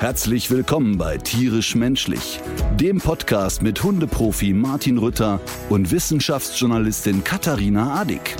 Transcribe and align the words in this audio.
Herzlich 0.00 0.48
willkommen 0.48 0.96
bei 0.96 1.18
Tierisch 1.18 1.74
Menschlich, 1.74 2.38
dem 2.76 3.00
Podcast 3.00 3.62
mit 3.62 3.82
Hundeprofi 3.82 4.52
Martin 4.52 4.96
Rütter 4.96 5.40
und 5.70 5.90
Wissenschaftsjournalistin 5.90 7.24
Katharina 7.24 8.00
Adick. 8.00 8.36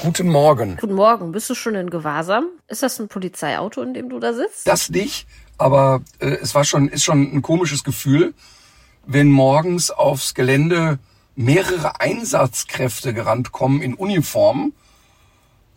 Guten 0.00 0.28
Morgen. 0.28 0.76
Guten 0.80 0.94
Morgen, 0.94 1.32
bist 1.32 1.50
du 1.50 1.56
schon 1.56 1.74
in 1.74 1.90
Gewahrsam? 1.90 2.46
Ist 2.68 2.84
das 2.84 3.00
ein 3.00 3.08
Polizeiauto, 3.08 3.82
in 3.82 3.94
dem 3.94 4.08
du 4.08 4.20
da 4.20 4.32
sitzt? 4.32 4.64
Das 4.68 4.90
nicht, 4.90 5.26
aber 5.58 6.02
äh, 6.20 6.36
es 6.40 6.54
war 6.54 6.62
schon, 6.62 6.86
ist 6.86 7.02
schon 7.02 7.22
ein 7.34 7.42
komisches 7.42 7.82
Gefühl, 7.82 8.32
wenn 9.04 9.28
morgens 9.28 9.90
aufs 9.90 10.34
Gelände 10.34 11.00
mehrere 11.38 12.00
Einsatzkräfte 12.00 13.14
gerannt 13.14 13.52
kommen 13.52 13.80
in 13.80 13.94
Uniform 13.94 14.72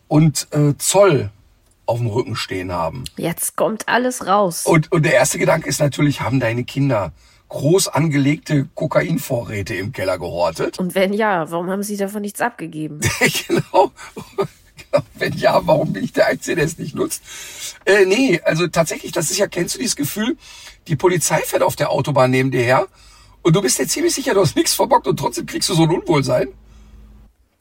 und 0.08 0.48
äh, 0.52 0.76
Zoll 0.78 1.30
auf 1.86 2.00
dem 2.00 2.08
Rücken 2.08 2.36
stehen 2.36 2.72
haben. 2.72 3.04
Jetzt 3.16 3.56
kommt 3.56 3.88
alles 3.88 4.26
raus. 4.26 4.66
Und, 4.66 4.92
und 4.92 5.04
der 5.04 5.14
erste 5.14 5.38
Gedanke 5.38 5.70
ist 5.70 5.80
natürlich, 5.80 6.22
haben 6.22 6.40
deine 6.40 6.64
Kinder 6.64 7.14
groß 7.50 7.90
angelegte 7.90 8.70
Kokainvorräte 8.74 9.76
im 9.76 9.92
Keller 9.92 10.18
gehortet? 10.18 10.80
Und 10.80 10.96
wenn 10.96 11.14
ja, 11.14 11.52
warum 11.52 11.70
haben 11.70 11.84
sie 11.84 11.98
davon 11.98 12.22
nichts 12.22 12.42
abgegeben? 12.42 13.00
genau. 13.48 13.92
Wenn 15.14 15.32
ja, 15.38 15.62
warum 15.66 15.94
bin 15.94 16.04
ich 16.04 16.12
der 16.12 16.28
Einzige, 16.28 16.58
der 16.58 16.66
es 16.66 16.78
nicht 16.78 16.96
nutzt? 16.96 17.22
Äh, 17.86 18.06
nee, 18.06 18.42
also 18.44 18.68
tatsächlich, 18.68 19.14
das 19.14 19.32
ist 19.32 19.38
ja, 19.38 19.48
kennst 19.48 19.76
du 19.76 19.80
dieses 19.80 19.96
Gefühl, 19.96 20.38
die 20.88 20.98
Polizei 20.98 21.40
fährt 21.42 21.64
auf 21.64 21.78
der 21.78 21.92
Autobahn 21.92 22.32
neben 22.32 22.52
dir 22.52 22.64
her 22.64 22.88
und 23.42 23.56
du 23.56 23.62
bist 23.62 23.80
dir 23.80 23.88
ziemlich 23.88 24.14
sicher, 24.14 24.34
du 24.34 24.42
hast 24.42 24.56
nichts 24.56 24.74
verbockt 24.74 25.08
und 25.08 25.18
trotzdem 25.18 25.46
kriegst 25.46 25.70
du 25.70 25.74
so 25.74 25.84
ein 25.84 25.90
Unwohlsein? 25.90 26.50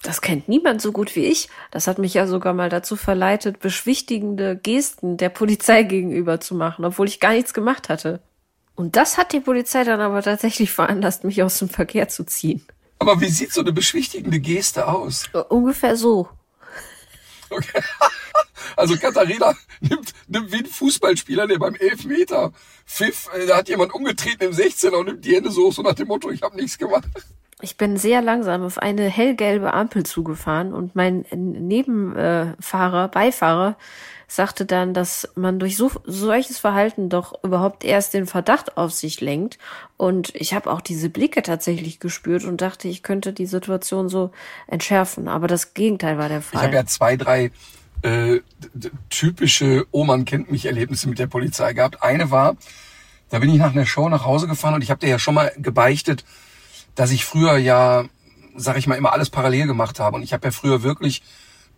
Das 0.02 0.22
kennt 0.22 0.48
niemand 0.48 0.80
so 0.80 0.92
gut 0.92 1.14
wie 1.14 1.26
ich. 1.26 1.48
Das 1.70 1.86
hat 1.86 1.98
mich 1.98 2.14
ja 2.14 2.26
sogar 2.26 2.54
mal 2.54 2.70
dazu 2.70 2.96
verleitet, 2.96 3.60
beschwichtigende 3.60 4.56
Gesten 4.56 5.18
der 5.18 5.28
Polizei 5.28 5.82
gegenüber 5.82 6.40
zu 6.40 6.54
machen, 6.54 6.84
obwohl 6.84 7.06
ich 7.06 7.20
gar 7.20 7.32
nichts 7.32 7.52
gemacht 7.52 7.88
hatte. 7.90 8.22
Und 8.76 8.96
das 8.96 9.18
hat 9.18 9.34
die 9.34 9.40
Polizei 9.40 9.84
dann 9.84 10.00
aber 10.00 10.22
tatsächlich 10.22 10.70
veranlasst, 10.70 11.24
mich 11.24 11.42
aus 11.42 11.58
dem 11.58 11.68
Verkehr 11.68 12.08
zu 12.08 12.24
ziehen. 12.24 12.64
Aber 12.98 13.20
wie 13.20 13.28
sieht 13.28 13.52
so 13.52 13.60
eine 13.60 13.72
beschwichtigende 13.72 14.40
Geste 14.40 14.88
aus? 14.88 15.24
Äh, 15.34 15.38
Ungefähr 15.48 15.96
so. 15.96 16.28
Okay. 17.50 17.82
Also 18.76 18.96
Katharina 18.96 19.54
nimmt, 19.80 20.12
nimmt 20.28 20.52
wie 20.52 20.58
ein 20.58 20.66
Fußballspieler, 20.66 21.46
der 21.46 21.58
beim 21.58 21.74
Elfmeter 21.74 22.52
Pfiff, 22.86 23.28
äh, 23.34 23.46
da 23.46 23.58
hat 23.58 23.68
jemand 23.68 23.94
umgetreten 23.94 24.44
im 24.44 24.52
16er 24.52 24.96
und 24.96 25.06
nimmt 25.06 25.24
die 25.24 25.34
Hände 25.34 25.50
so, 25.50 25.70
so 25.70 25.82
nach 25.82 25.94
dem 25.94 26.08
Motto, 26.08 26.30
ich 26.30 26.42
habe 26.42 26.56
nichts 26.56 26.78
gemacht. 26.78 27.08
Ich 27.62 27.76
bin 27.76 27.96
sehr 27.96 28.22
langsam 28.22 28.62
auf 28.62 28.78
eine 28.78 29.04
hellgelbe 29.04 29.74
Ampel 29.74 30.04
zugefahren 30.04 30.72
und 30.72 30.96
mein 30.96 31.26
Nebenfahrer, 31.30 33.08
Beifahrer, 33.08 33.76
sagte 34.30 34.64
dann, 34.64 34.94
dass 34.94 35.28
man 35.34 35.58
durch 35.58 35.76
so, 35.76 35.90
solches 36.04 36.58
Verhalten 36.58 37.08
doch 37.08 37.42
überhaupt 37.42 37.84
erst 37.84 38.14
den 38.14 38.26
Verdacht 38.26 38.76
auf 38.76 38.92
sich 38.92 39.20
lenkt. 39.20 39.58
Und 39.96 40.32
ich 40.36 40.54
habe 40.54 40.70
auch 40.70 40.80
diese 40.80 41.10
Blicke 41.10 41.42
tatsächlich 41.42 41.98
gespürt 41.98 42.44
und 42.44 42.60
dachte, 42.60 42.86
ich 42.86 43.02
könnte 43.02 43.32
die 43.32 43.46
Situation 43.46 44.08
so 44.08 44.30
entschärfen. 44.68 45.26
Aber 45.26 45.48
das 45.48 45.74
Gegenteil 45.74 46.16
war 46.16 46.28
der 46.28 46.42
Fall. 46.42 46.60
Ich 46.60 46.66
habe 46.66 46.76
ja 46.76 46.86
zwei, 46.86 47.16
drei 47.16 47.50
äh, 48.02 48.40
typische 49.08 49.86
Oman 49.90 50.24
kennt 50.24 50.50
mich 50.50 50.66
Erlebnisse 50.66 51.08
mit 51.08 51.18
der 51.18 51.26
Polizei 51.26 51.72
gehabt. 51.72 52.02
Eine 52.02 52.30
war, 52.30 52.56
da 53.28 53.38
bin 53.38 53.50
ich 53.50 53.58
nach 53.58 53.72
einer 53.72 53.86
Show 53.86 54.08
nach 54.08 54.24
Hause 54.24 54.46
gefahren 54.46 54.74
und 54.74 54.82
ich 54.82 54.90
habe 54.90 55.00
dir 55.00 55.08
ja 55.08 55.18
schon 55.18 55.34
mal 55.34 55.52
gebeichtet, 55.56 56.24
dass 56.94 57.10
ich 57.10 57.24
früher 57.24 57.56
ja, 57.56 58.04
sag 58.56 58.76
ich 58.76 58.86
mal, 58.86 58.96
immer 58.96 59.12
alles 59.12 59.30
parallel 59.30 59.66
gemacht 59.66 60.00
habe. 60.00 60.16
Und 60.16 60.22
ich 60.22 60.32
habe 60.32 60.46
ja 60.46 60.50
früher 60.50 60.82
wirklich 60.82 61.22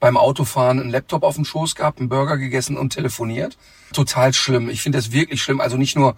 beim 0.00 0.16
Autofahren 0.16 0.80
einen 0.80 0.90
Laptop 0.90 1.22
auf 1.22 1.36
dem 1.36 1.44
Schoß 1.44 1.74
gehabt, 1.74 2.00
einen 2.00 2.08
Burger 2.08 2.36
gegessen 2.36 2.76
und 2.76 2.90
telefoniert. 2.90 3.56
Total 3.92 4.32
schlimm. 4.32 4.68
Ich 4.68 4.82
finde 4.82 4.98
das 4.98 5.12
wirklich 5.12 5.42
schlimm. 5.42 5.60
Also 5.60 5.76
nicht 5.76 5.94
nur, 5.94 6.16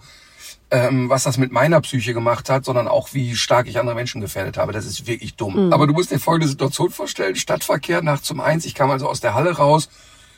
ähm, 0.71 1.09
was 1.09 1.23
das 1.23 1.37
mit 1.37 1.51
meiner 1.51 1.79
Psyche 1.81 2.13
gemacht 2.13 2.49
hat, 2.49 2.65
sondern 2.65 2.87
auch, 2.87 3.13
wie 3.13 3.35
stark 3.35 3.67
ich 3.67 3.79
andere 3.79 3.95
Menschen 3.95 4.21
gefährdet 4.21 4.57
habe. 4.57 4.73
Das 4.73 4.85
ist 4.85 5.07
wirklich 5.07 5.35
dumm. 5.35 5.67
Mhm. 5.67 5.73
Aber 5.73 5.87
du 5.87 5.93
musst 5.93 6.11
dir 6.11 6.19
folgende 6.19 6.47
Situation 6.47 6.89
vorstellen. 6.89 7.35
Stadtverkehr 7.35 8.01
nachts 8.01 8.29
um 8.31 8.39
eins. 8.39 8.65
Ich 8.65 8.75
kam 8.75 8.89
also 8.89 9.07
aus 9.07 9.21
der 9.21 9.33
Halle 9.35 9.57
raus, 9.57 9.89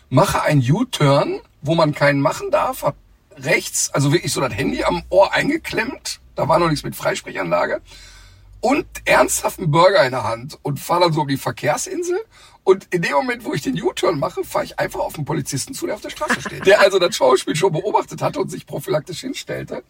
mache 0.09 0.41
einen 0.41 0.61
U-Turn, 0.61 1.39
wo 1.61 1.75
man 1.75 1.93
keinen 1.93 2.21
machen 2.21 2.51
darf, 2.51 2.83
hab 2.83 2.95
rechts, 3.37 3.91
also 3.93 4.11
wirklich 4.11 4.33
so 4.33 4.41
das 4.41 4.53
Handy 4.53 4.83
am 4.83 5.03
Ohr 5.09 5.33
eingeklemmt. 5.33 6.19
Da 6.35 6.47
war 6.47 6.59
noch 6.59 6.69
nichts 6.69 6.83
mit 6.83 6.95
Freisprechanlage 6.95 7.81
und 8.61 8.85
ernsthaft 9.05 9.59
einen 9.59 9.71
Burger 9.71 10.03
in 10.05 10.11
der 10.11 10.23
Hand 10.23 10.57
und 10.61 10.79
fahre 10.79 11.01
dann 11.01 11.13
so 11.13 11.21
um 11.21 11.27
die 11.27 11.37
Verkehrsinsel. 11.37 12.19
Und 12.63 12.85
in 12.93 13.01
dem 13.01 13.13
Moment, 13.13 13.45
wo 13.45 13.53
ich 13.53 13.61
den 13.61 13.81
U-Turn 13.81 14.19
mache, 14.19 14.43
fahre 14.43 14.65
ich 14.65 14.77
einfach 14.77 14.99
auf 14.99 15.15
einen 15.15 15.25
Polizisten 15.25 15.73
zu, 15.73 15.85
der 15.85 15.95
auf 15.95 16.01
der 16.01 16.09
Straße 16.09 16.41
steht. 16.41 16.65
Der 16.65 16.81
also 16.81 16.99
das 16.99 17.15
Schauspiel 17.15 17.55
schon 17.55 17.71
beobachtet 17.71 18.21
hatte 18.21 18.41
und 18.41 18.49
sich 18.49 18.65
prophylaktisch 18.65 19.21
hinstellte. 19.21 19.83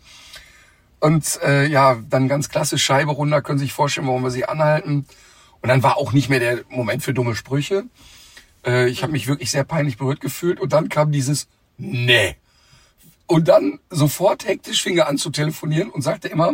Und 1.00 1.40
äh, 1.44 1.68
ja, 1.68 1.98
dann 2.10 2.28
ganz 2.28 2.50
klassisch 2.50 2.84
Scheibe 2.84 3.12
runter, 3.12 3.42
können 3.42 3.60
sich 3.60 3.74
vorstellen, 3.74 4.08
warum 4.08 4.24
wir 4.24 4.32
sie 4.32 4.46
anhalten. 4.46 5.06
Und 5.62 5.70
dann 5.70 5.84
war 5.84 5.98
auch 5.98 6.12
nicht 6.12 6.30
mehr 6.30 6.40
der 6.40 6.60
Moment 6.70 7.04
für 7.04 7.14
dumme 7.14 7.36
Sprüche. 7.36 7.86
Äh, 8.66 8.90
ich 8.90 9.04
habe 9.04 9.12
mich 9.12 9.28
wirklich 9.28 9.52
sehr 9.52 9.64
peinlich 9.64 9.98
berührt 9.98 10.22
gefühlt. 10.22 10.60
Und 10.60 10.74
dann 10.74 10.90
kam 10.90 11.12
dieses 11.12 11.48
Nee. 11.78 12.36
Und 13.28 13.48
dann 13.50 13.80
sofort 13.90 14.48
hektisch 14.48 14.82
fing 14.82 14.98
er 14.98 15.08
an 15.08 15.18
zu 15.18 15.30
telefonieren 15.30 15.90
und 15.90 16.02
sagte 16.02 16.30
immer, 16.30 16.54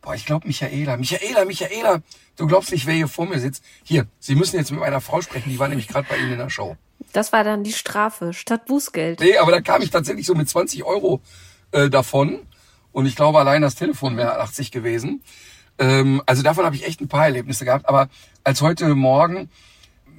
boah, 0.00 0.14
ich 0.14 0.24
glaube 0.24 0.46
Michaela, 0.46 0.96
Michaela, 0.96 1.44
Michaela, 1.44 2.02
du 2.36 2.46
glaubst 2.46 2.70
nicht, 2.70 2.86
wer 2.86 2.94
hier 2.94 3.08
vor 3.08 3.26
mir 3.26 3.40
sitzt. 3.40 3.64
Hier, 3.82 4.06
Sie 4.20 4.36
müssen 4.36 4.56
jetzt 4.56 4.70
mit 4.70 4.80
meiner 4.80 5.00
Frau 5.00 5.20
sprechen, 5.20 5.50
die 5.50 5.58
war 5.58 5.68
nämlich 5.68 5.88
gerade 5.88 6.06
bei 6.08 6.16
Ihnen 6.16 6.32
in 6.32 6.38
der 6.38 6.50
Show. 6.50 6.76
Das 7.12 7.32
war 7.32 7.44
dann 7.44 7.64
die 7.64 7.72
Strafe 7.72 8.32
statt 8.32 8.66
Bußgeld. 8.66 9.20
Nee, 9.20 9.36
aber 9.38 9.50
da 9.50 9.60
kam 9.60 9.82
ich 9.82 9.90
tatsächlich 9.90 10.24
so 10.24 10.34
mit 10.34 10.48
20 10.48 10.84
Euro 10.84 11.20
äh, 11.72 11.90
davon. 11.90 12.46
Und 12.96 13.04
ich 13.04 13.14
glaube, 13.14 13.38
allein 13.38 13.60
das 13.60 13.74
Telefon 13.74 14.16
wäre 14.16 14.40
80 14.40 14.70
gewesen. 14.70 15.22
Ähm, 15.78 16.22
also 16.24 16.42
davon 16.42 16.64
habe 16.64 16.76
ich 16.76 16.86
echt 16.86 17.02
ein 17.02 17.08
paar 17.08 17.26
Erlebnisse 17.26 17.66
gehabt. 17.66 17.90
Aber 17.90 18.08
als 18.42 18.62
heute 18.62 18.94
Morgen 18.94 19.50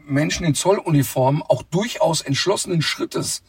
Menschen 0.05 0.45
in 0.45 0.53
Zolluniformen 0.53 1.41
auch 1.41 1.63
durchaus 1.63 2.21
entschlossenen 2.21 2.83
Schrittes 2.83 3.41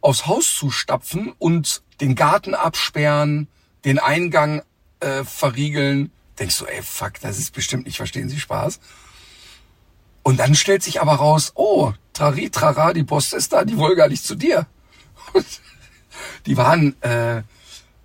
aufs 0.00 0.28
Haus 0.28 0.54
zu 0.54 0.70
stapfen 0.70 1.32
und 1.36 1.82
den 2.00 2.14
Garten 2.14 2.54
absperren, 2.54 3.48
den 3.84 3.98
Eingang 3.98 4.62
äh, 5.00 5.24
verriegeln, 5.24 6.12
denkst 6.38 6.56
du, 6.58 6.66
ey, 6.66 6.80
fuck, 6.80 7.14
das 7.22 7.38
ist 7.38 7.54
bestimmt 7.54 7.86
nicht, 7.86 7.96
verstehen 7.96 8.28
Sie 8.28 8.38
Spaß. 8.38 8.78
Und 10.22 10.38
dann 10.38 10.54
stellt 10.54 10.84
sich 10.84 11.00
aber 11.00 11.14
raus, 11.14 11.50
oh, 11.56 11.92
Trari, 12.12 12.50
Trara, 12.50 12.92
die 12.92 13.02
Post 13.02 13.34
ist 13.34 13.52
da, 13.52 13.64
die 13.64 13.78
wollen 13.78 13.96
gar 13.96 14.08
nicht 14.08 14.24
zu 14.24 14.36
dir. 14.36 14.68
Und 15.32 15.44
die 16.46 16.56
waren 16.56 16.94
äh, 17.02 17.42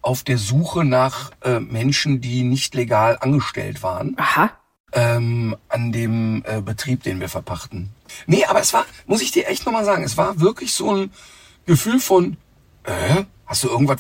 auf 0.09 0.24
der 0.24 0.40
Suche 0.40 0.86
nach 0.86 1.30
äh, 1.44 1.59
Menschen, 1.59 2.20
die 2.20 2.42
nicht 2.42 2.74
legal 2.74 3.20
angestellt 3.22 3.84
waren. 3.84 4.16
Aha. 4.18 4.50
Ähm, 4.92 5.56
an 5.68 5.92
dem 5.92 6.44
äh, 6.47 6.62
Betrieb, 6.62 7.03
den 7.03 7.20
wir 7.20 7.30
verpachten. 7.30 7.90
Nee, 8.25 8.44
aber 8.46 8.59
es 8.59 8.74
war, 8.74 8.88
muss 9.06 9.22
ich 9.22 9.30
dir 9.30 9.48
echt 9.48 9.68
nochmal 9.68 9.86
sagen, 9.86 10.03
es 10.03 10.18
war 10.18 10.40
wirklich 10.40 10.74
so 10.74 10.96
ein 10.96 11.12
Gefühl 11.68 12.00
von, 12.00 12.38
äh, 12.86 13.24
hast 13.46 13.64
du 13.64 13.68
irgendwas, 13.68 14.00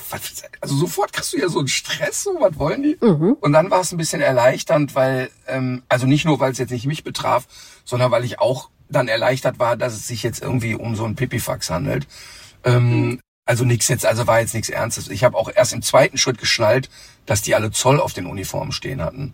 also 0.61 0.75
sofort 0.77 1.13
kriegst 1.13 1.31
du 1.31 1.37
ja 1.37 1.47
so 1.47 1.59
einen 1.59 1.67
Stress, 1.67 2.23
so 2.23 2.35
was 2.39 2.57
wollen 2.57 2.81
die? 2.81 2.97
Mhm. 2.99 3.33
Und 3.39 3.51
dann 3.51 3.69
war 3.69 3.81
es 3.81 3.91
ein 3.91 3.97
bisschen 3.99 4.21
erleichternd, 4.21 4.95
weil, 4.95 5.29
ähm, 5.45 5.83
also 5.89 6.07
nicht 6.07 6.25
nur, 6.25 6.39
weil 6.39 6.53
es 6.53 6.57
jetzt 6.57 6.71
nicht 6.71 6.87
mich 6.87 7.03
betraf, 7.03 7.45
sondern 7.85 8.09
weil 8.09 8.25
ich 8.25 8.39
auch 8.39 8.71
dann 8.89 9.07
erleichtert 9.07 9.59
war, 9.59 9.77
dass 9.77 9.93
es 9.93 10.07
sich 10.07 10.23
jetzt 10.23 10.41
irgendwie 10.41 10.73
um 10.73 10.95
so 10.95 11.05
einen 11.05 11.15
Pipifax 11.15 11.69
handelt. 11.69 12.07
Ähm, 12.63 13.19
also 13.49 13.65
nichts 13.65 13.87
jetzt, 13.87 14.05
also 14.05 14.27
war 14.27 14.39
jetzt 14.39 14.53
nichts 14.53 14.69
Ernstes. 14.69 15.09
Ich 15.09 15.23
habe 15.23 15.35
auch 15.35 15.49
erst 15.53 15.73
im 15.73 15.81
zweiten 15.81 16.19
Schritt 16.19 16.37
geschnallt, 16.37 16.87
dass 17.25 17.41
die 17.41 17.55
alle 17.55 17.71
Zoll 17.71 17.99
auf 17.99 18.13
den 18.13 18.27
Uniformen 18.27 18.71
stehen 18.71 19.01
hatten. 19.01 19.33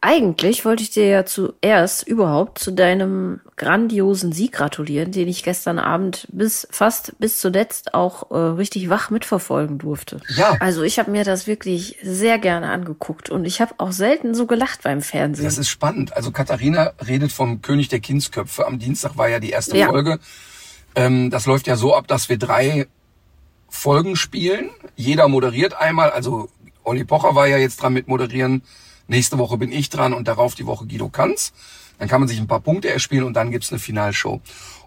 Eigentlich 0.00 0.64
wollte 0.64 0.84
ich 0.84 0.90
dir 0.90 1.08
ja 1.08 1.26
zuerst 1.26 2.06
überhaupt 2.06 2.60
zu 2.60 2.70
deinem 2.70 3.40
grandiosen 3.56 4.30
Sieg 4.30 4.52
gratulieren, 4.52 5.10
den 5.10 5.26
ich 5.26 5.42
gestern 5.42 5.80
Abend 5.80 6.28
bis 6.30 6.68
fast 6.70 7.18
bis 7.18 7.40
zuletzt 7.40 7.92
auch 7.92 8.30
äh, 8.30 8.36
richtig 8.36 8.88
wach 8.88 9.10
mitverfolgen 9.10 9.78
durfte. 9.78 10.20
Ja. 10.36 10.56
Also 10.60 10.84
ich 10.84 11.00
habe 11.00 11.10
mir 11.10 11.24
das 11.24 11.48
wirklich 11.48 11.98
sehr 12.00 12.38
gerne 12.38 12.70
angeguckt 12.70 13.30
und 13.30 13.44
ich 13.44 13.60
habe 13.60 13.74
auch 13.78 13.90
selten 13.90 14.36
so 14.36 14.46
gelacht 14.46 14.84
beim 14.84 15.02
Fernsehen. 15.02 15.44
Das 15.44 15.58
ist 15.58 15.68
spannend. 15.68 16.16
Also 16.16 16.30
Katharina 16.30 16.92
redet 17.04 17.32
vom 17.32 17.62
König 17.62 17.88
der 17.88 17.98
Kindsköpfe. 17.98 18.64
Am 18.64 18.78
Dienstag 18.78 19.16
war 19.16 19.28
ja 19.28 19.40
die 19.40 19.50
erste 19.50 19.76
ja. 19.76 19.88
Folge. 19.88 20.20
Ähm, 20.94 21.30
das 21.30 21.46
läuft 21.46 21.66
ja 21.66 21.74
so 21.74 21.96
ab, 21.96 22.06
dass 22.06 22.28
wir 22.28 22.38
drei 22.38 22.86
Folgen 23.68 24.16
spielen. 24.16 24.70
Jeder 24.96 25.28
moderiert 25.28 25.74
einmal, 25.74 26.10
also 26.10 26.48
Olli 26.84 27.04
Pocher 27.04 27.34
war 27.34 27.46
ja 27.46 27.58
jetzt 27.58 27.82
dran 27.82 27.92
mit 27.92 28.08
moderieren. 28.08 28.62
Nächste 29.06 29.38
Woche 29.38 29.56
bin 29.58 29.72
ich 29.72 29.90
dran 29.90 30.12
und 30.12 30.28
darauf 30.28 30.54
die 30.54 30.66
Woche 30.66 30.86
Guido 30.86 31.08
Kanz. 31.08 31.52
Dann 31.98 32.08
kann 32.08 32.20
man 32.20 32.28
sich 32.28 32.38
ein 32.38 32.46
paar 32.46 32.60
Punkte 32.60 32.90
erspielen 32.90 33.24
und 33.24 33.34
dann 33.34 33.50
gibt's 33.50 33.70
eine 33.70 33.78
Finalshow. 33.78 34.40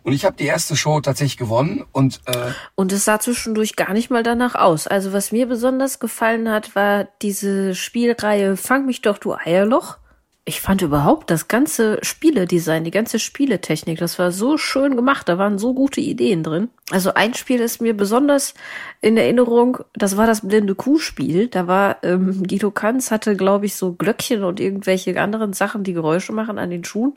Und 0.04 0.14
ich 0.14 0.26
habe 0.26 0.36
die 0.38 0.46
erste 0.46 0.76
Show 0.76 1.00
tatsächlich 1.02 1.38
gewonnen 1.38 1.84
und 1.92 2.22
äh, 2.26 2.52
Und 2.76 2.92
es 2.92 3.06
sah 3.06 3.20
zwischendurch 3.20 3.76
gar 3.76 3.94
nicht 3.94 4.10
mal 4.10 4.24
danach 4.24 4.56
aus. 4.56 4.88
Also 4.88 5.14
was 5.14 5.32
mir 5.32 5.48
besonders 5.48 6.00
gefallen 6.00 6.50
hat, 6.50 6.76
war 6.76 7.08
diese 7.22 7.76
Spielreihe 7.76 8.58
Fang 8.58 8.86
mich 8.86 9.02
doch, 9.02 9.18
du 9.18 9.34
Eierloch. 9.34 9.98
Ich 10.44 10.60
fand 10.60 10.82
überhaupt 10.82 11.30
das 11.30 11.48
ganze 11.48 12.00
Spieledesign, 12.02 12.84
die 12.84 12.90
ganze 12.90 13.20
Spieletechnik, 13.20 14.00
das 14.00 14.18
war 14.18 14.32
so 14.32 14.58
schön 14.58 14.96
gemacht. 14.96 15.30
Da 15.30 15.38
waren 15.38 15.60
so 15.60 15.76
gute 15.76 16.02
Ideen 16.02 16.42
drin. 16.42 16.70
Also 16.90 17.14
ein 17.14 17.36
Spiel 17.36 17.60
ist 17.60 17.80
mir 17.80 17.96
besonders 17.96 18.56
in 19.02 19.18
Erinnerung, 19.18 19.78
das 19.94 20.18
war 20.18 20.26
das 20.26 20.42
blinde 20.48 20.74
Kuhspiel. 20.74 21.48
Da 21.48 21.68
war 21.68 21.98
ähm, 22.02 22.42
Guido 22.42 22.72
Kanz 22.72 23.12
hatte, 23.12 23.36
glaube 23.36 23.68
ich, 23.68 23.76
so 23.76 23.94
Glöckchen 23.94 24.44
und 24.44 24.60
irgendwelche 24.60 25.22
anderen 25.22 25.54
Sachen, 25.54 25.84
die 25.84 25.94
Geräusche 25.94 26.34
machen 26.34 26.58
an 26.58 26.72
den 26.72 26.84
Schuhen. 26.86 27.14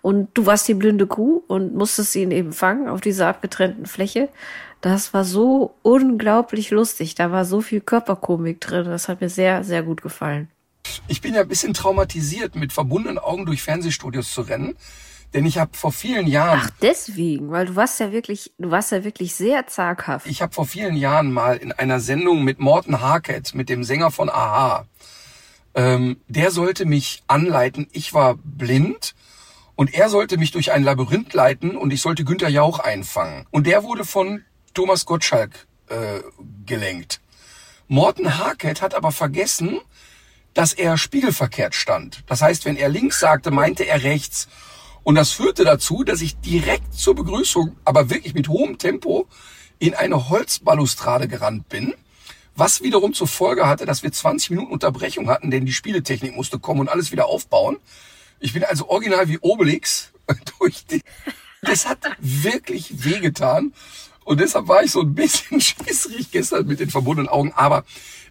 Und 0.00 0.30
du 0.32 0.46
warst 0.46 0.66
die 0.66 0.74
blinde 0.74 1.06
Kuh 1.06 1.42
und 1.48 1.74
musstest 1.74 2.16
ihn 2.16 2.30
eben 2.30 2.54
fangen 2.54 2.88
auf 2.88 3.02
dieser 3.02 3.28
abgetrennten 3.28 3.84
Fläche. 3.84 4.30
Das 4.80 5.12
war 5.12 5.24
so 5.24 5.74
unglaublich 5.82 6.70
lustig. 6.70 7.14
Da 7.16 7.30
war 7.30 7.44
so 7.44 7.60
viel 7.60 7.82
Körperkomik 7.82 8.62
drin. 8.62 8.86
Das 8.86 9.08
hat 9.08 9.20
mir 9.20 9.28
sehr, 9.28 9.62
sehr 9.62 9.82
gut 9.82 10.00
gefallen. 10.00 10.48
Ich 11.08 11.20
bin 11.20 11.34
ja 11.34 11.42
ein 11.42 11.48
bisschen 11.48 11.74
traumatisiert, 11.74 12.54
mit 12.54 12.72
verbundenen 12.72 13.18
Augen 13.18 13.46
durch 13.46 13.62
Fernsehstudios 13.62 14.32
zu 14.32 14.42
rennen. 14.42 14.76
Denn 15.34 15.46
ich 15.46 15.56
habe 15.56 15.70
vor 15.74 15.92
vielen 15.92 16.26
Jahren, 16.26 16.60
Ach, 16.62 16.70
deswegen, 16.82 17.50
weil 17.50 17.64
du 17.64 17.74
warst 17.74 17.98
ja 18.00 18.12
wirklich, 18.12 18.52
du 18.58 18.70
warst 18.70 18.92
ja 18.92 19.02
wirklich 19.02 19.34
sehr 19.34 19.66
zaghaft. 19.66 20.26
ich 20.26 20.42
habe 20.42 20.52
vor 20.52 20.66
vielen 20.66 20.94
Jahren 20.94 21.32
mal 21.32 21.56
in 21.56 21.72
einer 21.72 22.00
Sendung 22.00 22.44
mit 22.44 22.58
Morten 22.58 23.00
Harkett, 23.00 23.54
mit 23.54 23.70
dem 23.70 23.82
Sänger 23.82 24.10
von 24.10 24.28
Aha, 24.28 24.86
ähm, 25.74 26.20
der 26.28 26.50
sollte 26.50 26.84
mich 26.84 27.22
anleiten. 27.28 27.86
Ich 27.92 28.12
war 28.12 28.34
blind 28.44 29.14
und 29.74 29.94
er 29.94 30.10
sollte 30.10 30.36
mich 30.36 30.50
durch 30.50 30.70
ein 30.70 30.84
Labyrinth 30.84 31.32
leiten 31.32 31.78
und 31.78 31.94
ich 31.94 32.02
sollte 32.02 32.24
Günter 32.24 32.50
Jauch 32.50 32.78
einfangen. 32.78 33.46
Und 33.50 33.66
der 33.66 33.84
wurde 33.84 34.04
von 34.04 34.44
Thomas 34.74 35.06
Gottschalk 35.06 35.66
äh, 35.88 36.20
gelenkt. 36.66 37.22
Morten 37.88 38.36
Harkett 38.38 38.82
hat 38.82 38.94
aber 38.94 39.12
vergessen, 39.12 39.80
dass 40.54 40.72
er 40.72 40.98
spiegelverkehrt 40.98 41.74
stand. 41.74 42.24
Das 42.26 42.42
heißt, 42.42 42.64
wenn 42.64 42.76
er 42.76 42.88
links 42.88 43.20
sagte, 43.20 43.50
meinte 43.50 43.84
er 43.84 44.02
rechts. 44.02 44.48
Und 45.02 45.14
das 45.16 45.32
führte 45.32 45.64
dazu, 45.64 46.04
dass 46.04 46.20
ich 46.20 46.36
direkt 46.38 46.94
zur 46.94 47.14
Begrüßung, 47.14 47.76
aber 47.84 48.10
wirklich 48.10 48.34
mit 48.34 48.48
hohem 48.48 48.78
Tempo, 48.78 49.26
in 49.78 49.94
eine 49.94 50.28
Holzbalustrade 50.28 51.26
gerannt 51.26 51.68
bin. 51.68 51.94
Was 52.54 52.82
wiederum 52.82 53.14
zur 53.14 53.26
Folge 53.26 53.66
hatte, 53.66 53.86
dass 53.86 54.02
wir 54.02 54.12
20 54.12 54.50
Minuten 54.50 54.72
Unterbrechung 54.72 55.28
hatten, 55.28 55.50
denn 55.50 55.66
die 55.66 55.72
Spieletechnik 55.72 56.36
musste 56.36 56.58
kommen 56.58 56.80
und 56.80 56.88
alles 56.88 57.10
wieder 57.10 57.26
aufbauen. 57.26 57.78
Ich 58.38 58.52
bin 58.52 58.62
also 58.62 58.88
original 58.88 59.28
wie 59.28 59.38
Obelix 59.38 60.12
durch 60.58 60.86
die... 60.86 61.02
Das 61.64 61.88
hat 61.88 61.98
wirklich 62.18 63.04
wehgetan. 63.04 63.72
Und 64.24 64.40
deshalb 64.40 64.66
war 64.66 64.82
ich 64.82 64.90
so 64.90 65.00
ein 65.02 65.14
bisschen 65.14 65.60
schießrig 65.60 66.32
gestern 66.32 66.66
mit 66.66 66.80
den 66.80 66.90
verbundenen 66.90 67.28
Augen. 67.28 67.52
Aber 67.54 67.84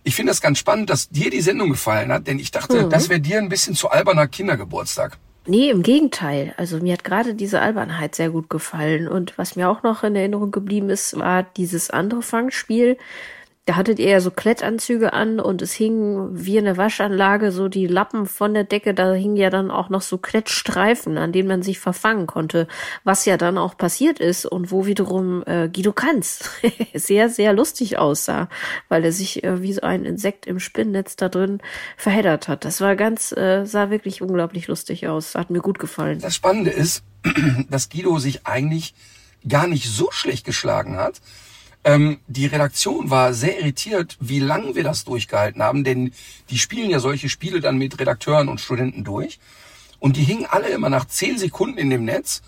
ich 0.04 0.16
finde 0.16 0.32
das 0.32 0.42
ganz 0.42 0.58
spannend, 0.58 0.90
dass 0.90 1.10
dir 1.10 1.30
die 1.30 1.42
Sendung 1.42 1.70
gefallen 1.70 2.12
hat, 2.12 2.28
denn 2.28 2.40
ich 2.40 2.52
dachte, 2.52 2.90
das 2.90 3.10
wäre 3.10 3.20
dir 3.20 3.38
ein 3.38 3.50
bisschen 3.50 3.76
zu 3.76 3.90
alberner 3.90 4.28
Kindergeburtstag. 4.28 5.18
Nee, 5.48 5.72
im 5.72 5.82
Gegenteil. 5.82 6.54
Also 6.58 6.78
mir 6.78 6.94
hat 6.94 7.04
gerade 7.04 7.34
diese 7.34 7.62
Albernheit 7.62 8.14
sehr 8.14 8.30
gut 8.30 8.50
gefallen. 8.50 9.08
Und 9.08 9.38
was 9.38 9.56
mir 9.56 9.70
auch 9.70 9.82
noch 9.82 10.04
in 10.04 10.16
Erinnerung 10.16 10.52
geblieben 10.52 10.90
ist, 10.92 11.18
war 11.18 11.44
dieses 11.44 11.90
andere 11.90 12.22
Fangspiel. 12.22 12.98
Da 13.66 13.76
hattet 13.76 14.00
ihr 14.00 14.10
ja 14.10 14.22
so 14.22 14.32
Klettanzüge 14.32 15.14
an 15.14 15.40
und 15.40 15.62
es 15.62 15.72
hingen 15.72 16.30
wie 16.34 16.58
eine 16.58 16.78
Waschanlage 16.78 17.52
so 17.52 17.68
die 17.68 17.86
Lappen 17.86 18.26
von 18.26 18.56
der 18.56 18.64
Decke. 18.64 18.96
Da 18.96 19.14
hingen 19.14 19.36
ja 19.36 19.52
dann 19.52 19.70
auch 19.70 19.90
noch 19.90 20.02
so 20.02 20.18
Klettstreifen, 20.18 21.20
an 21.20 21.32
denen 21.32 21.48
man 21.48 21.62
sich 21.62 21.80
verfangen 21.80 22.26
konnte. 22.26 22.68
Was 23.04 23.26
ja 23.26 23.38
dann 23.38 23.60
auch 23.60 23.78
passiert 23.78 24.20
ist 24.20 24.48
und 24.48 24.72
wo 24.72 24.88
wiederum 24.88 25.44
äh, 25.46 25.70
Guido 25.70 25.94
Kanz 25.94 26.50
sehr, 26.96 27.30
sehr 27.30 27.54
lustig 27.54 28.00
aussah, 28.00 28.50
weil 28.90 29.06
er 29.06 29.12
sich 29.12 29.44
äh, 29.44 29.62
wie 29.62 29.74
so 29.74 29.82
ein 29.82 30.06
Insekt 30.06 30.48
im 30.48 30.60
Spinnennetz 30.60 31.16
da 31.16 31.30
drin 31.30 31.62
verheddert 31.98 32.48
hat. 32.48 32.66
Das 32.66 32.82
war 32.82 32.96
ganz, 32.96 33.32
äh, 33.32 33.66
sah 33.66 33.92
wirklich 33.92 34.24
unglaublich 34.24 34.68
lustig 34.70 35.08
aus. 35.08 35.36
Hat 35.36 35.52
mir 35.52 35.62
gut 35.62 35.78
gefallen. 35.78 36.18
Das 36.20 36.34
Spannende 36.34 36.72
ist, 36.72 37.04
dass 37.70 37.90
Guido 37.90 38.18
sich 38.18 38.48
eigentlich 38.48 38.96
gar 39.48 39.68
nicht 39.68 39.88
so 39.88 40.10
schlecht 40.10 40.48
geschlagen 40.48 40.98
hat. 40.98 41.22
Ähm, 41.84 42.20
die 42.28 42.46
Redaktion 42.46 43.10
war 43.10 43.34
sehr 43.34 43.60
irritiert, 43.60 44.18
wie 44.20 44.40
lange 44.40 44.76
wir 44.76 44.84
das 44.84 45.04
durchgehalten 45.04 45.64
haben, 45.64 45.84
denn 45.84 46.14
die 46.50 46.60
spielen 46.60 46.92
ja 46.92 47.00
solche 47.00 47.28
Spiele 47.28 47.60
dann 47.60 47.78
mit 47.78 48.00
Redakteuren 48.00 48.50
und 48.50 48.62
Studenten 48.62 49.04
durch. 49.04 49.40
Und 50.00 50.18
die 50.18 50.24
hingen 50.24 50.46
alle 50.46 50.70
immer 50.70 50.90
nach 50.90 51.06
zehn 51.06 51.38
Sekunden 51.38 51.78
in 51.78 51.90
dem 51.90 52.06
Netz. 52.06 52.42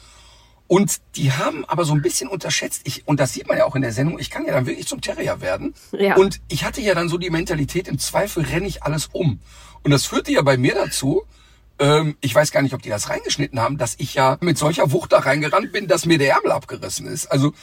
Und 0.67 1.01
die 1.15 1.31
haben 1.31 1.65
aber 1.65 1.83
so 1.83 1.93
ein 1.93 2.01
bisschen 2.01 2.29
unterschätzt, 2.29 2.81
ich, 2.85 3.07
und 3.07 3.19
das 3.19 3.33
sieht 3.33 3.47
man 3.47 3.57
ja 3.57 3.65
auch 3.65 3.75
in 3.75 3.81
der 3.81 3.91
Sendung, 3.91 4.17
ich 4.17 4.29
kann 4.29 4.45
ja 4.45 4.53
dann 4.53 4.65
wirklich 4.65 4.87
zum 4.87 5.01
Terrier 5.01 5.41
werden. 5.41 5.73
Ja. 5.91 6.15
Und 6.15 6.41
ich 6.47 6.63
hatte 6.63 6.81
ja 6.81 6.95
dann 6.95 7.09
so 7.09 7.17
die 7.17 7.29
Mentalität, 7.29 7.87
im 7.87 7.99
Zweifel 7.99 8.43
renne 8.43 8.67
ich 8.67 8.83
alles 8.83 9.09
um. 9.11 9.39
Und 9.83 9.91
das 9.91 10.05
führte 10.05 10.31
ja 10.31 10.41
bei 10.41 10.57
mir 10.57 10.73
dazu, 10.73 11.23
ähm, 11.79 12.15
ich 12.21 12.33
weiß 12.33 12.51
gar 12.51 12.61
nicht, 12.61 12.73
ob 12.73 12.81
die 12.81 12.89
das 12.89 13.09
reingeschnitten 13.09 13.59
haben, 13.59 13.77
dass 13.77 13.95
ich 13.97 14.13
ja 14.13 14.37
mit 14.41 14.57
solcher 14.57 14.91
Wucht 14.91 15.11
da 15.11 15.19
reingerannt 15.19 15.71
bin, 15.71 15.87
dass 15.87 16.05
mir 16.05 16.17
der 16.17 16.33
Ärmel 16.33 16.51
abgerissen 16.51 17.07
ist. 17.07 17.27
Also 17.27 17.53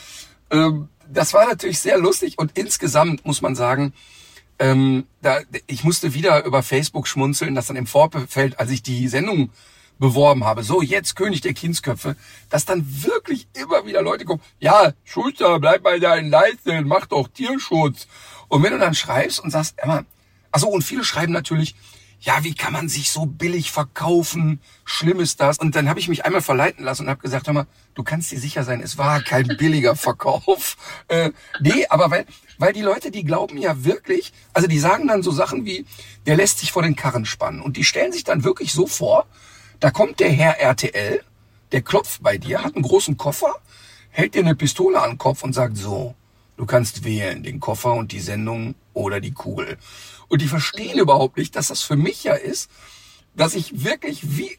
ähm, 0.50 0.88
das 1.12 1.34
war 1.34 1.46
natürlich 1.46 1.80
sehr 1.80 1.98
lustig 1.98 2.38
und 2.38 2.56
insgesamt 2.56 3.24
muss 3.26 3.42
man 3.42 3.54
sagen, 3.54 3.92
ähm, 4.58 5.06
da, 5.22 5.40
ich 5.66 5.84
musste 5.84 6.14
wieder 6.14 6.44
über 6.44 6.62
Facebook 6.62 7.08
schmunzeln, 7.08 7.54
dass 7.54 7.66
dann 7.66 7.76
im 7.76 7.86
Vorfeld, 7.86 8.58
als 8.60 8.70
ich 8.70 8.82
die 8.82 9.08
Sendung 9.08 9.50
beworben 9.98 10.44
habe, 10.44 10.62
so 10.62 10.82
jetzt 10.82 11.16
König 11.16 11.40
der 11.42 11.54
Kindsköpfe, 11.54 12.16
dass 12.48 12.64
dann 12.64 12.84
wirklich 13.04 13.48
immer 13.54 13.86
wieder 13.86 14.02
Leute 14.02 14.24
kommen, 14.24 14.42
ja, 14.58 14.92
Schuster, 15.04 15.60
bleib 15.60 15.82
bei 15.82 15.98
deinen 15.98 16.30
Leisten, 16.30 16.88
mach 16.88 17.06
doch 17.06 17.28
Tierschutz. 17.28 18.06
Und 18.48 18.62
wenn 18.62 18.72
du 18.72 18.78
dann 18.78 18.94
schreibst 18.94 19.40
und 19.40 19.50
sagst, 19.50 19.74
Emma, 19.78 20.04
also 20.50 20.68
und 20.68 20.82
viele 20.82 21.04
schreiben 21.04 21.32
natürlich, 21.32 21.74
ja, 22.22 22.44
wie 22.44 22.54
kann 22.54 22.74
man 22.74 22.88
sich 22.90 23.10
so 23.10 23.24
billig 23.24 23.72
verkaufen? 23.72 24.60
Schlimm 24.84 25.20
ist 25.20 25.40
das. 25.40 25.58
Und 25.58 25.74
dann 25.74 25.88
habe 25.88 25.98
ich 26.00 26.08
mich 26.08 26.26
einmal 26.26 26.42
verleiten 26.42 26.84
lassen 26.84 27.04
und 27.04 27.08
habe 27.08 27.22
gesagt, 27.22 27.46
hör 27.46 27.54
mal, 27.54 27.66
du 27.94 28.02
kannst 28.02 28.30
dir 28.30 28.38
sicher 28.38 28.62
sein, 28.62 28.82
es 28.82 28.98
war 28.98 29.22
kein 29.22 29.46
billiger 29.58 29.96
Verkauf. 29.96 30.76
Äh, 31.08 31.30
nee, 31.60 31.86
aber 31.88 32.10
weil, 32.10 32.26
weil 32.58 32.74
die 32.74 32.82
Leute, 32.82 33.10
die 33.10 33.24
glauben 33.24 33.56
ja 33.56 33.84
wirklich, 33.84 34.34
also 34.52 34.68
die 34.68 34.78
sagen 34.78 35.08
dann 35.08 35.22
so 35.22 35.30
Sachen 35.30 35.64
wie, 35.64 35.86
der 36.26 36.36
lässt 36.36 36.58
sich 36.58 36.72
vor 36.72 36.82
den 36.82 36.94
Karren 36.94 37.24
spannen. 37.24 37.62
Und 37.62 37.78
die 37.78 37.84
stellen 37.84 38.12
sich 38.12 38.24
dann 38.24 38.44
wirklich 38.44 38.72
so 38.72 38.86
vor, 38.86 39.26
da 39.80 39.90
kommt 39.90 40.20
der 40.20 40.30
Herr 40.30 40.60
RTL, 40.60 41.22
der 41.72 41.82
klopft 41.82 42.22
bei 42.22 42.36
dir, 42.36 42.62
hat 42.62 42.74
einen 42.74 42.84
großen 42.84 43.16
Koffer, 43.16 43.54
hält 44.10 44.34
dir 44.34 44.40
eine 44.40 44.54
Pistole 44.54 45.00
an 45.00 45.12
den 45.12 45.18
Kopf 45.18 45.42
und 45.42 45.54
sagt 45.54 45.78
so, 45.78 46.14
du 46.58 46.66
kannst 46.66 47.02
wählen, 47.04 47.42
den 47.42 47.60
Koffer 47.60 47.94
und 47.94 48.12
die 48.12 48.20
Sendung 48.20 48.74
oder 48.92 49.20
die 49.20 49.32
Kugel. 49.32 49.78
Und 50.30 50.40
die 50.40 50.48
verstehen 50.48 50.98
überhaupt 50.98 51.36
nicht, 51.36 51.56
dass 51.56 51.68
das 51.68 51.82
für 51.82 51.96
mich 51.96 52.24
ja 52.24 52.34
ist, 52.34 52.70
dass 53.34 53.54
ich 53.54 53.84
wirklich 53.84 54.38
wie, 54.38 54.58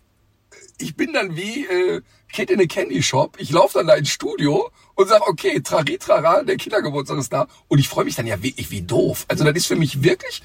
ich 0.80 0.96
bin 0.96 1.14
dann 1.14 1.36
wie 1.38 1.66
äh, 1.66 2.02
Kid 2.32 2.52
in 2.52 2.60
a 2.60 2.66
Candy 2.66 3.02
Shop. 3.02 3.38
Ich 3.40 3.52
laufe 3.52 3.78
dann 3.78 3.88
da 3.88 3.96
ins 3.96 4.10
Studio 4.10 4.70
und 4.96 5.08
sag, 5.08 5.28
okay, 5.28 5.62
trari, 5.62 5.98
trara, 5.98 6.44
der 6.44 6.58
Kindergeburtstag 6.58 7.18
ist 7.18 7.32
da. 7.32 7.48
Und 7.70 7.80
ich 7.80 7.88
freue 7.88 8.04
mich 8.04 8.16
dann 8.16 8.28
ja 8.28 8.44
wirklich 8.44 8.70
wie 8.70 8.82
doof. 8.82 9.26
Also 9.30 9.46
das 9.46 9.56
ist 9.56 9.68
für 9.68 9.78
mich 9.78 10.04
wirklich 10.04 10.44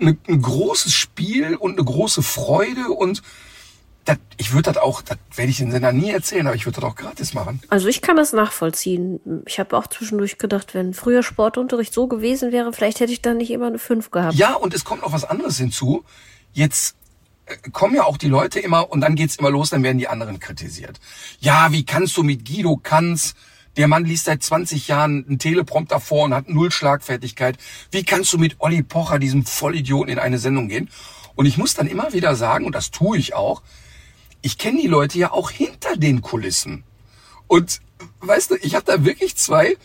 ein, 0.00 0.18
ein 0.26 0.40
großes 0.40 0.94
Spiel 0.94 1.54
und 1.56 1.72
eine 1.72 1.84
große 1.84 2.22
Freude 2.22 2.88
und 2.88 3.22
das, 4.06 4.18
ich 4.36 4.52
würde 4.52 4.72
das 4.72 4.76
auch, 4.82 5.02
das 5.02 5.18
werde 5.34 5.50
ich 5.50 5.58
den 5.58 5.72
Sender 5.72 5.92
nie 5.92 6.10
erzählen, 6.10 6.46
aber 6.46 6.56
ich 6.56 6.64
würde 6.64 6.80
das 6.80 6.90
auch 6.90 6.94
gratis 6.94 7.34
machen. 7.34 7.60
Also 7.68 7.88
ich 7.88 8.00
kann 8.00 8.16
das 8.16 8.32
nachvollziehen. 8.32 9.20
Ich 9.46 9.58
habe 9.58 9.76
auch 9.76 9.88
zwischendurch 9.88 10.38
gedacht, 10.38 10.74
wenn 10.74 10.94
früher 10.94 11.22
Sportunterricht 11.22 11.92
so 11.92 12.06
gewesen 12.06 12.52
wäre, 12.52 12.72
vielleicht 12.72 13.00
hätte 13.00 13.12
ich 13.12 13.20
dann 13.20 13.36
nicht 13.36 13.50
immer 13.50 13.66
eine 13.66 13.78
5 13.78 14.10
gehabt. 14.12 14.34
Ja, 14.34 14.54
und 14.54 14.72
es 14.74 14.84
kommt 14.84 15.02
noch 15.02 15.12
was 15.12 15.24
anderes 15.24 15.58
hinzu. 15.58 16.04
Jetzt 16.52 16.94
äh, 17.46 17.56
kommen 17.70 17.96
ja 17.96 18.04
auch 18.04 18.16
die 18.16 18.28
Leute 18.28 18.60
immer 18.60 18.90
und 18.90 19.00
dann 19.00 19.16
geht's 19.16 19.36
immer 19.36 19.50
los, 19.50 19.70
dann 19.70 19.82
werden 19.82 19.98
die 19.98 20.08
anderen 20.08 20.38
kritisiert. 20.38 21.00
Ja, 21.40 21.72
wie 21.72 21.84
kannst 21.84 22.16
du 22.16 22.22
mit 22.22 22.46
Guido 22.46 22.76
Kanz, 22.76 23.34
der 23.76 23.88
Mann 23.88 24.04
liest 24.04 24.26
seit 24.26 24.42
20 24.42 24.86
Jahren 24.86 25.26
einen 25.26 25.38
Teleprompter 25.40 25.98
vor 25.98 26.24
und 26.24 26.34
hat 26.34 26.48
null 26.48 26.70
Schlagfertigkeit. 26.70 27.58
Wie 27.90 28.04
kannst 28.04 28.32
du 28.32 28.38
mit 28.38 28.56
Olli 28.60 28.82
Pocher, 28.82 29.18
diesem 29.18 29.44
Vollidioten, 29.44 30.12
in 30.12 30.18
eine 30.18 30.38
Sendung 30.38 30.68
gehen? 30.68 30.88
Und 31.34 31.44
ich 31.44 31.58
muss 31.58 31.74
dann 31.74 31.86
immer 31.86 32.12
wieder 32.12 32.36
sagen, 32.36 32.64
und 32.64 32.74
das 32.74 32.90
tue 32.90 33.18
ich 33.18 33.34
auch, 33.34 33.62
ich 34.42 34.58
kenne 34.58 34.80
die 34.80 34.88
Leute 34.88 35.18
ja 35.18 35.32
auch 35.32 35.50
hinter 35.50 35.96
den 35.96 36.22
Kulissen. 36.22 36.84
Und 37.46 37.80
weißt 38.20 38.50
du, 38.50 38.56
ich 38.56 38.74
habe 38.74 38.84
da 38.84 39.04
wirklich 39.04 39.36
zwei 39.36 39.76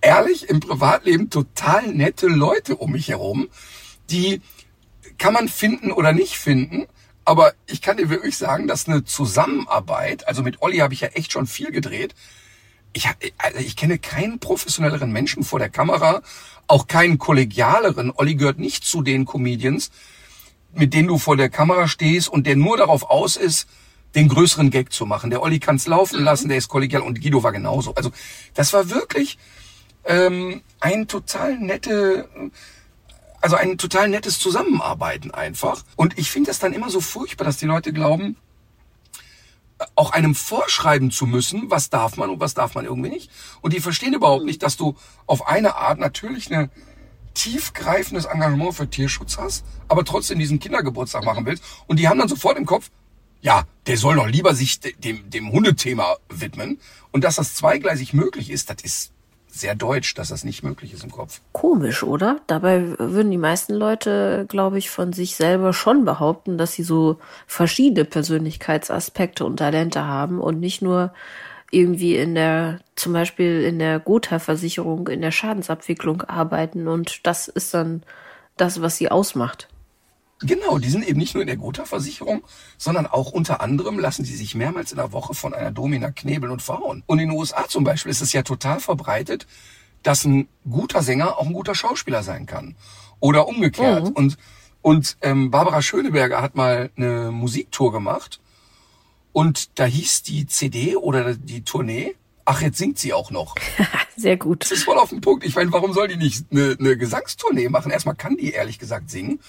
ehrlich 0.00 0.48
im 0.48 0.60
Privatleben 0.60 1.30
total 1.30 1.88
nette 1.88 2.26
Leute 2.28 2.76
um 2.76 2.92
mich 2.92 3.08
herum, 3.08 3.48
die 4.10 4.40
kann 5.18 5.32
man 5.32 5.48
finden 5.48 5.90
oder 5.90 6.12
nicht 6.12 6.38
finden. 6.38 6.86
Aber 7.24 7.54
ich 7.66 7.82
kann 7.82 7.96
dir 7.96 8.08
wirklich 8.08 8.38
sagen, 8.38 8.68
dass 8.68 8.86
eine 8.86 9.04
Zusammenarbeit, 9.04 10.28
also 10.28 10.42
mit 10.42 10.62
Olli 10.62 10.78
habe 10.78 10.94
ich 10.94 11.00
ja 11.00 11.08
echt 11.08 11.32
schon 11.32 11.46
viel 11.46 11.72
gedreht, 11.72 12.14
ich, 12.92 13.08
also 13.38 13.58
ich 13.58 13.76
kenne 13.76 13.98
keinen 13.98 14.38
professionelleren 14.38 15.12
Menschen 15.12 15.44
vor 15.44 15.58
der 15.58 15.68
Kamera, 15.68 16.22
auch 16.66 16.86
keinen 16.86 17.18
kollegialeren. 17.18 18.12
Olli 18.14 18.36
gehört 18.36 18.58
nicht 18.58 18.84
zu 18.84 19.02
den 19.02 19.26
Comedians, 19.26 19.90
mit 20.76 20.94
denen 20.94 21.08
du 21.08 21.18
vor 21.18 21.36
der 21.36 21.48
Kamera 21.48 21.88
stehst 21.88 22.28
und 22.28 22.46
der 22.46 22.56
nur 22.56 22.76
darauf 22.76 23.10
aus 23.10 23.36
ist, 23.36 23.66
den 24.14 24.28
größeren 24.28 24.70
Gag 24.70 24.92
zu 24.92 25.06
machen. 25.06 25.30
Der 25.30 25.42
Olli 25.42 25.58
kann's 25.58 25.86
laufen 25.86 26.22
lassen, 26.22 26.48
der 26.48 26.58
ist 26.58 26.68
kollegial 26.68 27.02
und 27.02 27.20
Guido 27.20 27.42
war 27.42 27.52
genauso. 27.52 27.94
Also 27.94 28.10
das 28.54 28.72
war 28.72 28.90
wirklich 28.90 29.38
ähm, 30.04 30.62
ein 30.80 31.08
total 31.08 31.58
nette, 31.58 32.28
also 33.40 33.56
ein 33.56 33.78
total 33.78 34.08
nettes 34.08 34.38
Zusammenarbeiten 34.38 35.30
einfach. 35.32 35.82
Und 35.96 36.18
ich 36.18 36.30
finde 36.30 36.48
das 36.48 36.58
dann 36.58 36.72
immer 36.72 36.90
so 36.90 37.00
furchtbar, 37.00 37.44
dass 37.44 37.56
die 37.56 37.66
Leute 37.66 37.92
glauben, 37.92 38.36
auch 39.94 40.12
einem 40.12 40.34
vorschreiben 40.34 41.10
zu 41.10 41.26
müssen, 41.26 41.70
was 41.70 41.90
darf 41.90 42.16
man 42.16 42.30
und 42.30 42.40
was 42.40 42.54
darf 42.54 42.74
man 42.74 42.86
irgendwie 42.86 43.10
nicht. 43.10 43.30
Und 43.60 43.74
die 43.74 43.80
verstehen 43.80 44.14
überhaupt 44.14 44.44
nicht, 44.44 44.62
dass 44.62 44.76
du 44.76 44.96
auf 45.26 45.46
eine 45.48 45.76
Art 45.76 45.98
natürlich 45.98 46.50
eine 46.50 46.70
tiefgreifendes 47.36 48.24
Engagement 48.24 48.74
für 48.74 48.88
Tierschutz 48.88 49.36
hast, 49.38 49.64
aber 49.88 50.04
trotzdem 50.04 50.38
diesen 50.38 50.58
Kindergeburtstag 50.58 51.24
machen 51.24 51.46
willst. 51.46 51.62
Und 51.86 52.00
die 52.00 52.08
haben 52.08 52.18
dann 52.18 52.28
sofort 52.28 52.56
im 52.56 52.66
Kopf, 52.66 52.90
ja, 53.42 53.64
der 53.86 53.98
soll 53.98 54.16
doch 54.16 54.26
lieber 54.26 54.54
sich 54.54 54.80
dem, 54.80 55.28
dem 55.30 55.52
Hundethema 55.52 56.16
widmen. 56.28 56.80
Und 57.12 57.24
dass 57.24 57.36
das 57.36 57.54
zweigleisig 57.54 58.14
möglich 58.14 58.50
ist, 58.50 58.70
das 58.70 58.82
ist 58.82 59.12
sehr 59.48 59.74
deutsch, 59.74 60.14
dass 60.14 60.28
das 60.28 60.44
nicht 60.44 60.62
möglich 60.62 60.92
ist 60.92 61.04
im 61.04 61.10
Kopf. 61.10 61.40
Komisch, 61.52 62.02
oder? 62.02 62.40
Dabei 62.46 62.98
würden 62.98 63.30
die 63.30 63.38
meisten 63.38 63.74
Leute, 63.74 64.46
glaube 64.48 64.78
ich, 64.78 64.90
von 64.90 65.12
sich 65.12 65.36
selber 65.36 65.72
schon 65.72 66.04
behaupten, 66.04 66.58
dass 66.58 66.72
sie 66.72 66.82
so 66.82 67.18
verschiedene 67.46 68.04
Persönlichkeitsaspekte 68.04 69.44
und 69.44 69.58
Talente 69.58 70.04
haben 70.04 70.40
und 70.40 70.58
nicht 70.60 70.82
nur 70.82 71.12
irgendwie 71.70 72.16
in 72.16 72.34
der, 72.34 72.80
zum 72.94 73.12
Beispiel 73.12 73.62
in 73.62 73.78
der 73.78 73.98
Gotha-Versicherung, 74.00 75.08
in 75.08 75.20
der 75.20 75.32
Schadensabwicklung 75.32 76.22
arbeiten 76.22 76.88
und 76.88 77.26
das 77.26 77.48
ist 77.48 77.74
dann 77.74 78.02
das, 78.56 78.80
was 78.80 78.96
sie 78.96 79.10
ausmacht. 79.10 79.68
Genau, 80.40 80.78
die 80.78 80.90
sind 80.90 81.08
eben 81.08 81.18
nicht 81.18 81.34
nur 81.34 81.42
in 81.42 81.46
der 81.46 81.56
Gotha-Versicherung, 81.56 82.42
sondern 82.76 83.06
auch 83.06 83.32
unter 83.32 83.62
anderem 83.62 83.98
lassen 83.98 84.24
sie 84.24 84.36
sich 84.36 84.54
mehrmals 84.54 84.92
in 84.92 84.98
der 84.98 85.12
Woche 85.12 85.32
von 85.32 85.54
einer 85.54 85.70
Domina 85.70 86.10
knebeln 86.10 86.52
und 86.52 86.60
verhauen. 86.60 87.02
Und 87.06 87.18
in 87.18 87.30
den 87.30 87.38
USA 87.38 87.66
zum 87.68 87.84
Beispiel 87.84 88.10
ist 88.10 88.20
es 88.20 88.34
ja 88.34 88.42
total 88.42 88.80
verbreitet, 88.80 89.46
dass 90.02 90.24
ein 90.26 90.46
guter 90.68 91.02
Sänger 91.02 91.38
auch 91.38 91.46
ein 91.46 91.54
guter 91.54 91.74
Schauspieler 91.74 92.22
sein 92.22 92.44
kann. 92.44 92.76
Oder 93.18 93.48
umgekehrt. 93.48 94.10
Mhm. 94.10 94.12
Und, 94.12 94.36
und 94.82 95.16
ähm, 95.22 95.50
Barbara 95.50 95.80
Schöneberger 95.80 96.42
hat 96.42 96.54
mal 96.54 96.90
eine 96.96 97.30
Musiktour 97.30 97.90
gemacht 97.90 98.40
und 99.36 99.78
da 99.78 99.84
hieß 99.84 100.22
die 100.22 100.46
CD 100.46 100.96
oder 100.96 101.34
die 101.34 101.62
Tournee 101.62 102.14
Ach, 102.48 102.62
jetzt 102.62 102.78
singt 102.78 102.96
sie 102.96 103.12
auch 103.12 103.32
noch. 103.32 103.56
Sehr 104.16 104.36
gut. 104.36 104.62
Das 104.62 104.70
ist 104.70 104.84
voll 104.84 104.98
auf 104.98 105.08
den 105.08 105.20
Punkt. 105.20 105.44
Ich 105.44 105.56
meine, 105.56 105.72
warum 105.72 105.92
soll 105.92 106.06
die 106.06 106.16
nicht 106.16 106.44
eine, 106.52 106.76
eine 106.78 106.96
Gesangstournee 106.96 107.68
machen? 107.68 107.90
Erstmal 107.90 108.14
kann 108.14 108.36
die 108.36 108.52
ehrlich 108.52 108.78
gesagt 108.78 109.10
singen. 109.10 109.40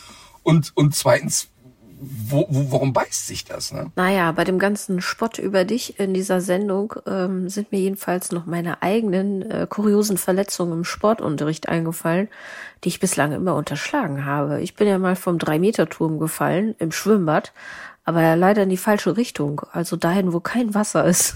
Und, 0.41 0.71
und 0.75 0.95
zweitens, 0.95 1.49
wo, 1.99 2.47
wo, 2.49 2.71
warum 2.71 2.93
beißt 2.93 3.27
sich 3.27 3.45
das? 3.45 3.71
Ne? 3.71 3.91
Naja, 3.95 4.31
bei 4.31 4.43
dem 4.43 4.57
ganzen 4.57 4.99
Spott 4.99 5.37
über 5.37 5.63
dich 5.63 5.99
in 5.99 6.15
dieser 6.15 6.41
Sendung 6.41 6.95
ähm, 7.05 7.49
sind 7.49 7.71
mir 7.71 7.79
jedenfalls 7.79 8.31
noch 8.31 8.47
meine 8.47 8.81
eigenen 8.81 9.43
äh, 9.43 9.67
kuriosen 9.69 10.17
Verletzungen 10.17 10.73
im 10.73 10.83
Sportunterricht 10.83 11.69
eingefallen, 11.69 12.29
die 12.83 12.89
ich 12.89 12.99
bislang 12.99 13.31
immer 13.31 13.55
unterschlagen 13.55 14.25
habe. 14.25 14.61
Ich 14.61 14.75
bin 14.75 14.87
ja 14.87 14.97
mal 14.97 15.15
vom 15.15 15.37
Drei-Meter-Turm 15.37 16.17
gefallen 16.17 16.75
im 16.79 16.91
Schwimmbad, 16.91 17.53
aber 18.07 18.37
leider 18.37 18.63
in 18.63 18.69
die 18.69 18.77
falsche 18.77 19.17
Richtung, 19.17 19.63
also 19.73 19.97
dahin, 19.97 20.31
wo 20.31 20.39
kein 20.39 20.73
Wasser 20.73 21.03
ist. 21.03 21.35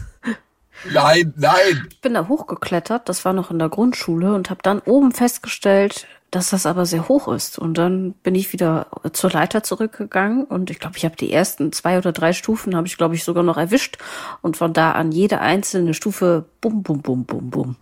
Nein, 0.89 1.33
nein. 1.35 1.85
Ich 1.89 1.99
bin 1.99 2.13
da 2.13 2.29
hochgeklettert, 2.29 3.09
das 3.09 3.25
war 3.25 3.33
noch 3.33 3.51
in 3.51 3.59
der 3.59 3.67
Grundschule 3.67 4.33
und 4.33 4.49
habe 4.49 4.61
dann 4.63 4.79
oben 4.79 5.11
festgestellt, 5.11 6.07
dass 6.31 6.51
das 6.51 6.65
aber 6.65 6.85
sehr 6.85 7.09
hoch 7.09 7.27
ist. 7.27 7.59
Und 7.59 7.77
dann 7.77 8.13
bin 8.23 8.35
ich 8.35 8.53
wieder 8.53 8.87
zur 9.11 9.31
Leiter 9.31 9.63
zurückgegangen 9.63 10.45
und 10.45 10.69
ich 10.71 10.79
glaube, 10.79 10.95
ich 10.95 11.03
habe 11.03 11.17
die 11.17 11.33
ersten 11.33 11.73
zwei 11.73 11.97
oder 11.97 12.13
drei 12.13 12.31
Stufen 12.31 12.73
habe 12.73 12.87
ich 12.87 12.95
glaube 12.95 13.15
ich 13.15 13.25
sogar 13.25 13.43
noch 13.43 13.57
erwischt 13.57 13.97
und 14.41 14.55
von 14.55 14.71
da 14.71 14.93
an 14.93 15.11
jede 15.11 15.41
einzelne 15.41 15.93
Stufe 15.93 16.45
bum 16.61 16.83
bum 16.83 17.01
bum 17.01 17.25
bum 17.25 17.49
bum. 17.49 17.75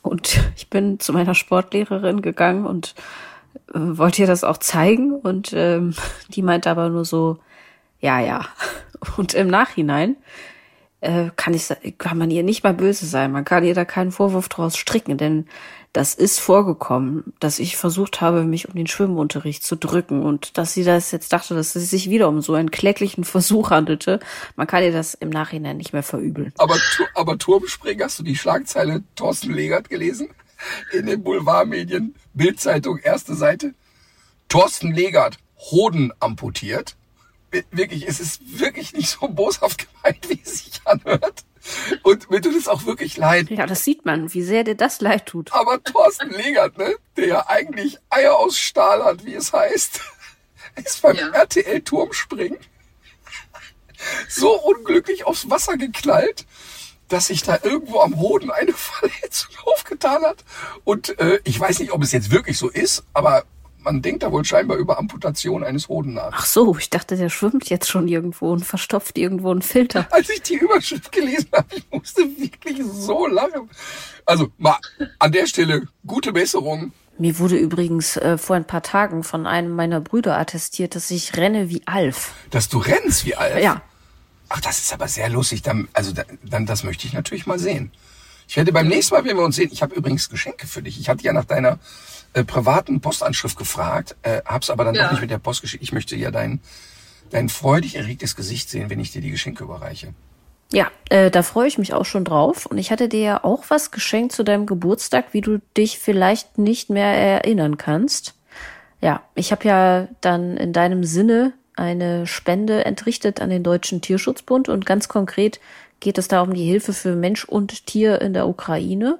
Und 0.00 0.40
ich 0.56 0.70
bin 0.70 0.98
zu 0.98 1.12
meiner 1.12 1.34
Sportlehrerin 1.34 2.22
gegangen 2.22 2.64
und 2.64 2.94
äh, 3.74 3.78
wollte 3.78 4.22
ihr 4.22 4.28
das 4.28 4.44
auch 4.44 4.56
zeigen 4.56 5.12
und 5.12 5.52
ähm, 5.54 5.92
die 6.30 6.40
meinte 6.40 6.70
aber 6.70 6.88
nur 6.88 7.04
so 7.04 7.38
ja 8.04 8.20
ja. 8.20 8.46
Und 9.16 9.34
im 9.34 9.48
Nachhinein 9.48 10.16
äh, 11.00 11.30
kann 11.36 11.54
ich 11.54 11.68
kann 11.98 12.18
man 12.18 12.30
ihr 12.30 12.42
nicht 12.42 12.64
mal 12.64 12.74
böse 12.74 13.06
sein. 13.06 13.32
Man 13.32 13.44
kann 13.44 13.64
ihr 13.64 13.74
da 13.74 13.84
keinen 13.84 14.12
Vorwurf 14.12 14.48
draus 14.48 14.76
stricken, 14.76 15.18
denn 15.18 15.46
das 15.92 16.14
ist 16.14 16.40
vorgekommen, 16.40 17.34
dass 17.38 17.60
ich 17.60 17.76
versucht 17.76 18.20
habe, 18.20 18.42
mich 18.42 18.68
um 18.68 18.74
den 18.74 18.88
Schwimmunterricht 18.88 19.62
zu 19.62 19.76
drücken 19.76 20.24
und 20.24 20.58
dass 20.58 20.74
sie 20.74 20.82
das 20.82 21.12
jetzt 21.12 21.32
dachte, 21.32 21.54
dass 21.54 21.76
es 21.76 21.88
sich 21.88 22.10
wieder 22.10 22.28
um 22.28 22.40
so 22.40 22.54
einen 22.54 22.72
kläglichen 22.72 23.22
Versuch 23.22 23.70
handelte. 23.70 24.18
Man 24.56 24.66
kann 24.66 24.82
ihr 24.82 24.90
das 24.90 25.14
im 25.14 25.30
Nachhinein 25.30 25.76
nicht 25.76 25.92
mehr 25.92 26.02
verübeln. 26.02 26.52
Aber, 26.58 26.76
aber 27.14 27.38
Turmspringen, 27.38 28.02
hast 28.04 28.18
du 28.18 28.24
die 28.24 28.34
Schlagzeile 28.34 29.04
Thorsten 29.14 29.52
Legert 29.52 29.88
gelesen? 29.88 30.30
In 30.92 31.06
den 31.06 31.22
Boulevardmedien, 31.22 32.16
Bildzeitung, 32.32 32.98
erste 32.98 33.34
Seite. 33.34 33.74
Thorsten 34.48 34.92
Legert, 34.92 35.36
Hoden 35.70 36.12
amputiert. 36.18 36.96
Wirklich, 37.70 38.06
es 38.08 38.20
ist 38.20 38.58
wirklich 38.58 38.92
nicht 38.92 39.08
so 39.08 39.28
boshaft 39.28 39.86
gemeint, 39.86 40.28
wie 40.28 40.40
es 40.42 40.64
sich 40.64 40.80
anhört. 40.84 41.44
Und 42.02 42.30
mir 42.30 42.42
tut 42.42 42.54
es 42.54 42.68
auch 42.68 42.84
wirklich 42.84 43.16
leid. 43.16 43.50
Ja, 43.50 43.66
das 43.66 43.84
sieht 43.84 44.04
man, 44.04 44.32
wie 44.34 44.42
sehr 44.42 44.64
dir 44.64 44.74
das 44.74 45.00
leid 45.00 45.26
tut. 45.26 45.52
Aber 45.52 45.82
Thorsten 45.82 46.30
Legert, 46.30 46.76
ne, 46.76 46.94
der 47.16 47.26
ja 47.26 47.46
eigentlich 47.48 47.98
Eier 48.10 48.36
aus 48.36 48.58
Stahl 48.58 49.04
hat, 49.04 49.24
wie 49.24 49.34
es 49.34 49.52
heißt, 49.52 50.00
ist 50.84 51.02
beim 51.02 51.16
ja. 51.16 51.28
RTL 51.28 51.80
Turmspringen 51.80 52.58
so 54.28 54.52
unglücklich 54.60 55.24
aufs 55.24 55.48
Wasser 55.48 55.76
geknallt, 55.76 56.46
dass 57.08 57.28
sich 57.28 57.42
da 57.42 57.58
irgendwo 57.62 58.00
am 58.00 58.18
Hoden 58.18 58.50
eine 58.50 58.72
Verletzung 58.74 59.54
aufgetan 59.64 60.22
hat. 60.22 60.44
Und 60.84 61.18
äh, 61.18 61.40
ich 61.44 61.58
weiß 61.58 61.78
nicht, 61.78 61.92
ob 61.92 62.02
es 62.02 62.12
jetzt 62.12 62.30
wirklich 62.30 62.58
so 62.58 62.68
ist, 62.68 63.04
aber 63.14 63.44
man 63.84 64.02
denkt 64.02 64.22
da 64.22 64.32
wohl 64.32 64.44
scheinbar 64.44 64.78
über 64.78 64.98
Amputation 64.98 65.62
eines 65.62 65.88
Hoden 65.88 66.14
nach. 66.14 66.32
Ach 66.32 66.46
so, 66.46 66.76
ich 66.76 66.90
dachte, 66.90 67.16
der 67.16 67.28
schwimmt 67.28 67.68
jetzt 67.68 67.88
schon 67.88 68.08
irgendwo 68.08 68.50
und 68.50 68.64
verstopft 68.64 69.18
irgendwo 69.18 69.50
einen 69.50 69.62
Filter. 69.62 70.06
Als 70.10 70.28
ich 70.30 70.42
die 70.42 70.54
Überschrift 70.54 71.12
gelesen 71.12 71.48
habe, 71.52 71.66
ich 71.76 71.86
musste 71.90 72.22
wirklich 72.22 72.82
so 72.84 73.26
lachen. 73.26 73.68
Also 74.24 74.48
mal 74.58 74.78
an 75.18 75.32
der 75.32 75.46
Stelle 75.46 75.86
gute 76.06 76.32
Besserung. 76.32 76.92
Mir 77.18 77.38
wurde 77.38 77.56
übrigens 77.56 78.16
äh, 78.16 78.38
vor 78.38 78.56
ein 78.56 78.66
paar 78.66 78.82
Tagen 78.82 79.22
von 79.22 79.46
einem 79.46 79.72
meiner 79.72 80.00
Brüder 80.00 80.36
attestiert, 80.36 80.96
dass 80.96 81.10
ich 81.10 81.36
renne 81.36 81.70
wie 81.70 81.82
Alf. 81.86 82.32
Dass 82.50 82.68
du 82.68 82.78
rennst 82.78 83.24
wie 83.24 83.36
Alf? 83.36 83.62
Ja. 83.62 83.82
Ach, 84.48 84.60
das 84.60 84.78
ist 84.78 84.92
aber 84.92 85.06
sehr 85.06 85.28
lustig. 85.28 85.62
Dann, 85.62 85.88
also 85.92 86.12
dann, 86.42 86.66
das 86.66 86.82
möchte 86.82 87.06
ich 87.06 87.12
natürlich 87.12 87.46
mal 87.46 87.58
sehen. 87.58 87.92
Ich 88.48 88.56
werde 88.56 88.72
beim 88.72 88.88
nächsten 88.88 89.14
Mal, 89.14 89.24
wenn 89.24 89.36
wir 89.36 89.44
uns 89.44 89.56
sehen, 89.56 89.70
ich 89.72 89.82
habe 89.82 89.94
übrigens 89.94 90.28
Geschenke 90.28 90.66
für 90.66 90.82
dich. 90.82 90.98
Ich 90.98 91.08
hatte 91.08 91.24
ja 91.24 91.32
nach 91.32 91.44
deiner 91.44 91.78
äh, 92.34 92.44
privaten 92.44 93.00
Postanschrift 93.00 93.56
gefragt, 93.56 94.16
äh, 94.22 94.42
hab's 94.44 94.70
aber 94.70 94.84
dann 94.84 94.94
ja. 94.94 95.04
doch 95.04 95.12
nicht 95.12 95.20
mit 95.22 95.30
der 95.30 95.38
Post 95.38 95.62
geschickt. 95.62 95.82
Ich 95.82 95.92
möchte 95.92 96.16
ja 96.16 96.30
dein, 96.30 96.60
dein 97.30 97.48
freudig 97.48 97.96
erregtes 97.96 98.36
Gesicht 98.36 98.68
sehen, 98.70 98.90
wenn 98.90 99.00
ich 99.00 99.12
dir 99.12 99.22
die 99.22 99.30
Geschenke 99.30 99.64
überreiche. 99.64 100.14
Ja, 100.72 100.90
äh, 101.08 101.30
da 101.30 101.42
freue 101.42 101.68
ich 101.68 101.78
mich 101.78 101.94
auch 101.94 102.04
schon 102.04 102.24
drauf. 102.24 102.66
Und 102.66 102.78
ich 102.78 102.90
hatte 102.90 103.08
dir 103.08 103.20
ja 103.20 103.44
auch 103.44 103.64
was 103.68 103.90
geschenkt 103.90 104.32
zu 104.32 104.42
deinem 104.42 104.66
Geburtstag, 104.66 105.26
wie 105.32 105.40
du 105.40 105.60
dich 105.76 105.98
vielleicht 105.98 106.58
nicht 106.58 106.90
mehr 106.90 107.14
erinnern 107.14 107.76
kannst. 107.76 108.34
Ja, 109.00 109.22
ich 109.34 109.52
habe 109.52 109.68
ja 109.68 110.08
dann 110.20 110.56
in 110.56 110.72
deinem 110.72 111.04
Sinne 111.04 111.52
eine 111.76 112.26
Spende 112.26 112.84
entrichtet 112.84 113.40
an 113.40 113.50
den 113.50 113.62
Deutschen 113.62 114.00
Tierschutzbund 114.00 114.68
und 114.68 114.86
ganz 114.86 115.08
konkret 115.08 115.60
geht 116.00 116.18
es 116.18 116.28
da 116.28 116.42
um 116.42 116.54
die 116.54 116.64
Hilfe 116.64 116.92
für 116.92 117.14
Mensch 117.14 117.44
und 117.44 117.86
Tier 117.86 118.20
in 118.20 118.32
der 118.34 118.48
Ukraine. 118.48 119.18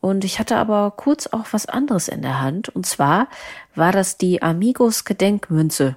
Und 0.00 0.24
ich 0.24 0.38
hatte 0.38 0.56
aber 0.56 0.92
kurz 0.96 1.26
auch 1.26 1.46
was 1.52 1.66
anderes 1.66 2.08
in 2.08 2.22
der 2.22 2.40
Hand. 2.40 2.68
Und 2.70 2.86
zwar 2.86 3.28
war 3.74 3.92
das 3.92 4.16
die 4.16 4.42
Amigos 4.42 5.04
Gedenkmünze. 5.04 5.96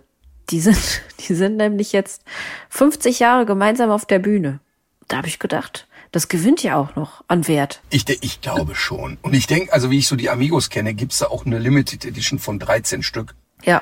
Die 0.49 0.59
sind, 0.59 1.01
die 1.27 1.35
sind 1.35 1.57
nämlich 1.57 1.91
jetzt 1.93 2.23
50 2.69 3.19
Jahre 3.19 3.45
gemeinsam 3.45 3.89
auf 3.89 4.05
der 4.05 4.19
Bühne. 4.19 4.59
Da 5.07 5.17
habe 5.17 5.27
ich 5.27 5.39
gedacht, 5.39 5.87
das 6.11 6.27
gewinnt 6.27 6.63
ja 6.63 6.77
auch 6.77 6.95
noch 6.95 7.23
an 7.27 7.47
Wert. 7.47 7.81
Ich, 7.89 8.07
ich 8.07 8.41
glaube 8.41 8.75
schon. 8.75 9.17
Und 9.21 9.33
ich 9.33 9.47
denke, 9.47 9.73
also 9.73 9.89
wie 9.89 9.97
ich 9.97 10.07
so 10.07 10.15
die 10.15 10.29
Amigos 10.29 10.69
kenne, 10.69 10.93
gibt's 10.93 11.19
da 11.19 11.27
auch 11.27 11.45
eine 11.45 11.59
Limited 11.59 12.05
Edition 12.05 12.39
von 12.39 12.59
13 12.59 13.03
Stück. 13.03 13.35
Ja, 13.63 13.81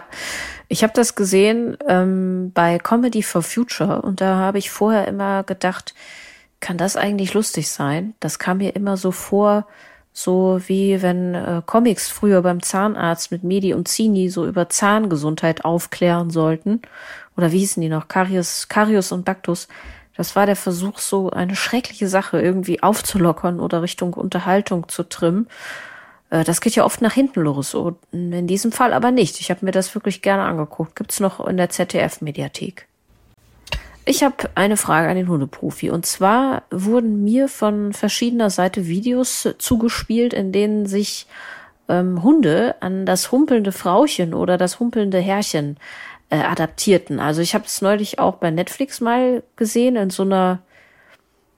ich 0.67 0.83
habe 0.83 0.93
das 0.93 1.15
gesehen 1.15 1.75
ähm, 1.87 2.51
bei 2.53 2.77
Comedy 2.77 3.23
for 3.23 3.41
Future 3.41 4.03
und 4.03 4.21
da 4.21 4.37
habe 4.37 4.59
ich 4.59 4.69
vorher 4.69 5.07
immer 5.07 5.43
gedacht, 5.43 5.95
kann 6.59 6.77
das 6.77 6.95
eigentlich 6.95 7.33
lustig 7.33 7.69
sein? 7.69 8.13
Das 8.19 8.37
kam 8.37 8.59
mir 8.59 8.75
immer 8.75 8.95
so 8.95 9.11
vor, 9.11 9.67
so 10.13 10.59
wie 10.67 11.01
wenn 11.01 11.35
äh, 11.35 11.61
Comics 11.65 12.09
früher 12.09 12.41
beim 12.41 12.61
Zahnarzt 12.61 13.31
mit 13.31 13.43
Medi 13.43 13.73
und 13.73 13.87
Zini 13.87 14.29
so 14.29 14.45
über 14.45 14.69
Zahngesundheit 14.69 15.63
aufklären 15.63 16.29
sollten. 16.29 16.81
Oder 17.37 17.51
wie 17.51 17.59
hießen 17.59 17.81
die 17.81 17.89
noch? 17.89 18.07
Karius, 18.07 18.67
Karius 18.67 19.11
und 19.11 19.23
Baktus. 19.23 19.67
Das 20.17 20.35
war 20.35 20.45
der 20.45 20.57
Versuch, 20.57 20.99
so 20.99 21.29
eine 21.29 21.55
schreckliche 21.55 22.07
Sache 22.07 22.41
irgendwie 22.41 22.83
aufzulockern 22.83 23.59
oder 23.59 23.81
Richtung 23.81 24.13
Unterhaltung 24.13 24.89
zu 24.89 25.03
trimmen. 25.03 25.47
Äh, 26.29 26.43
das 26.43 26.59
geht 26.59 26.75
ja 26.75 26.83
oft 26.83 27.01
nach 27.01 27.13
hinten 27.13 27.41
los. 27.41 27.75
In 28.11 28.47
diesem 28.47 28.71
Fall 28.71 28.93
aber 28.93 29.11
nicht. 29.11 29.39
Ich 29.39 29.49
habe 29.49 29.65
mir 29.65 29.71
das 29.71 29.95
wirklich 29.95 30.21
gerne 30.21 30.43
angeguckt. 30.43 30.95
Gibt's 30.95 31.19
noch 31.21 31.45
in 31.47 31.57
der 31.57 31.69
ZDF-Mediathek. 31.69 32.87
Ich 34.05 34.23
habe 34.23 34.49
eine 34.55 34.77
Frage 34.77 35.09
an 35.09 35.15
den 35.15 35.27
Hundeprofi. 35.27 35.91
Und 35.91 36.05
zwar 36.05 36.63
wurden 36.71 37.23
mir 37.23 37.47
von 37.47 37.93
verschiedener 37.93 38.49
Seite 38.49 38.87
Videos 38.87 39.47
zugespielt, 39.59 40.33
in 40.33 40.51
denen 40.51 40.85
sich 40.87 41.27
ähm, 41.87 42.23
Hunde 42.23 42.75
an 42.79 43.05
das 43.05 43.31
humpelnde 43.31 43.71
Frauchen 43.71 44.33
oder 44.33 44.57
das 44.57 44.79
humpelnde 44.79 45.19
Herrchen 45.19 45.77
äh, 46.29 46.37
adaptierten. 46.37 47.19
Also 47.19 47.41
ich 47.41 47.53
habe 47.53 47.65
es 47.65 47.81
neulich 47.81 48.17
auch 48.17 48.37
bei 48.37 48.49
Netflix 48.49 49.01
mal 49.01 49.43
gesehen 49.55 49.95
in 49.95 50.09
so 50.09 50.23
einer 50.23 50.59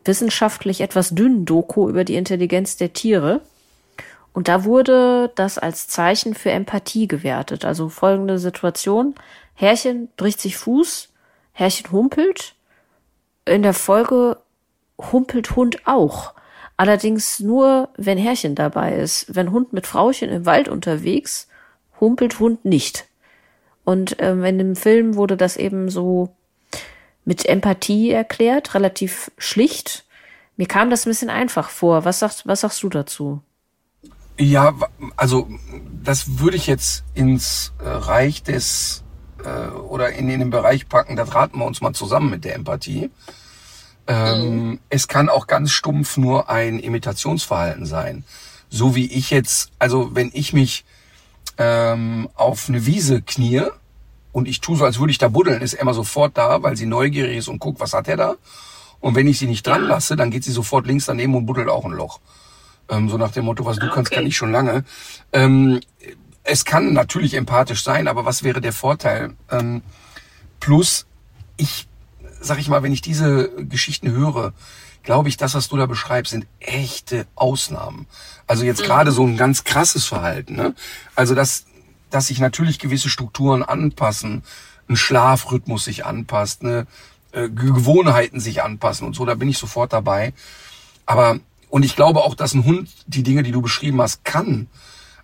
wissenschaftlich 0.03 0.81
etwas 0.81 1.11
dünnen 1.11 1.45
Doku 1.45 1.87
über 1.87 2.03
die 2.03 2.15
Intelligenz 2.15 2.75
der 2.75 2.91
Tiere. 2.91 3.39
Und 4.33 4.47
da 4.47 4.65
wurde 4.65 5.31
das 5.35 5.59
als 5.59 5.87
Zeichen 5.87 6.33
für 6.33 6.51
Empathie 6.51 7.07
gewertet. 7.07 7.63
Also 7.63 7.87
folgende 7.87 8.39
Situation. 8.39 9.15
Herrchen 9.53 10.09
bricht 10.17 10.41
sich 10.41 10.57
Fuß, 10.57 11.12
Herrchen 11.53 11.91
humpelt. 11.91 12.55
In 13.45 13.63
der 13.63 13.73
Folge 13.73 14.37
humpelt 14.99 15.55
Hund 15.55 15.87
auch. 15.87 16.33
Allerdings 16.75 17.39
nur, 17.39 17.89
wenn 17.97 18.17
Herrchen 18.17 18.55
dabei 18.55 18.95
ist. 18.95 19.33
Wenn 19.33 19.51
Hund 19.51 19.73
mit 19.73 19.87
Frauchen 19.87 20.29
im 20.29 20.45
Wald 20.45 20.67
unterwegs, 20.67 21.47
humpelt 21.99 22.39
Hund 22.39 22.65
nicht. 22.65 23.05
Und 23.85 24.15
ähm, 24.19 24.43
in 24.43 24.57
dem 24.57 24.75
Film 24.75 25.15
wurde 25.15 25.37
das 25.37 25.57
eben 25.57 25.89
so 25.89 26.35
mit 27.25 27.45
Empathie 27.45 28.11
erklärt, 28.11 28.73
relativ 28.73 29.31
schlicht. 29.37 30.05
Mir 30.57 30.67
kam 30.67 30.89
das 30.89 31.05
ein 31.05 31.09
bisschen 31.09 31.29
einfach 31.29 31.69
vor. 31.69 32.05
Was 32.05 32.19
sagst, 32.19 32.47
was 32.47 32.61
sagst 32.61 32.83
du 32.83 32.89
dazu? 32.89 33.41
Ja, 34.39 34.73
also 35.15 35.47
das 36.03 36.39
würde 36.39 36.57
ich 36.57 36.67
jetzt 36.67 37.03
ins 37.13 37.71
äh, 37.79 37.87
Reich 37.87 38.41
des 38.41 39.02
äh, 39.43 39.69
oder 39.69 40.11
in, 40.11 40.27
den 40.27 40.49
Bereich 40.49 40.87
packen, 40.89 41.15
das 41.15 41.33
raten 41.33 41.59
wir 41.59 41.65
uns 41.65 41.81
mal 41.81 41.93
zusammen 41.93 42.29
mit 42.29 42.45
der 42.45 42.55
Empathie. 42.55 43.09
Ähm, 44.07 44.67
mhm. 44.67 44.79
Es 44.89 45.07
kann 45.07 45.29
auch 45.29 45.47
ganz 45.47 45.71
stumpf 45.71 46.17
nur 46.17 46.49
ein 46.49 46.79
Imitationsverhalten 46.79 47.85
sein. 47.85 48.23
So 48.69 48.95
wie 48.95 49.05
ich 49.05 49.29
jetzt, 49.29 49.71
also 49.79 50.15
wenn 50.15 50.31
ich 50.33 50.53
mich 50.53 50.83
ähm, 51.57 52.29
auf 52.35 52.67
eine 52.67 52.85
Wiese 52.85 53.21
knie 53.21 53.63
und 54.31 54.47
ich 54.47 54.61
tue 54.61 54.77
so, 54.77 54.85
als 54.85 54.99
würde 54.99 55.11
ich 55.11 55.19
da 55.19 55.27
buddeln, 55.27 55.61
ist 55.61 55.73
Emma 55.73 55.93
sofort 55.93 56.37
da, 56.37 56.63
weil 56.63 56.75
sie 56.75 56.87
neugierig 56.87 57.37
ist 57.37 57.47
und 57.47 57.59
guckt, 57.59 57.79
was 57.79 57.93
hat 57.93 58.07
er 58.07 58.17
da. 58.17 58.35
Und 58.99 59.15
wenn 59.15 59.27
ich 59.27 59.37
sie 59.37 59.47
nicht 59.47 59.67
dran 59.67 59.83
lasse, 59.83 60.15
dann 60.15 60.31
geht 60.31 60.43
sie 60.43 60.51
sofort 60.51 60.87
links 60.87 61.05
daneben 61.05 61.35
und 61.35 61.45
buddelt 61.45 61.69
auch 61.69 61.85
ein 61.85 61.91
Loch. 61.91 62.19
Ähm, 62.89 63.09
so 63.09 63.17
nach 63.17 63.31
dem 63.31 63.45
Motto, 63.45 63.65
was 63.65 63.77
du 63.77 63.85
okay. 63.85 63.95
kannst, 63.95 64.11
kann 64.11 64.25
ich 64.25 64.35
schon 64.35 64.51
lange. 64.51 64.83
Ähm, 65.31 65.79
es 66.43 66.65
kann 66.65 66.93
natürlich 66.93 67.33
empathisch 67.35 67.83
sein, 67.83 68.07
aber 68.07 68.25
was 68.25 68.43
wäre 68.43 68.61
der 68.61 68.73
Vorteil? 68.73 69.33
Ähm, 69.49 69.81
plus, 70.59 71.05
ich, 71.57 71.87
sag 72.41 72.59
ich 72.59 72.67
mal, 72.67 72.83
wenn 72.83 72.91
ich 72.91 73.01
diese 73.01 73.49
Geschichten 73.65 74.11
höre, 74.11 74.53
glaube 75.03 75.29
ich, 75.29 75.37
das, 75.37 75.53
was 75.53 75.69
du 75.69 75.77
da 75.77 75.85
beschreibst, 75.85 76.31
sind 76.31 76.47
echte 76.59 77.27
Ausnahmen. 77.35 78.07
Also 78.47 78.63
jetzt 78.63 78.81
mhm. 78.81 78.85
gerade 78.85 79.11
so 79.11 79.25
ein 79.25 79.37
ganz 79.37 79.63
krasses 79.63 80.05
Verhalten. 80.05 80.55
Ne? 80.55 80.75
Also 81.15 81.35
dass, 81.35 81.65
dass 82.09 82.27
sich 82.27 82.39
natürlich 82.39 82.79
gewisse 82.79 83.09
Strukturen 83.09 83.63
anpassen, 83.63 84.43
ein 84.89 84.95
Schlafrhythmus 84.95 85.85
sich 85.85 86.05
anpasst, 86.05 86.63
ne? 86.63 86.87
Äh, 87.31 87.49
Gewohnheiten 87.49 88.39
sich 88.39 88.61
anpassen 88.61 89.07
und 89.07 89.15
so, 89.15 89.25
da 89.25 89.33
bin 89.35 89.49
ich 89.49 89.57
sofort 89.57 89.93
dabei. 89.93 90.33
Aber 91.05 91.39
und 91.69 91.83
ich 91.83 91.95
glaube 91.95 92.19
auch, 92.21 92.35
dass 92.35 92.53
ein 92.53 92.65
Hund 92.65 92.89
die 93.07 93.23
Dinge, 93.23 93.43
die 93.43 93.51
du 93.51 93.61
beschrieben 93.61 94.01
hast, 94.01 94.23
kann. 94.23 94.67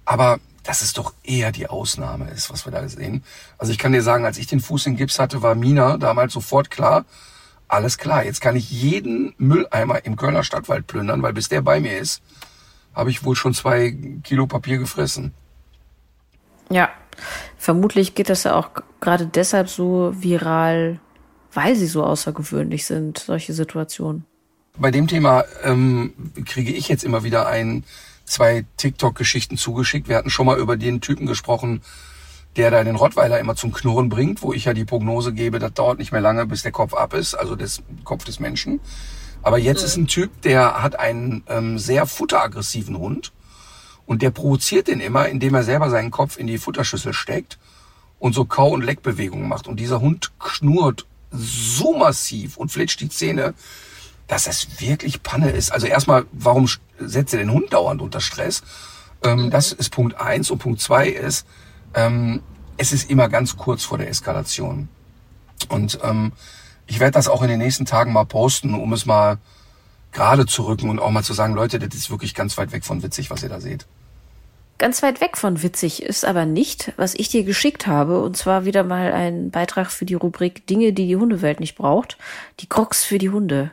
Aber 0.06 0.40
das 0.64 0.82
ist 0.82 0.98
doch 0.98 1.14
eher 1.24 1.52
die 1.52 1.68
Ausnahme 1.68 2.30
ist, 2.30 2.52
was 2.52 2.66
wir 2.66 2.72
da 2.72 2.88
sehen. 2.88 3.24
Also 3.58 3.72
ich 3.72 3.78
kann 3.78 3.92
dir 3.92 4.02
sagen, 4.02 4.26
als 4.26 4.38
ich 4.38 4.48
den 4.48 4.60
Fuß 4.60 4.88
in 4.88 4.96
Gips 4.96 5.20
hatte, 5.20 5.42
war 5.42 5.56
Mina 5.56 5.98
damals 5.98 6.34
sofort 6.34 6.70
klar, 6.70 7.06
alles 7.68 7.98
klar, 7.98 8.26
jetzt 8.26 8.42
kann 8.42 8.56
ich 8.56 8.72
jeden 8.72 9.34
Mülleimer 9.38 10.04
im 10.06 10.16
Kölner 10.16 10.44
Stadtwald 10.44 10.88
plündern, 10.88 11.22
weil 11.22 11.34
bis 11.34 11.50
der 11.50 11.62
bei 11.62 11.80
mir 11.80 11.98
ist, 11.98 12.22
habe 12.96 13.12
ich 13.12 13.24
wohl 13.24 13.36
schon 13.36 13.54
zwei 13.54 13.96
Kilo 14.24 14.48
Papier 14.48 14.80
gefressen. 14.80 15.34
Ja, 16.72 16.90
vermutlich 17.58 18.16
geht 18.16 18.30
das 18.30 18.44
ja 18.44 18.56
auch 18.56 18.70
gerade 19.00 19.28
deshalb 19.28 19.70
so 19.70 20.14
viral, 20.16 21.00
weil 21.54 21.76
sie 21.76 21.88
so 21.88 22.04
außergewöhnlich 22.04 22.86
sind, 22.86 23.20
solche 23.20 23.54
Situationen 23.54 24.26
bei 24.80 24.92
dem 24.92 25.08
Thema 25.08 25.44
ähm, 25.64 26.14
kriege 26.46 26.72
ich 26.72 26.88
jetzt 26.88 27.04
immer 27.04 27.24
wieder 27.24 27.48
ein, 27.48 27.84
zwei 28.30 28.66
TikTok-Geschichten 28.78 29.58
zugeschickt. 29.58 30.08
Wir 30.08 30.18
hatten 30.18 30.30
schon 30.30 30.46
mal 30.46 30.58
über 30.58 30.78
den 30.78 31.02
Typen 31.02 31.26
gesprochen, 31.26 31.82
der 32.56 32.72
da 32.72 32.84
den 32.84 32.96
Rottweiler 32.96 33.40
immer 33.40 33.56
zum 33.56 33.72
Knurren 33.72 34.10
bringt, 34.10 34.42
wo 34.42 34.54
ich 34.54 34.66
ja 34.66 34.74
die 34.74 34.86
Prognose 34.86 35.34
gebe, 35.34 35.60
das 35.60 35.74
dauert 35.74 36.00
nicht 36.00 36.12
mehr 36.12 36.22
lange, 36.22 36.46
bis 36.46 36.64
der 36.64 36.72
Kopf 36.72 36.94
ab 36.94 37.14
ist, 37.14 37.36
also 37.36 37.56
des 37.56 37.84
Kopf 38.04 38.24
des 38.24 38.40
Menschen. 38.40 38.80
Aber 39.42 39.58
jetzt 39.58 39.82
mhm. 39.82 39.86
ist 39.86 39.98
ein 39.98 40.08
Typ, 40.08 40.42
der 40.42 40.82
hat 40.82 41.00
einen 41.00 41.44
ähm, 41.48 41.78
sehr 41.78 42.06
futteraggressiven 42.06 42.98
Hund 42.98 43.32
und 44.06 44.22
der 44.22 44.32
provoziert 44.32 44.88
den 44.88 45.00
immer, 45.00 45.28
indem 45.30 45.54
er 45.54 45.64
selber 45.64 45.90
seinen 45.90 46.12
Kopf 46.12 46.38
in 46.38 46.48
die 46.48 46.58
Futterschüssel 46.58 47.14
steckt 47.14 47.60
und 48.18 48.34
so 48.34 48.46
Kau- 48.46 48.72
und 48.72 48.84
Leckbewegungen 48.84 49.48
macht. 49.48 49.68
Und 49.68 49.80
dieser 49.80 50.02
Hund 50.02 50.32
knurrt 50.40 51.06
so 51.32 51.96
massiv 51.98 52.58
und 52.58 52.72
flitscht 52.72 53.00
die 53.02 53.10
Zähne, 53.10 53.54
dass 54.28 54.48
es 54.48 54.82
wirklich 54.82 55.24
Panne 55.24 55.52
ist. 55.52 55.72
Also 55.72 55.88
erstmal, 55.88 56.26
warum 56.32 56.68
setzt 57.00 57.34
ihr 57.34 57.40
den 57.40 57.52
Hund 57.52 57.74
dauernd 57.74 58.02
unter 58.02 58.22
Stress? 58.22 58.64
Ähm, 59.24 59.50
das 59.50 59.72
ist 59.72 59.90
Punkt 59.90 60.20
eins. 60.20 60.52
Und 60.52 60.60
Punkt 60.60 60.82
zwei 60.82 61.10
ist, 61.10 61.46
ähm, 61.94 62.42
es 62.78 62.92
ist 62.92 63.10
immer 63.10 63.30
ganz 63.30 63.58
kurz 63.58 63.84
vor 63.84 63.98
der 63.98 64.10
Eskalation. 64.10 64.90
Und 65.68 66.00
ähm, 66.04 66.32
ich 66.88 67.00
werde 67.00 67.12
das 67.12 67.28
auch 67.28 67.42
in 67.42 67.50
den 67.50 67.60
nächsten 67.60 67.86
Tagen 67.86 68.14
mal 68.14 68.26
posten, 68.26 68.74
um 68.74 68.94
es 68.94 69.06
mal 69.06 69.38
gerade 70.12 70.46
zu 70.46 70.64
rücken 70.64 70.90
und 70.90 71.00
auch 71.00 71.12
mal 71.12 71.24
zu 71.24 71.34
sagen, 71.34 71.54
Leute, 71.54 71.78
das 71.78 71.96
ist 71.96 72.10
wirklich 72.10 72.34
ganz 72.34 72.58
weit 72.58 72.72
weg 72.72 72.84
von 72.84 73.04
witzig, 73.04 73.30
was 73.30 73.44
ihr 73.44 73.50
da 73.50 73.60
seht. 73.60 73.86
Ganz 74.80 75.04
weit 75.04 75.20
weg 75.20 75.36
von 75.36 75.62
witzig 75.62 76.02
ist 76.02 76.24
aber 76.24 76.46
nicht, 76.46 76.94
was 76.96 77.14
ich 77.14 77.28
dir 77.28 77.44
geschickt 77.44 77.86
habe, 77.86 78.22
und 78.22 78.38
zwar 78.38 78.64
wieder 78.64 78.86
mal 78.86 79.12
ein 79.12 79.52
Beitrag 79.52 79.92
für 79.92 80.06
die 80.06 80.14
Rubrik 80.14 80.66
Dinge, 80.68 80.94
die 80.94 81.06
die 81.08 81.18
Hundewelt 81.18 81.60
nicht 81.60 81.76
braucht. 81.76 82.18
Die 82.62 82.68
Crocs 82.68 83.04
für 83.04 83.18
die 83.18 83.30
Hunde. 83.30 83.72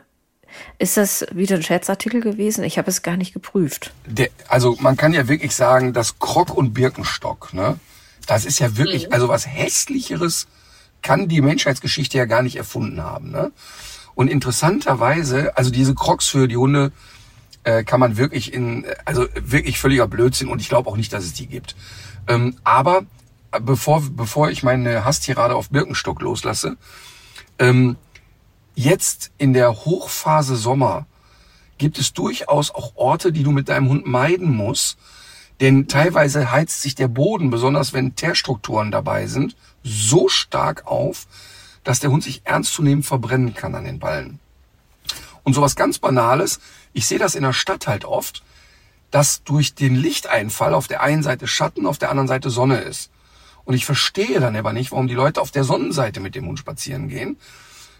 Ist 0.79 0.97
das 0.97 1.25
wieder 1.31 1.55
ein 1.55 1.63
Scherzartikel 1.63 2.21
gewesen? 2.21 2.63
Ich 2.63 2.77
habe 2.77 2.89
es 2.89 3.01
gar 3.01 3.17
nicht 3.17 3.33
geprüft. 3.33 3.91
Der, 4.05 4.29
also 4.47 4.77
man 4.79 4.97
kann 4.97 5.13
ja 5.13 5.27
wirklich 5.27 5.55
sagen, 5.55 5.93
dass 5.93 6.19
Krog 6.19 6.55
und 6.55 6.73
Birkenstock, 6.73 7.53
ne? 7.53 7.79
Das 8.27 8.45
ist 8.45 8.59
ja 8.59 8.75
wirklich, 8.77 9.07
mhm. 9.07 9.13
also 9.13 9.29
was 9.29 9.47
hässlicheres 9.47 10.47
kann 11.01 11.27
die 11.27 11.41
Menschheitsgeschichte 11.41 12.17
ja 12.17 12.25
gar 12.25 12.41
nicht 12.41 12.57
erfunden 12.57 13.01
haben, 13.01 13.31
ne? 13.31 13.51
Und 14.15 14.29
interessanterweise, 14.29 15.55
also 15.57 15.69
diese 15.69 15.93
Crocs 15.93 16.27
für 16.27 16.47
die 16.47 16.57
Hunde 16.57 16.91
äh, 17.63 17.83
kann 17.83 17.99
man 17.99 18.17
wirklich 18.17 18.53
in, 18.53 18.85
also 19.05 19.27
wirklich 19.39 19.77
völliger 19.77 20.07
Blödsinn 20.07 20.47
und 20.47 20.59
ich 20.59 20.69
glaube 20.69 20.89
auch 20.89 20.97
nicht, 20.97 21.13
dass 21.13 21.23
es 21.23 21.33
die 21.33 21.47
gibt. 21.47 21.75
Ähm, 22.27 22.55
aber 22.63 23.03
bevor, 23.61 24.03
bevor 24.11 24.49
ich 24.49 24.63
meine 24.63 25.05
Hasstirade 25.05 25.55
auf 25.55 25.69
Birkenstock 25.69 26.21
loslasse, 26.21 26.77
ähm, 27.59 27.95
Jetzt 28.79 29.31
in 29.39 29.53
der 29.53 29.85
Hochphase 29.85 30.55
Sommer 30.55 31.07
gibt 31.79 31.97
es 31.97 32.13
durchaus 32.13 32.69
auch 32.69 32.95
Orte, 32.95 33.31
die 33.31 33.41
du 33.41 33.49
mit 33.49 33.69
deinem 33.69 33.89
Hund 33.89 34.05
meiden 34.05 34.55
musst. 34.55 34.99
Denn 35.59 35.87
teilweise 35.87 36.51
heizt 36.51 36.83
sich 36.83 36.93
der 36.93 37.07
Boden, 37.07 37.49
besonders 37.49 37.93
wenn 37.93 38.15
Teerstrukturen 38.15 38.91
dabei 38.91 39.25
sind, 39.25 39.55
so 39.81 40.29
stark 40.29 40.85
auf, 40.85 41.25
dass 41.83 42.01
der 42.01 42.11
Hund 42.11 42.23
sich 42.23 42.43
ernstzunehmend 42.43 43.03
verbrennen 43.03 43.55
kann 43.55 43.73
an 43.73 43.85
den 43.85 43.97
Ballen. 43.97 44.39
Und 45.41 45.55
sowas 45.55 45.75
ganz 45.75 45.97
Banales, 45.97 46.59
ich 46.93 47.07
sehe 47.07 47.17
das 47.17 47.33
in 47.33 47.41
der 47.41 47.53
Stadt 47.53 47.87
halt 47.87 48.05
oft, 48.05 48.43
dass 49.09 49.43
durch 49.43 49.73
den 49.73 49.95
Lichteinfall 49.95 50.75
auf 50.75 50.87
der 50.87 51.01
einen 51.01 51.23
Seite 51.23 51.47
Schatten, 51.47 51.87
auf 51.87 51.97
der 51.97 52.11
anderen 52.11 52.27
Seite 52.27 52.51
Sonne 52.51 52.77
ist. 52.81 53.09
Und 53.65 53.73
ich 53.73 53.87
verstehe 53.87 54.39
dann 54.39 54.55
aber 54.55 54.71
nicht, 54.71 54.91
warum 54.91 55.07
die 55.07 55.15
Leute 55.15 55.41
auf 55.41 55.49
der 55.49 55.63
Sonnenseite 55.63 56.19
mit 56.19 56.35
dem 56.35 56.45
Hund 56.45 56.59
spazieren 56.59 57.07
gehen, 57.07 57.37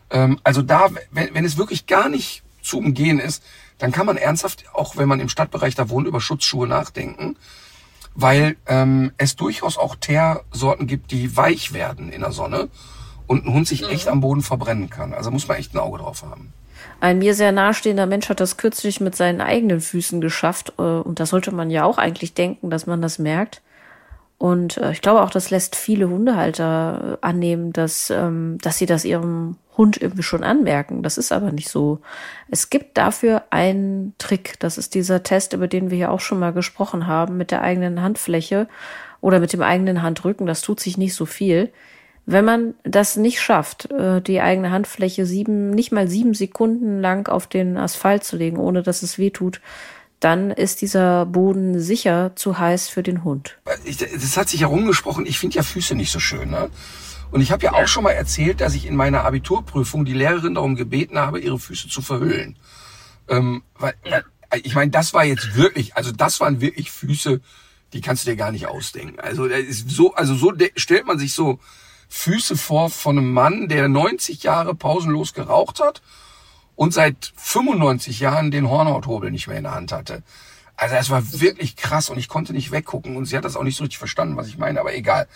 ähm, 0.10 0.40
also 0.44 0.62
da, 0.62 0.90
wenn, 1.12 1.34
wenn 1.34 1.46
es 1.46 1.58
wirklich 1.58 1.86
gar 1.88 2.10
nicht 2.10 2.44
zu 2.62 2.78
umgehen 2.78 3.20
ist, 3.20 3.44
dann 3.78 3.92
kann 3.92 4.06
man 4.06 4.18
ernsthaft, 4.18 4.66
auch 4.74 4.98
wenn 4.98 5.08
man 5.08 5.20
im 5.20 5.30
Stadtbereich 5.30 5.76
da 5.76 5.90
wohnt, 5.90 6.08
über 6.08 6.22
Schutzschuhe 6.22 6.68
nachdenken, 6.68 7.38
weil 8.16 8.58
ähm, 8.66 9.12
es 9.18 9.36
durchaus 9.36 9.78
auch 9.78 9.96
Teersorten 9.96 10.88
gibt, 10.88 11.12
die 11.12 11.38
weich 11.38 11.74
werden 11.74 12.12
in 12.12 12.22
der 12.22 12.32
Sonne 12.32 12.70
und 13.28 13.46
ein 13.46 13.54
Hund 13.54 13.68
sich 13.68 13.84
mhm. 13.84 13.90
echt 13.90 14.08
am 14.08 14.22
Boden 14.22 14.42
verbrennen 14.42 14.90
kann. 14.90 15.14
Also 15.14 15.30
muss 15.30 15.48
man 15.48 15.58
echt 15.58 15.74
ein 15.74 15.80
Auge 15.80 16.00
drauf 16.00 16.24
haben. 16.24 16.54
Ein 17.00 17.20
mir 17.20 17.36
sehr 17.36 17.52
nahestehender 17.52 18.08
Mensch 18.08 18.30
hat 18.30 18.40
das 18.40 18.58
kürzlich 18.58 19.00
mit 19.00 19.16
seinen 19.16 19.42
eigenen 19.42 19.82
Füßen 19.82 20.20
geschafft. 20.22 20.74
Äh, 20.80 20.82
und 20.82 21.20
da 21.20 21.26
sollte 21.26 21.52
man 21.52 21.70
ja 21.70 21.84
auch 21.84 21.98
eigentlich 21.98 22.34
denken, 22.34 22.70
dass 22.70 22.88
man 22.88 23.02
das 23.02 23.20
merkt. 23.20 23.62
Und 24.40 24.78
äh, 24.78 24.92
ich 24.92 25.02
glaube 25.02 25.22
auch, 25.22 25.30
das 25.30 25.52
lässt 25.52 25.76
viele 25.76 26.10
Hundehalter 26.10 27.20
annehmen, 27.22 27.74
dass, 27.74 28.10
ähm, 28.10 28.58
dass 28.62 28.78
sie 28.78 28.86
das 28.88 29.06
ihrem 29.06 29.58
Hund 29.78 30.02
irgendwie 30.02 30.24
schon 30.24 30.44
anmerken. 30.44 31.04
Das 31.04 31.18
ist 31.18 31.32
aber 31.32 31.52
nicht 31.52 31.70
so. 31.70 32.00
Es 32.50 32.70
gibt 32.70 32.98
dafür 32.98 33.44
einen 33.50 34.16
Trick. 34.18 34.60
Das 34.60 34.78
ist 34.78 34.96
dieser 34.96 35.24
Test, 35.24 35.54
über 35.54 35.68
den 35.68 35.92
wir 35.92 35.98
ja 35.98 36.10
auch 36.10 36.20
schon 36.20 36.40
mal 36.40 36.54
gesprochen 36.54 37.08
haben, 37.08 37.38
mit 37.38 37.52
der 37.52 37.62
eigenen 37.62 38.02
Handfläche 38.02 38.68
oder 39.22 39.40
mit 39.40 39.54
dem 39.54 39.62
eigenen 39.62 40.02
Handrücken. 40.02 40.48
Das 40.48 40.62
tut 40.62 40.80
sich 40.80 40.98
nicht 40.98 41.14
so 41.14 41.26
viel. 41.26 41.72
Wenn 42.26 42.44
man 42.44 42.74
das 42.84 43.16
nicht 43.16 43.40
schafft, 43.40 43.90
äh, 43.90 44.22
die 44.22 44.42
eigene 44.42 44.72
Handfläche 44.72 45.26
sieben, 45.26 45.70
nicht 45.70 45.94
mal 45.94 46.10
sieben 46.10 46.34
Sekunden 46.34 47.00
lang 47.00 47.30
auf 47.30 47.48
den 47.48 47.78
Asphalt 47.78 48.26
zu 48.26 48.36
legen, 48.36 48.58
ohne 48.58 48.84
dass 48.84 49.02
es 49.02 49.18
weh 49.18 49.30
tut, 49.30 49.62
dann 50.20 50.52
ist 50.52 50.82
dieser 50.82 51.26
Boden 51.26 51.80
sicher 51.80 52.32
zu 52.36 52.58
heiß 52.58 52.90
für 52.90 53.04
den 53.04 53.24
Hund. 53.24 53.58
Das 53.86 54.36
hat 54.36 54.50
sich 54.50 54.62
herumgesprochen. 54.62 55.26
Ich 55.26 55.40
finde 55.40 55.58
ja 55.58 55.64
Füße 55.64 55.96
nicht 55.96 56.12
so 56.12 56.20
schön. 56.20 56.50
Ne? 56.50 56.70
Und 57.32 57.42
ich 57.42 57.52
habe 57.52 57.64
ja, 57.64 57.74
auch 57.74 57.88
schon 57.88 58.04
mal 58.04 58.12
erzählt, 58.12 58.62
dass 58.62 58.74
ich 58.74 58.86
in 58.86 58.96
meiner 58.96 59.24
Abiturprüfung 59.26 60.06
die 60.06 60.14
Lehrerin 60.14 60.56
darum 60.56 60.76
gebeten 60.76 61.18
habe, 61.20 61.40
ihre 61.40 61.60
Füße 61.60 61.90
zu 61.90 62.02
verhüllen. 62.02 62.58
Ähm, 63.28 63.64
weil, 63.78 63.94
ja. 64.06 64.22
ich 64.64 64.76
meine, 64.76 64.92
das 64.92 65.14
war 65.14 65.26
jetzt 65.26 65.56
wirklich, 65.56 65.96
also 65.96 66.12
das 66.12 66.40
waren 66.40 66.62
wirklich 66.62 66.92
Füße, 66.92 67.42
die 67.94 68.02
kannst 68.02 68.26
du 68.26 68.30
dir 68.30 68.38
gar 68.38 68.52
nicht 68.52 68.68
ausdenken. 68.68 69.20
Also 69.20 69.48
das 69.48 69.60
ist 69.60 69.90
so, 69.90 70.14
also 70.14 70.36
so 70.36 70.54
stellt 70.76 71.06
man 71.06 71.20
sich 71.20 71.34
so 71.34 71.60
Füße 72.10 72.56
vor 72.56 72.90
von 72.90 73.18
einem 73.18 73.34
Mann, 73.34 73.68
der 73.68 73.88
90 73.88 74.44
Jahre 74.44 74.76
pausenlos 74.76 75.34
geraucht 75.34 75.80
hat 75.80 76.02
und 76.76 76.94
seit 76.94 77.34
95 77.36 78.20
Jahren 78.20 78.52
den 78.52 78.70
Hornhauthobel 78.70 79.32
nicht 79.32 79.48
mehr 79.48 79.58
in 79.58 79.64
der 79.64 79.76
Hand 79.76 79.92
hatte. 79.92 80.24
Also 80.76 80.96
es 80.96 81.10
war 81.10 81.24
wirklich 81.42 81.76
krass 81.76 82.10
und 82.10 82.18
ich 82.18 82.28
konnte 82.28 82.54
nicht 82.54 82.72
weggucken 82.72 83.18
und 83.18 83.26
sie 83.26 83.36
hat 83.36 83.46
das 83.46 83.56
auch 83.56 83.64
nicht 83.64 83.76
so 83.76 83.84
richtig 83.84 83.98
verstanden, 83.98 84.38
was 84.38 84.48
ich 84.48 84.58
meine, 84.58 84.80
aber 84.80 84.96
egal. 84.96 85.28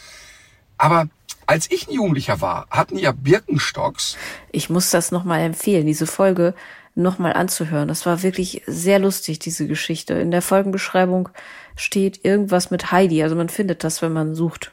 Aber 0.81 1.07
als 1.45 1.69
ich 1.69 1.87
ein 1.87 1.93
Jugendlicher 1.93 2.41
war, 2.41 2.65
hatten 2.71 2.97
ja 2.97 3.11
Birkenstocks. 3.11 4.17
Ich 4.51 4.71
muss 4.71 4.89
das 4.89 5.11
nochmal 5.11 5.41
empfehlen, 5.41 5.85
diese 5.85 6.07
Folge 6.07 6.55
nochmal 6.95 7.33
anzuhören. 7.33 7.87
Das 7.87 8.07
war 8.07 8.23
wirklich 8.23 8.63
sehr 8.65 8.97
lustig, 8.97 9.37
diese 9.37 9.67
Geschichte. 9.67 10.15
In 10.15 10.31
der 10.31 10.41
Folgenbeschreibung 10.41 11.29
steht 11.75 12.25
irgendwas 12.25 12.71
mit 12.71 12.91
Heidi. 12.91 13.21
Also 13.21 13.35
man 13.35 13.49
findet 13.49 13.83
das, 13.83 14.01
wenn 14.01 14.11
man 14.11 14.33
sucht. 14.33 14.71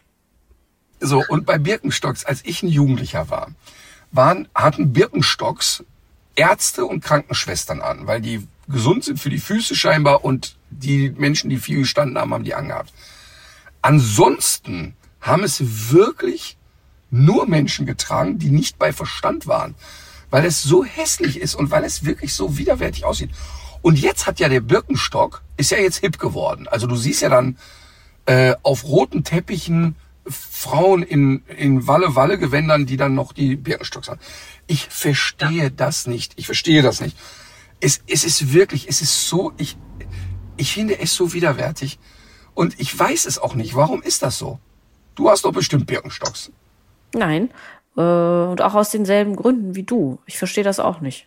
So, 0.98 1.22
und 1.28 1.44
bei 1.44 1.58
Birkenstocks, 1.58 2.24
als 2.24 2.42
ich 2.42 2.62
ein 2.62 2.68
Jugendlicher 2.68 3.28
war, 3.28 3.48
waren, 4.10 4.48
hatten 4.54 4.94
Birkenstocks 4.94 5.84
Ärzte 6.36 6.86
und 6.86 7.04
Krankenschwestern 7.04 7.82
an, 7.82 8.06
weil 8.06 8.22
die 8.22 8.48
gesund 8.66 9.04
sind 9.04 9.20
für 9.20 9.30
die 9.30 9.40
Füße 9.40 9.76
scheinbar 9.76 10.24
und 10.24 10.56
die 10.70 11.10
Menschen, 11.10 11.50
die 11.50 11.58
viel 11.58 11.80
gestanden 11.80 12.16
haben, 12.16 12.32
haben 12.32 12.44
die 12.44 12.54
angehabt. 12.54 12.94
Ansonsten 13.82 14.94
haben 15.20 15.44
es 15.44 15.90
wirklich 15.92 16.56
nur 17.10 17.46
Menschen 17.46 17.86
getragen, 17.86 18.38
die 18.38 18.50
nicht 18.50 18.78
bei 18.78 18.92
Verstand 18.92 19.46
waren, 19.46 19.74
weil 20.30 20.44
es 20.44 20.62
so 20.62 20.84
hässlich 20.84 21.40
ist 21.40 21.54
und 21.54 21.70
weil 21.70 21.84
es 21.84 22.04
wirklich 22.04 22.34
so 22.34 22.58
widerwärtig 22.58 23.04
aussieht. 23.04 23.30
Und 23.80 23.98
jetzt 23.98 24.26
hat 24.26 24.40
ja 24.40 24.48
der 24.48 24.60
Birkenstock, 24.60 25.42
ist 25.56 25.70
ja 25.70 25.78
jetzt 25.78 25.98
hip 25.98 26.18
geworden. 26.18 26.68
Also 26.68 26.86
du 26.86 26.96
siehst 26.96 27.22
ja 27.22 27.28
dann 27.28 27.56
äh, 28.26 28.54
auf 28.62 28.84
roten 28.84 29.24
Teppichen 29.24 29.96
Frauen 30.26 31.02
in, 31.02 31.42
in 31.56 31.86
Walle-Walle-Gewändern, 31.86 32.84
die 32.84 32.96
dann 32.96 33.14
noch 33.14 33.32
die 33.32 33.56
Birkenstocks 33.56 34.08
haben. 34.08 34.20
Ich 34.66 34.86
verstehe 34.90 35.64
ja. 35.64 35.70
das 35.70 36.06
nicht. 36.06 36.34
Ich 36.36 36.46
verstehe 36.46 36.82
das 36.82 37.00
nicht. 37.00 37.16
Es, 37.80 38.02
es 38.06 38.24
ist 38.24 38.52
wirklich, 38.52 38.88
es 38.88 39.00
ist 39.00 39.28
so, 39.28 39.52
ich, 39.56 39.76
ich 40.56 40.72
finde 40.72 40.98
es 40.98 41.14
so 41.14 41.32
widerwärtig. 41.32 41.98
Und 42.54 42.78
ich 42.78 42.96
weiß 42.96 43.24
es 43.24 43.38
auch 43.38 43.54
nicht. 43.54 43.74
Warum 43.74 44.02
ist 44.02 44.22
das 44.22 44.36
so? 44.36 44.58
Du 45.18 45.28
hast 45.28 45.44
doch 45.44 45.52
bestimmt 45.52 45.86
Birkenstocks. 45.86 46.52
Nein. 47.12 47.50
Äh, 47.96 48.00
und 48.00 48.62
auch 48.62 48.74
aus 48.74 48.90
denselben 48.90 49.34
Gründen 49.34 49.74
wie 49.74 49.82
du. 49.82 50.20
Ich 50.26 50.38
verstehe 50.38 50.62
das 50.62 50.78
auch 50.78 51.00
nicht. 51.00 51.26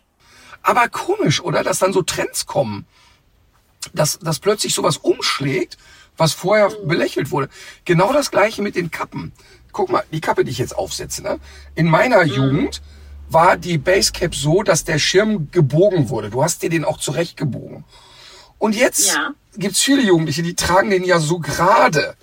Aber 0.62 0.88
komisch, 0.88 1.42
oder? 1.42 1.62
Dass 1.62 1.80
dann 1.80 1.92
so 1.92 2.00
Trends 2.00 2.46
kommen. 2.46 2.86
Dass, 3.92 4.18
dass 4.18 4.38
plötzlich 4.38 4.72
sowas 4.72 4.96
umschlägt 4.96 5.76
was 6.16 6.32
vorher 6.32 6.70
belächelt 6.84 7.30
wurde. 7.30 7.48
Genau 7.84 8.12
das 8.12 8.30
gleiche 8.30 8.62
mit 8.62 8.76
den 8.76 8.90
Kappen. 8.90 9.32
Guck 9.72 9.90
mal, 9.90 10.04
die 10.12 10.20
Kappe, 10.20 10.44
die 10.44 10.50
ich 10.50 10.58
jetzt 10.58 10.76
aufsetze. 10.76 11.22
Ne? 11.22 11.38
In 11.74 11.88
meiner 11.88 12.24
mhm. 12.24 12.32
Jugend 12.32 12.82
war 13.28 13.56
die 13.56 13.78
Basecap 13.78 14.34
so, 14.34 14.62
dass 14.62 14.84
der 14.84 14.98
Schirm 14.98 15.50
gebogen 15.50 16.10
wurde. 16.10 16.30
Du 16.30 16.42
hast 16.42 16.62
dir 16.62 16.70
den 16.70 16.84
auch 16.84 16.98
zurecht 16.98 17.36
gebogen. 17.36 17.84
Und 18.58 18.76
jetzt 18.76 19.14
ja. 19.14 19.32
gibt's 19.56 19.80
viele 19.80 20.02
Jugendliche, 20.02 20.42
die 20.42 20.54
tragen 20.54 20.90
den 20.90 21.04
ja 21.04 21.18
so 21.18 21.38
gerade. 21.38 22.14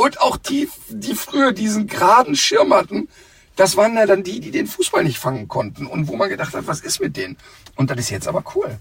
Und 0.00 0.18
auch 0.22 0.38
die, 0.38 0.66
die 0.88 1.14
früher 1.14 1.52
diesen 1.52 1.86
geraden 1.86 2.34
Schirm 2.34 2.72
hatten, 2.72 3.10
das 3.56 3.76
waren 3.76 3.96
ja 3.96 4.06
dann 4.06 4.22
die, 4.22 4.40
die 4.40 4.50
den 4.50 4.66
Fußball 4.66 5.04
nicht 5.04 5.18
fangen 5.18 5.46
konnten 5.46 5.84
und 5.84 6.08
wo 6.08 6.16
man 6.16 6.30
gedacht 6.30 6.54
hat, 6.54 6.66
was 6.66 6.80
ist 6.80 7.02
mit 7.02 7.18
denen? 7.18 7.36
Und 7.76 7.90
das 7.90 7.98
ist 7.98 8.08
jetzt 8.08 8.26
aber 8.26 8.42
cool. 8.54 8.78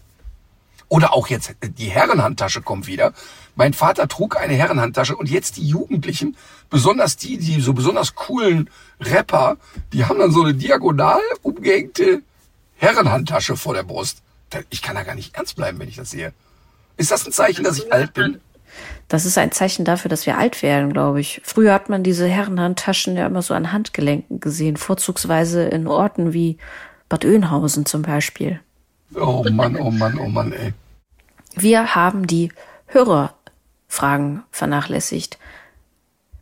Oder 0.87 1.11
auch 1.11 1.27
jetzt 1.27 1.55
die 1.61 1.89
Herrenhandtasche 1.89 2.61
kommt 2.61 2.87
wieder. 2.87 3.11
Mein 3.57 3.73
Vater 3.73 4.07
trug 4.07 4.37
eine 4.37 4.53
Herrenhandtasche 4.53 5.13
und 5.17 5.29
jetzt 5.29 5.57
die 5.57 5.67
Jugendlichen, 5.67 6.37
besonders 6.69 7.17
die, 7.17 7.37
die 7.37 7.59
so 7.59 7.73
besonders 7.73 8.15
coolen 8.15 8.69
Rapper, 9.01 9.57
die 9.91 10.05
haben 10.05 10.19
dann 10.19 10.31
so 10.31 10.43
eine 10.43 10.53
diagonal 10.53 11.19
umgehängte 11.41 12.21
Herrenhandtasche 12.77 13.57
vor 13.57 13.73
der 13.73 13.83
Brust. 13.83 14.19
Ich 14.69 14.81
kann 14.81 14.95
da 14.95 15.03
gar 15.03 15.15
nicht 15.15 15.35
ernst 15.35 15.57
bleiben, 15.57 15.79
wenn 15.79 15.89
ich 15.89 15.97
das 15.97 16.11
sehe. 16.11 16.31
Ist 16.95 17.11
das 17.11 17.25
ein 17.25 17.33
Zeichen, 17.33 17.65
dass 17.65 17.77
ich 17.77 17.91
alt 17.91 18.13
bin? 18.13 18.39
Das 19.07 19.25
ist 19.25 19.37
ein 19.37 19.51
Zeichen 19.51 19.85
dafür, 19.85 20.09
dass 20.09 20.25
wir 20.25 20.37
alt 20.37 20.61
werden, 20.61 20.93
glaube 20.93 21.19
ich. 21.19 21.41
Früher 21.43 21.73
hat 21.73 21.89
man 21.89 22.03
diese 22.03 22.27
Herrenhandtaschen 22.27 23.15
ja 23.15 23.25
immer 23.25 23.41
so 23.41 23.53
an 23.53 23.71
Handgelenken 23.71 24.39
gesehen, 24.39 24.77
vorzugsweise 24.77 25.63
in 25.63 25.87
Orten 25.87 26.33
wie 26.33 26.57
Bad 27.07 27.25
Oeynhausen 27.25 27.85
zum 27.85 28.03
Beispiel. 28.03 28.59
Oh 29.15 29.43
Mann, 29.51 29.75
oh 29.75 29.89
Mann, 29.89 30.19
oh 30.19 30.27
Mann, 30.27 30.53
ey. 30.53 30.73
Wir 31.55 31.95
haben 31.95 32.27
die 32.27 32.51
Hörerfragen 32.87 34.43
vernachlässigt. 34.51 35.39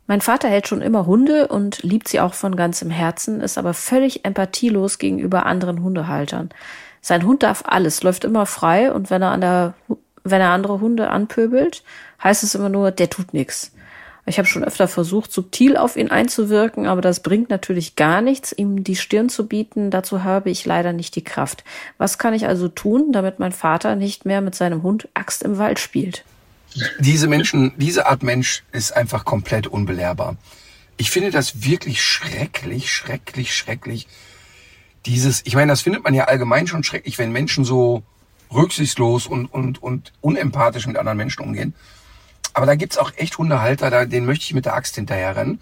Mein 0.07 0.21
Vater 0.21 0.47
hält 0.47 0.67
schon 0.67 0.81
immer 0.81 1.05
Hunde 1.05 1.49
und 1.49 1.83
liebt 1.83 2.07
sie 2.07 2.21
auch 2.21 2.33
von 2.33 2.55
ganzem 2.55 2.89
Herzen, 2.89 3.41
ist 3.41 3.57
aber 3.57 3.73
völlig 3.73 4.23
empathielos 4.23 4.99
gegenüber 4.99 5.45
anderen 5.45 5.83
Hundehaltern. 5.83 6.49
Sein 7.01 7.25
Hund 7.25 7.43
darf 7.43 7.63
alles, 7.65 8.03
läuft 8.03 8.23
immer 8.23 8.45
frei 8.45 8.91
und 8.91 9.09
wenn 9.09 9.21
er 9.21 9.31
an 9.31 9.41
der, 9.41 9.73
wenn 10.31 10.41
er 10.41 10.49
andere 10.49 10.79
Hunde 10.79 11.09
anpöbelt, 11.09 11.83
heißt 12.23 12.43
es 12.43 12.55
immer 12.55 12.69
nur, 12.69 12.91
der 12.91 13.09
tut 13.09 13.33
nichts. 13.33 13.71
Ich 14.29 14.37
habe 14.37 14.47
schon 14.47 14.65
öfter 14.65 14.89
versucht, 14.89 15.31
subtil 15.31 15.77
auf 15.77 15.95
ihn 15.95 16.11
einzuwirken, 16.11 16.85
aber 16.85 16.99
das 16.99 17.21
bringt 17.21 17.49
natürlich 17.49 17.95
gar 17.95 18.21
nichts, 18.21 18.51
ihm 18.51 18.83
die 18.83 18.97
Stirn 18.97 19.29
zu 19.29 19.47
bieten. 19.47 19.89
Dazu 19.89 20.25
habe 20.25 20.49
ich 20.49 20.65
leider 20.65 20.91
nicht 20.91 21.15
die 21.15 21.23
Kraft. 21.23 21.63
Was 21.97 22.17
kann 22.17 22.33
ich 22.33 22.45
also 22.45 22.67
tun, 22.67 23.13
damit 23.13 23.39
mein 23.39 23.53
Vater 23.53 23.95
nicht 23.95 24.25
mehr 24.25 24.41
mit 24.41 24.53
seinem 24.53 24.83
Hund 24.83 25.07
Axt 25.13 25.43
im 25.43 25.57
Wald 25.57 25.79
spielt? 25.79 26.25
Diese 26.99 27.27
Menschen, 27.27 27.71
diese 27.77 28.07
Art 28.07 28.21
Mensch 28.21 28.63
ist 28.73 28.91
einfach 28.95 29.23
komplett 29.23 29.65
unbelehrbar. 29.65 30.35
Ich 30.97 31.09
finde 31.09 31.31
das 31.31 31.63
wirklich 31.63 32.01
schrecklich, 32.01 32.91
schrecklich, 32.91 33.55
schrecklich. 33.55 34.07
Dieses, 35.05 35.41
ich 35.45 35.55
meine, 35.55 35.71
das 35.71 35.81
findet 35.81 36.03
man 36.03 36.13
ja 36.13 36.25
allgemein 36.25 36.67
schon 36.67 36.83
schrecklich, 36.83 37.17
wenn 37.17 37.31
Menschen 37.31 37.63
so 37.63 38.03
rücksichtslos 38.53 39.27
und, 39.27 39.47
und, 39.47 39.81
und 39.81 40.13
unempathisch 40.21 40.87
mit 40.87 40.97
anderen 40.97 41.17
Menschen 41.17 41.43
umgehen. 41.43 41.73
Aber 42.53 42.65
da 42.65 42.75
gibt's 42.75 42.97
auch 42.97 43.11
echt 43.15 43.37
Hundehalter, 43.37 43.89
da, 43.89 44.05
denen 44.05 44.25
möchte 44.25 44.45
ich 44.45 44.53
mit 44.53 44.65
der 44.65 44.73
Axt 44.73 44.95
hinterherrennen, 44.95 45.61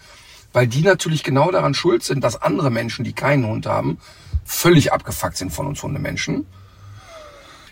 weil 0.53 0.67
die 0.67 0.81
natürlich 0.81 1.23
genau 1.23 1.51
daran 1.51 1.73
schuld 1.73 2.03
sind, 2.03 2.23
dass 2.23 2.41
andere 2.41 2.69
Menschen, 2.69 3.03
die 3.03 3.13
keinen 3.13 3.45
Hund 3.45 3.65
haben, 3.65 3.97
völlig 4.45 4.93
abgefuckt 4.93 5.35
sind 5.35 5.51
von 5.51 5.67
uns 5.67 5.83
Hundemenschen. 5.83 6.45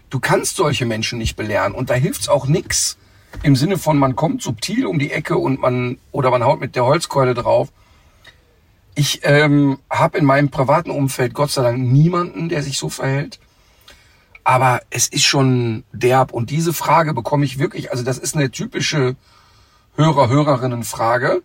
Du 0.09 0.19
kannst 0.19 0.57
solche 0.57 0.85
Menschen 0.85 1.19
nicht 1.19 1.35
belehren 1.35 1.73
und 1.73 1.89
da 1.89 1.93
hilft's 1.93 2.29
auch 2.29 2.47
nix 2.47 2.97
im 3.41 3.55
Sinne 3.55 3.77
von, 3.77 3.97
man 3.97 4.15
kommt 4.15 4.43
subtil 4.43 4.85
um 4.85 4.99
die 4.99 5.11
Ecke 5.11 5.37
und 5.37 5.59
man 5.59 5.97
oder 6.11 6.29
man 6.29 6.43
haut 6.43 6.59
mit 6.59 6.75
der 6.75 6.85
Holzkeule 6.85 7.33
drauf. 7.33 7.69
Ich 8.95 9.21
ähm, 9.23 9.79
habe 9.89 10.19
in 10.19 10.25
meinem 10.25 10.49
privaten 10.49 10.91
Umfeld 10.91 11.33
Gott 11.33 11.49
sei 11.49 11.63
Dank 11.63 11.79
niemanden, 11.79 12.47
der 12.47 12.61
sich 12.61 12.77
so 12.77 12.89
verhält. 12.89 13.39
Aber 14.43 14.81
es 14.89 15.07
ist 15.07 15.23
schon 15.23 15.83
derb. 15.93 16.33
Und 16.33 16.49
diese 16.49 16.73
Frage 16.73 17.13
bekomme 17.13 17.45
ich 17.45 17.59
wirklich, 17.59 17.91
also 17.91 18.03
das 18.03 18.17
ist 18.17 18.35
eine 18.35 18.51
typische 18.51 19.15
Hörer, 19.95 20.29
Hörerinnen-Frage. 20.29 21.41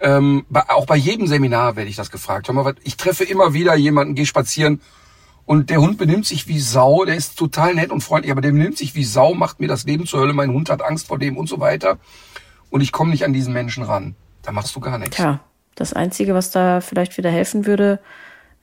Ähm, 0.00 0.44
bei, 0.48 0.68
auch 0.68 0.86
bei 0.86 0.96
jedem 0.96 1.26
Seminar 1.26 1.76
werde 1.76 1.88
ich 1.88 1.96
das 1.96 2.10
gefragt. 2.10 2.50
Ich 2.82 2.96
treffe 2.96 3.24
immer 3.24 3.54
wieder 3.54 3.74
jemanden, 3.76 4.14
gehe 4.14 4.26
spazieren 4.26 4.80
und 5.46 5.70
der 5.70 5.80
Hund 5.80 5.96
benimmt 5.96 6.26
sich 6.26 6.48
wie 6.48 6.58
Sau, 6.58 7.04
der 7.04 7.14
ist 7.14 7.38
total 7.38 7.74
nett 7.74 7.92
und 7.92 8.02
freundlich, 8.02 8.32
aber 8.32 8.40
der 8.40 8.50
benimmt 8.50 8.76
sich 8.76 8.96
wie 8.96 9.04
Sau, 9.04 9.32
macht 9.32 9.60
mir 9.60 9.68
das 9.68 9.84
Leben 9.84 10.04
zur 10.04 10.20
Hölle, 10.20 10.32
mein 10.32 10.52
Hund 10.52 10.68
hat 10.68 10.82
Angst 10.82 11.06
vor 11.06 11.20
dem 11.20 11.36
und 11.36 11.48
so 11.48 11.60
weiter. 11.60 11.98
Und 12.68 12.80
ich 12.80 12.90
komme 12.90 13.12
nicht 13.12 13.24
an 13.24 13.32
diesen 13.32 13.52
Menschen 13.52 13.84
ran. 13.84 14.16
Da 14.42 14.50
machst 14.50 14.74
du 14.74 14.80
gar 14.80 14.98
nichts. 14.98 15.16
Ja, 15.18 15.40
das 15.76 15.92
Einzige, 15.92 16.34
was 16.34 16.50
da 16.50 16.80
vielleicht 16.80 17.16
wieder 17.16 17.30
helfen 17.30 17.64
würde, 17.64 18.00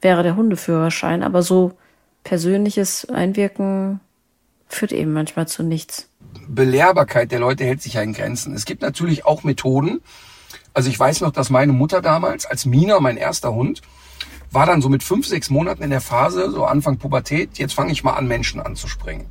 wäre 0.01 0.23
der 0.23 0.35
Hundeführerschein. 0.35 1.23
Aber 1.23 1.41
so 1.41 1.71
persönliches 2.23 3.05
Einwirken 3.09 3.99
führt 4.67 4.91
eben 4.91 5.13
manchmal 5.13 5.47
zu 5.47 5.63
nichts. 5.63 6.09
Belehrbarkeit 6.47 7.31
der 7.31 7.39
Leute 7.39 7.63
hält 7.63 7.81
sich 7.81 7.93
ja 7.93 8.01
in 8.01 8.13
Grenzen. 8.13 8.53
Es 8.53 8.65
gibt 8.65 8.81
natürlich 8.81 9.25
auch 9.25 9.43
Methoden. 9.43 10.01
Also 10.73 10.89
ich 10.89 10.99
weiß 10.99 11.21
noch, 11.21 11.31
dass 11.31 11.49
meine 11.49 11.73
Mutter 11.73 12.01
damals, 12.01 12.45
als 12.45 12.65
Mina, 12.65 12.99
mein 12.99 13.17
erster 13.17 13.53
Hund, 13.53 13.81
war 14.51 14.65
dann 14.65 14.81
so 14.81 14.89
mit 14.89 15.03
fünf, 15.03 15.27
sechs 15.27 15.49
Monaten 15.49 15.83
in 15.83 15.89
der 15.89 16.01
Phase, 16.01 16.51
so 16.51 16.65
Anfang 16.65 16.97
Pubertät, 16.97 17.57
jetzt 17.57 17.73
fange 17.73 17.91
ich 17.91 18.03
mal 18.03 18.13
an, 18.13 18.27
Menschen 18.27 18.61
anzuspringen. 18.61 19.25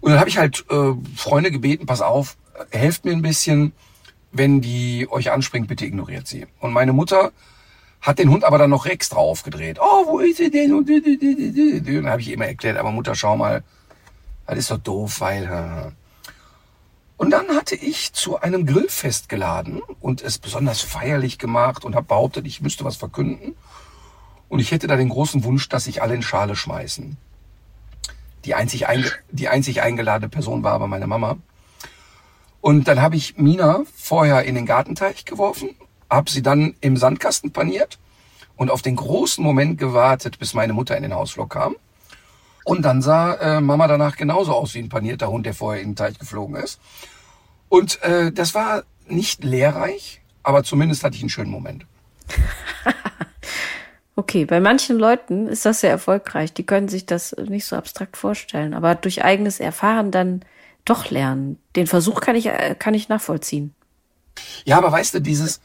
Und 0.00 0.10
dann 0.10 0.20
habe 0.20 0.28
ich 0.28 0.38
halt 0.38 0.64
äh, 0.70 0.92
Freunde 1.16 1.50
gebeten, 1.50 1.86
pass 1.86 2.00
auf, 2.00 2.36
helft 2.70 3.04
mir 3.04 3.12
ein 3.12 3.22
bisschen, 3.22 3.72
wenn 4.32 4.60
die 4.60 5.08
euch 5.10 5.30
anspringt, 5.30 5.68
bitte 5.68 5.86
ignoriert 5.86 6.26
sie. 6.26 6.46
Und 6.60 6.72
meine 6.72 6.92
Mutter 6.92 7.32
hat 8.00 8.18
den 8.18 8.30
Hund 8.30 8.44
aber 8.44 8.58
dann 8.58 8.70
noch 8.70 8.86
extra 8.86 9.16
aufgedreht. 9.16 9.78
Oh, 9.80 10.06
wo 10.06 10.18
ist 10.20 10.36
sie 10.36 10.50
denn? 10.50 10.72
Und 10.72 10.88
dann 10.88 12.10
habe 12.10 12.20
ich 12.20 12.30
immer 12.30 12.46
erklärt, 12.46 12.76
aber 12.76 12.92
Mutter, 12.92 13.14
schau 13.14 13.36
mal, 13.36 13.64
das 14.46 14.58
ist 14.58 14.70
doch 14.70 14.78
doof, 14.78 15.20
weil... 15.20 15.92
Und 17.18 17.30
dann 17.30 17.48
hatte 17.48 17.74
ich 17.74 18.12
zu 18.12 18.38
einem 18.40 18.66
Grillfest 18.66 19.30
geladen 19.30 19.80
und 20.00 20.22
es 20.22 20.38
besonders 20.38 20.82
feierlich 20.82 21.38
gemacht 21.38 21.84
und 21.84 21.94
habe 21.94 22.06
behauptet, 22.06 22.46
ich 22.46 22.60
müsste 22.60 22.84
was 22.84 22.96
verkünden. 22.96 23.56
Und 24.48 24.60
ich 24.60 24.70
hätte 24.70 24.86
da 24.86 24.96
den 24.96 25.08
großen 25.08 25.42
Wunsch, 25.42 25.68
dass 25.68 25.84
sich 25.84 26.02
alle 26.02 26.14
in 26.14 26.22
Schale 26.22 26.54
schmeißen. 26.54 27.16
Die 28.44 28.54
einzig, 28.54 28.84
die 29.30 29.48
einzig 29.48 29.82
eingeladene 29.82 30.28
Person 30.28 30.62
war 30.62 30.74
aber 30.74 30.86
meine 30.86 31.06
Mama. 31.06 31.38
Und 32.60 32.86
dann 32.86 33.00
habe 33.00 33.16
ich 33.16 33.38
Mina 33.38 33.82
vorher 33.96 34.44
in 34.44 34.54
den 34.54 34.66
Gartenteich 34.66 35.24
geworfen, 35.24 35.70
habe 36.10 36.30
sie 36.30 36.42
dann 36.42 36.74
im 36.80 36.96
Sandkasten 36.96 37.52
paniert 37.52 37.98
und 38.56 38.70
auf 38.70 38.82
den 38.82 38.96
großen 38.96 39.42
Moment 39.42 39.78
gewartet, 39.78 40.38
bis 40.38 40.54
meine 40.54 40.72
Mutter 40.72 40.96
in 40.96 41.02
den 41.02 41.14
Hausflur 41.14 41.48
kam. 41.48 41.76
Und 42.64 42.82
dann 42.82 43.00
sah 43.00 43.34
äh, 43.34 43.60
Mama 43.60 43.86
danach 43.86 44.16
genauso 44.16 44.52
aus 44.52 44.74
wie 44.74 44.80
ein 44.80 44.88
panierter 44.88 45.28
Hund, 45.28 45.46
der 45.46 45.54
vorher 45.54 45.82
in 45.82 45.90
den 45.90 45.96
Teich 45.96 46.18
geflogen 46.18 46.56
ist. 46.56 46.80
Und 47.68 48.02
äh, 48.02 48.32
das 48.32 48.54
war 48.54 48.82
nicht 49.06 49.44
lehrreich, 49.44 50.20
aber 50.42 50.64
zumindest 50.64 51.04
hatte 51.04 51.16
ich 51.16 51.22
einen 51.22 51.30
schönen 51.30 51.50
Moment. 51.50 51.86
okay, 54.16 54.44
bei 54.46 54.60
manchen 54.60 54.98
Leuten 54.98 55.46
ist 55.46 55.64
das 55.64 55.80
sehr 55.80 55.90
erfolgreich. 55.90 56.52
Die 56.52 56.66
können 56.66 56.88
sich 56.88 57.06
das 57.06 57.36
nicht 57.36 57.66
so 57.66 57.76
abstrakt 57.76 58.16
vorstellen, 58.16 58.74
aber 58.74 58.94
durch 58.94 59.22
eigenes 59.24 59.60
Erfahren 59.60 60.10
dann 60.10 60.44
doch 60.84 61.10
lernen. 61.10 61.58
Den 61.76 61.86
Versuch 61.86 62.20
kann 62.20 62.36
ich, 62.36 62.46
äh, 62.46 62.74
kann 62.76 62.94
ich 62.94 63.08
nachvollziehen. 63.08 63.74
Ja, 64.64 64.78
aber 64.78 64.90
weißt 64.90 65.14
du, 65.14 65.20
dieses, 65.20 65.60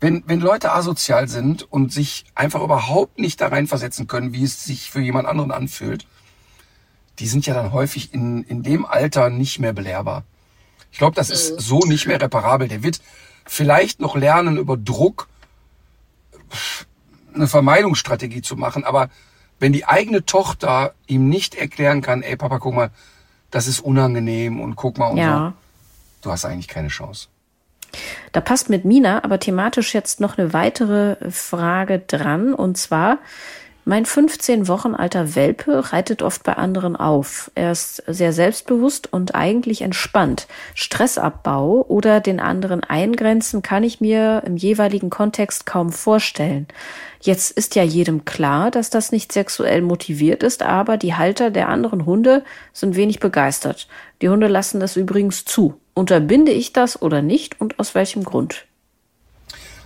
wenn, 0.00 0.24
wenn 0.26 0.40
Leute 0.40 0.72
asozial 0.72 1.28
sind 1.28 1.70
und 1.70 1.92
sich 1.92 2.24
einfach 2.34 2.62
überhaupt 2.62 3.18
nicht 3.18 3.40
da 3.40 3.48
reinversetzen 3.48 4.06
können, 4.06 4.32
wie 4.32 4.44
es 4.44 4.64
sich 4.64 4.90
für 4.90 5.00
jemand 5.00 5.28
anderen 5.28 5.52
anfühlt, 5.52 6.06
die 7.18 7.26
sind 7.26 7.46
ja 7.46 7.52
dann 7.52 7.72
häufig 7.72 8.14
in, 8.14 8.42
in 8.44 8.62
dem 8.62 8.86
Alter 8.86 9.28
nicht 9.28 9.58
mehr 9.58 9.74
belehrbar. 9.74 10.24
Ich 10.90 10.98
glaube, 10.98 11.14
das 11.14 11.28
ist 11.28 11.52
mhm. 11.52 11.58
so 11.60 11.78
nicht 11.80 12.06
mehr 12.06 12.20
reparabel. 12.20 12.66
Der 12.66 12.82
wird 12.82 13.00
vielleicht 13.44 14.00
noch 14.00 14.16
lernen, 14.16 14.56
über 14.56 14.78
Druck 14.78 15.28
eine 17.34 17.46
Vermeidungsstrategie 17.46 18.42
zu 18.42 18.56
machen, 18.56 18.84
aber 18.84 19.10
wenn 19.60 19.72
die 19.72 19.84
eigene 19.84 20.24
Tochter 20.24 20.94
ihm 21.06 21.28
nicht 21.28 21.54
erklären 21.54 22.00
kann, 22.00 22.22
ey 22.22 22.36
Papa, 22.36 22.58
guck 22.58 22.74
mal, 22.74 22.90
das 23.50 23.66
ist 23.66 23.80
unangenehm 23.80 24.60
und 24.60 24.74
guck 24.74 24.98
mal 24.98 25.08
und 25.08 25.18
ja. 25.18 25.54
so, 26.22 26.22
du 26.22 26.32
hast 26.32 26.44
eigentlich 26.46 26.68
keine 26.68 26.88
Chance. 26.88 27.28
Da 28.32 28.40
passt 28.40 28.70
mit 28.70 28.84
Mina 28.84 29.24
aber 29.24 29.40
thematisch 29.40 29.94
jetzt 29.94 30.20
noch 30.20 30.38
eine 30.38 30.52
weitere 30.52 31.16
Frage 31.30 31.98
dran 31.98 32.54
und 32.54 32.78
zwar, 32.78 33.18
mein 33.86 34.04
15 34.04 34.68
Wochen 34.68 34.94
alter 34.94 35.34
Welpe 35.34 35.92
reitet 35.92 36.22
oft 36.22 36.42
bei 36.44 36.52
anderen 36.52 36.96
auf. 36.96 37.50
Er 37.54 37.72
ist 37.72 38.02
sehr 38.06 38.32
selbstbewusst 38.34 39.10
und 39.12 39.34
eigentlich 39.34 39.80
entspannt. 39.80 40.46
Stressabbau 40.74 41.86
oder 41.88 42.20
den 42.20 42.40
anderen 42.40 42.84
eingrenzen 42.84 43.62
kann 43.62 43.82
ich 43.82 44.00
mir 44.00 44.42
im 44.44 44.56
jeweiligen 44.58 45.08
Kontext 45.08 45.64
kaum 45.64 45.92
vorstellen. 45.92 46.68
Jetzt 47.22 47.52
ist 47.52 47.74
ja 47.74 47.82
jedem 47.82 48.24
klar, 48.26 48.70
dass 48.70 48.90
das 48.90 49.12
nicht 49.12 49.32
sexuell 49.32 49.80
motiviert 49.80 50.42
ist, 50.42 50.62
aber 50.62 50.98
die 50.98 51.14
Halter 51.14 51.50
der 51.50 51.68
anderen 51.68 52.04
Hunde 52.04 52.44
sind 52.72 52.96
wenig 52.96 53.18
begeistert. 53.18 53.88
Die 54.20 54.28
Hunde 54.28 54.46
lassen 54.46 54.78
das 54.78 54.96
übrigens 54.96 55.46
zu. 55.46 55.79
Unterbinde 56.00 56.50
ich 56.50 56.72
das 56.72 57.02
oder 57.02 57.20
nicht 57.20 57.60
und 57.60 57.78
aus 57.78 57.94
welchem 57.94 58.24
Grund? 58.24 58.64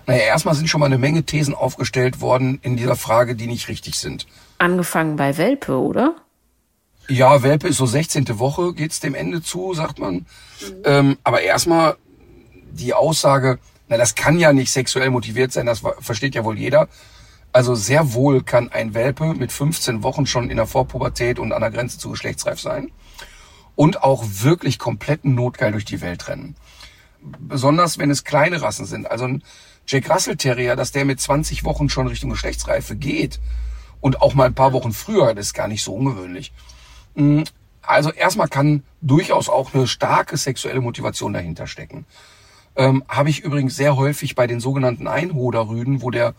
Naja, 0.07 0.23
erstmal 0.23 0.55
sind 0.55 0.71
schon 0.71 0.79
mal 0.79 0.87
eine 0.87 0.97
Menge 0.97 1.25
Thesen 1.25 1.57
aufgestellt 1.57 2.21
worden 2.21 2.61
in 2.63 2.77
dieser 2.77 2.95
Frage, 2.95 3.35
die 3.35 3.49
nicht 3.49 3.67
richtig 3.67 3.99
sind. 3.99 4.29
Angefangen 4.59 5.17
bei 5.17 5.37
Welpe, 5.39 5.77
oder? 5.77 6.15
Ja, 7.09 7.43
Welpe 7.43 7.67
ist 7.67 7.79
so 7.79 7.87
16. 7.87 8.39
Woche, 8.39 8.75
geht's 8.75 9.01
dem 9.01 9.17
Ende 9.17 9.43
zu, 9.43 9.75
sagt 9.75 9.99
man. 9.99 10.15
Mhm. 10.15 10.27
Ähm, 10.85 11.19
aber 11.25 11.41
erstmal 11.41 11.97
die 12.71 12.95
Aussage, 12.95 13.59
na, 13.89 13.97
das 13.97 14.15
kann 14.15 14.39
ja 14.39 14.53
nicht 14.53 14.71
sexuell 14.71 15.11
motiviert 15.11 15.51
sein, 15.51 15.67
das 15.67 15.83
versteht 15.99 16.37
ja 16.37 16.45
wohl 16.45 16.57
jeder. 16.57 16.87
Also 17.53 17.75
sehr 17.75 18.15
wohl 18.15 18.41
kann 18.41 18.71
ein 18.71 18.95
Welpe 18.95 19.35
mit 19.35 19.51
15 19.51 20.05
Wochen 20.05 20.27
schon 20.27 20.49
in 20.49 20.59
der 20.59 20.67
Vorpubertät 20.67 21.41
und 21.41 21.51
an 21.51 21.63
der 21.63 21.73
Grenze 21.73 21.99
zu 21.99 22.11
geschlechtsreif 22.11 22.61
sein 22.61 22.93
und 23.77 24.03
auch 24.03 24.25
wirklich 24.27 24.79
kompletten 24.79 25.35
Notgeil 25.35 25.73
durch 25.73 25.85
die 25.85 26.01
Welt 26.01 26.29
rennen. 26.29 26.57
Besonders 27.21 27.99
wenn 27.99 28.11
es 28.11 28.25
kleine 28.25 28.63
Rassen 28.63 28.87
sind. 28.87 29.11
Also 29.11 29.25
ein 29.25 29.43
Jack 29.87 30.11
Russell 30.11 30.37
Terrier, 30.37 30.77
dass 30.77 30.93
der 30.93 31.05
mit 31.05 31.21
20 31.21 31.65
Wochen 31.65 31.89
schon 31.89 32.07
Richtung 32.07 32.31
Geschlechtsreife 32.31 32.97
geht 32.97 33.41
und 34.01 34.23
auch 34.23 34.35
mal 34.35 34.47
ein 34.47 34.55
paar 34.55 34.73
Wochen 34.73 34.93
früher, 34.93 35.35
das 35.35 35.47
ist 35.47 35.55
gar 35.55 35.69
nicht 35.69 35.83
so 35.83 35.95
ungewöhnlich. 35.95 36.53
Mm, 37.15 37.43
also 37.83 38.11
erstmal 38.11 38.49
kann 38.49 38.83
durchaus 39.01 39.49
auch 39.49 39.75
eine 39.75 39.87
starke 39.87 40.37
sexuelle 40.37 40.81
Motivation 40.81 41.33
dahinter 41.33 41.67
stecken. 41.67 42.07
Ähm, 42.77 43.05
Habe 43.09 43.31
ich 43.31 43.41
übrigens 43.41 43.77
sehr 43.77 43.97
häufig 43.97 44.35
bei 44.35 44.47
den 44.47 44.61
sogenannten 44.61 45.07
Einhoderrüden, 45.07 46.03
wo 46.03 46.11
der 46.11 46.35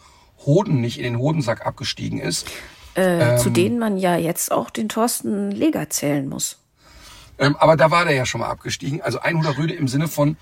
Hoden 0.45 0.81
nicht 0.81 0.97
in 0.97 1.03
den 1.03 1.17
Hodensack 1.17 1.65
abgestiegen 1.65 2.19
ist. 2.19 2.47
Äh, 2.95 3.33
ähm, 3.33 3.37
zu 3.37 3.49
denen 3.49 3.79
man 3.79 3.97
ja 3.97 4.15
jetzt 4.15 4.51
auch 4.51 4.69
den 4.69 4.89
Thorsten 4.89 5.51
Leger 5.51 5.89
zählen 5.89 6.27
muss. 6.27 6.59
Ähm, 7.37 7.55
aber 7.57 7.75
da 7.75 7.91
war 7.91 8.05
der 8.05 8.15
ja 8.15 8.25
schon 8.25 8.41
mal 8.41 8.49
abgestiegen. 8.49 9.01
Also 9.01 9.19
Einhoderrüde 9.19 9.73
im 9.73 9.87
Sinne 9.87 10.07
von, 10.07 10.37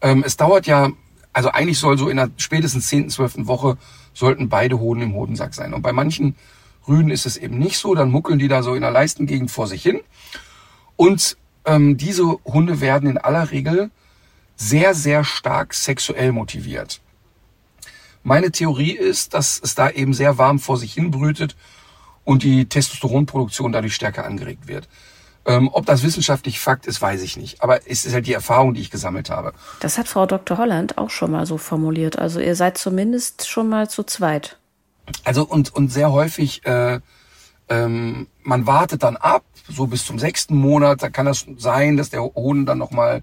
ähm, 0.00 0.22
es 0.26 0.36
dauert 0.36 0.66
ja 0.66 0.90
also 1.34 1.50
eigentlich 1.50 1.78
soll 1.78 1.98
so 1.98 2.08
in 2.08 2.16
der 2.16 2.30
spätestens 2.36 2.86
10., 2.86 3.10
12. 3.10 3.46
Woche 3.46 3.76
sollten 4.14 4.48
beide 4.48 4.78
Hoden 4.78 5.02
im 5.02 5.14
Hodensack 5.14 5.52
sein. 5.52 5.74
Und 5.74 5.82
bei 5.82 5.92
manchen 5.92 6.36
Rüden 6.88 7.10
ist 7.10 7.26
es 7.26 7.36
eben 7.36 7.58
nicht 7.58 7.76
so, 7.76 7.94
dann 7.94 8.10
muckeln 8.10 8.38
die 8.38 8.48
da 8.48 8.62
so 8.62 8.74
in 8.74 8.82
der 8.82 8.92
Leistengegend 8.92 9.50
vor 9.50 9.66
sich 9.66 9.82
hin. 9.82 10.00
Und 10.96 11.36
ähm, 11.64 11.96
diese 11.96 12.24
Hunde 12.44 12.80
werden 12.80 13.10
in 13.10 13.18
aller 13.18 13.50
Regel 13.50 13.90
sehr, 14.54 14.94
sehr 14.94 15.24
stark 15.24 15.74
sexuell 15.74 16.30
motiviert. 16.30 17.00
Meine 18.22 18.52
Theorie 18.52 18.92
ist, 18.92 19.34
dass 19.34 19.60
es 19.62 19.74
da 19.74 19.90
eben 19.90 20.14
sehr 20.14 20.38
warm 20.38 20.60
vor 20.60 20.78
sich 20.78 20.94
hin 20.94 21.10
brütet 21.10 21.56
und 22.22 22.44
die 22.44 22.66
Testosteronproduktion 22.66 23.72
dadurch 23.72 23.94
stärker 23.94 24.24
angeregt 24.24 24.68
wird. 24.68 24.88
Ähm, 25.46 25.68
ob 25.72 25.84
das 25.84 26.02
wissenschaftlich 26.02 26.58
Fakt 26.58 26.86
ist, 26.86 27.02
weiß 27.02 27.22
ich 27.22 27.36
nicht. 27.36 27.62
Aber 27.62 27.86
es 27.86 28.06
ist 28.06 28.14
halt 28.14 28.26
die 28.26 28.32
Erfahrung, 28.32 28.74
die 28.74 28.80
ich 28.80 28.90
gesammelt 28.90 29.28
habe. 29.28 29.52
Das 29.80 29.98
hat 29.98 30.08
Frau 30.08 30.24
Dr. 30.24 30.56
Holland 30.56 30.96
auch 30.96 31.10
schon 31.10 31.30
mal 31.30 31.44
so 31.44 31.58
formuliert. 31.58 32.18
Also 32.18 32.40
ihr 32.40 32.56
seid 32.56 32.78
zumindest 32.78 33.46
schon 33.46 33.68
mal 33.68 33.88
zu 33.88 34.04
zweit. 34.04 34.58
Also 35.22 35.44
und, 35.44 35.74
und 35.74 35.92
sehr 35.92 36.12
häufig, 36.12 36.64
äh, 36.64 37.00
ähm, 37.68 38.26
man 38.42 38.66
wartet 38.66 39.02
dann 39.02 39.16
ab, 39.16 39.44
so 39.68 39.86
bis 39.86 40.06
zum 40.06 40.18
sechsten 40.18 40.56
Monat. 40.56 41.02
Da 41.02 41.10
kann 41.10 41.26
das 41.26 41.46
sein, 41.58 41.96
dass 41.98 42.10
der 42.10 42.22
Hund 42.22 42.68
dann 42.68 42.78
nochmal 42.78 43.22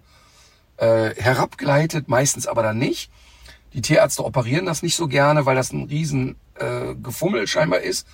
äh, 0.78 1.16
herabgleitet, 1.16 2.08
meistens 2.08 2.46
aber 2.46 2.62
dann 2.62 2.78
nicht. 2.78 3.10
Die 3.74 3.82
Tierärzte 3.82 4.26
operieren 4.26 4.66
das 4.66 4.84
nicht 4.84 4.96
so 4.96 5.08
gerne, 5.08 5.46
weil 5.46 5.56
das 5.56 5.72
ein 5.72 5.84
riesen 5.86 6.36
äh, 6.56 6.94
Gefummel 6.96 7.48
scheinbar 7.48 7.80
ist. 7.80 8.06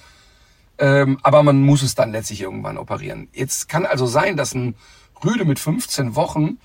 Ähm, 0.79 1.19
aber 1.23 1.43
man 1.43 1.61
muss 1.61 1.81
es 1.81 1.95
dann 1.95 2.11
letztlich 2.11 2.41
irgendwann 2.41 2.77
operieren. 2.77 3.29
Jetzt 3.33 3.67
kann 3.67 3.85
also 3.85 4.05
sein, 4.05 4.37
dass 4.37 4.53
ein 4.53 4.75
Rüde 5.23 5.45
mit 5.45 5.59
15 5.59 6.15
Wochen, 6.15 6.59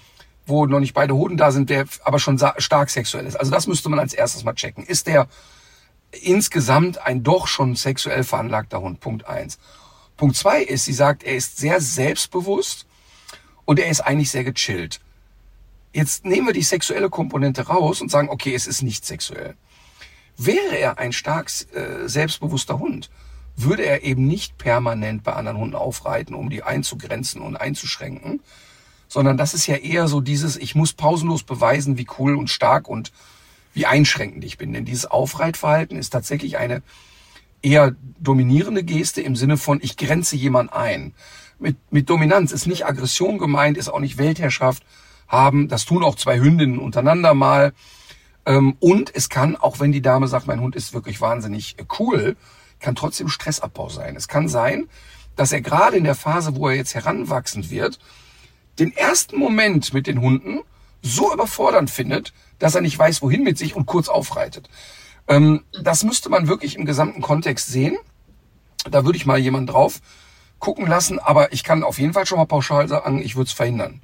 wo 0.46 0.66
noch 0.66 0.80
nicht 0.80 0.94
beide 0.94 1.14
Hoden 1.14 1.36
da 1.36 1.50
sind, 1.52 1.70
der 1.70 1.86
aber 2.04 2.18
schon 2.18 2.38
stark 2.58 2.90
sexuell 2.90 3.26
ist. 3.26 3.36
Also 3.36 3.50
das 3.50 3.66
müsste 3.66 3.88
man 3.88 3.98
als 3.98 4.12
erstes 4.12 4.44
mal 4.44 4.54
checken. 4.54 4.84
Ist 4.84 5.06
der 5.06 5.28
insgesamt 6.10 6.98
ein 6.98 7.22
doch 7.22 7.46
schon 7.46 7.74
sexuell 7.74 8.24
veranlagter 8.24 8.80
Hund? 8.80 9.00
Punkt 9.00 9.26
eins. 9.26 9.58
Punkt 10.16 10.36
zwei 10.36 10.62
ist, 10.62 10.84
sie 10.84 10.92
sagt, 10.92 11.22
er 11.22 11.36
ist 11.36 11.56
sehr 11.56 11.80
selbstbewusst 11.80 12.86
und 13.64 13.78
er 13.78 13.88
ist 13.88 14.00
eigentlich 14.00 14.30
sehr 14.30 14.44
gechillt. 14.44 15.00
Jetzt 15.94 16.24
nehmen 16.24 16.46
wir 16.46 16.54
die 16.54 16.62
sexuelle 16.62 17.10
Komponente 17.10 17.66
raus 17.66 18.00
und 18.00 18.10
sagen, 18.10 18.28
okay, 18.30 18.54
es 18.54 18.66
ist 18.66 18.82
nicht 18.82 19.04
sexuell. 19.04 19.56
Wäre 20.36 20.76
er 20.76 20.98
ein 20.98 21.12
stark 21.12 21.50
äh, 21.74 22.08
selbstbewusster 22.08 22.78
Hund, 22.78 23.10
würde 23.56 23.84
er 23.84 24.02
eben 24.02 24.26
nicht 24.26 24.58
permanent 24.58 25.22
bei 25.22 25.32
anderen 25.34 25.58
Hunden 25.58 25.76
aufreiten, 25.76 26.34
um 26.34 26.50
die 26.50 26.62
einzugrenzen 26.62 27.40
und 27.40 27.56
einzuschränken, 27.56 28.40
sondern 29.08 29.36
das 29.36 29.54
ist 29.54 29.66
ja 29.66 29.76
eher 29.76 30.08
so 30.08 30.20
dieses, 30.20 30.56
ich 30.56 30.74
muss 30.74 30.94
pausenlos 30.94 31.42
beweisen, 31.42 31.98
wie 31.98 32.06
cool 32.18 32.34
und 32.34 32.48
stark 32.48 32.88
und 32.88 33.12
wie 33.74 33.86
einschränkend 33.86 34.44
ich 34.44 34.58
bin. 34.58 34.72
Denn 34.72 34.84
dieses 34.84 35.06
Aufreitverhalten 35.06 35.98
ist 35.98 36.10
tatsächlich 36.10 36.58
eine 36.58 36.82
eher 37.62 37.94
dominierende 38.18 38.82
Geste 38.82 39.20
im 39.20 39.36
Sinne 39.36 39.56
von, 39.56 39.80
ich 39.82 39.96
grenze 39.96 40.36
jemand 40.36 40.72
ein. 40.72 41.14
Mit, 41.58 41.76
mit 41.90 42.10
Dominanz 42.10 42.52
ist 42.52 42.66
nicht 42.66 42.86
Aggression 42.86 43.38
gemeint, 43.38 43.76
ist 43.76 43.88
auch 43.88 44.00
nicht 44.00 44.18
Weltherrschaft 44.18 44.82
haben. 45.28 45.68
Das 45.68 45.84
tun 45.84 46.02
auch 46.02 46.16
zwei 46.16 46.40
Hündinnen 46.40 46.78
untereinander 46.78 47.34
mal. 47.34 47.72
Ähm, 48.44 48.76
und 48.80 49.14
es 49.14 49.28
kann, 49.28 49.56
auch 49.56 49.78
wenn 49.78 49.92
die 49.92 50.02
Dame 50.02 50.26
sagt, 50.26 50.46
mein 50.46 50.60
Hund 50.60 50.74
ist 50.74 50.92
wirklich 50.92 51.20
wahnsinnig 51.20 51.76
cool, 51.98 52.36
kann 52.82 52.94
trotzdem 52.94 53.28
Stressabbau 53.28 53.88
sein. 53.88 54.16
Es 54.16 54.28
kann 54.28 54.48
sein, 54.48 54.88
dass 55.36 55.52
er 55.52 55.60
gerade 55.60 55.96
in 55.96 56.04
der 56.04 56.14
Phase, 56.14 56.56
wo 56.56 56.68
er 56.68 56.76
jetzt 56.76 56.94
heranwachsend 56.94 57.70
wird, 57.70 57.98
den 58.78 58.94
ersten 58.94 59.38
Moment 59.38 59.94
mit 59.94 60.06
den 60.06 60.20
Hunden 60.20 60.60
so 61.02 61.32
überfordernd 61.32 61.90
findet, 61.90 62.32
dass 62.58 62.74
er 62.74 62.80
nicht 62.80 62.98
weiß, 62.98 63.22
wohin 63.22 63.42
mit 63.42 63.58
sich 63.58 63.74
und 63.74 63.86
kurz 63.86 64.08
aufreitet. 64.08 64.68
Ähm, 65.28 65.64
das 65.82 66.04
müsste 66.04 66.28
man 66.28 66.48
wirklich 66.48 66.76
im 66.76 66.84
gesamten 66.84 67.22
Kontext 67.22 67.68
sehen. 67.68 67.96
Da 68.90 69.04
würde 69.04 69.16
ich 69.16 69.26
mal 69.26 69.38
jemanden 69.38 69.68
drauf 69.68 70.00
gucken 70.58 70.86
lassen, 70.86 71.18
aber 71.18 71.52
ich 71.52 71.64
kann 71.64 71.82
auf 71.82 71.98
jeden 71.98 72.12
Fall 72.12 72.24
schon 72.24 72.38
mal 72.38 72.44
pauschal 72.44 72.86
sagen, 72.86 73.20
ich 73.20 73.34
würde 73.34 73.48
es 73.48 73.52
verhindern. 73.52 74.00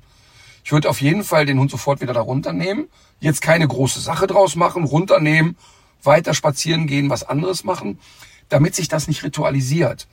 Ich 0.65 0.73
würde 0.73 0.91
auf 0.91 1.01
jeden 1.01 1.23
Fall 1.23 1.47
den 1.47 1.59
Hund 1.59 1.71
sofort 1.71 2.01
wieder 2.01 2.13
da 2.13 2.21
runternehmen, 2.21 2.89
jetzt 3.21 3.41
keine 3.41 3.67
große 3.67 4.01
Sache 4.01 4.27
draus 4.27 4.57
machen, 4.57 4.85
runternehmen, 4.85 5.57
weiter 6.03 6.35
spazieren 6.35 6.89
gehen, 6.89 7.11
was 7.11 7.23
anderes 7.23 7.63
machen, 7.63 8.01
damit 8.49 8.75
sich 8.75 8.89
das 8.89 9.09
nicht 9.09 9.23
ritualisiert. 9.25 10.09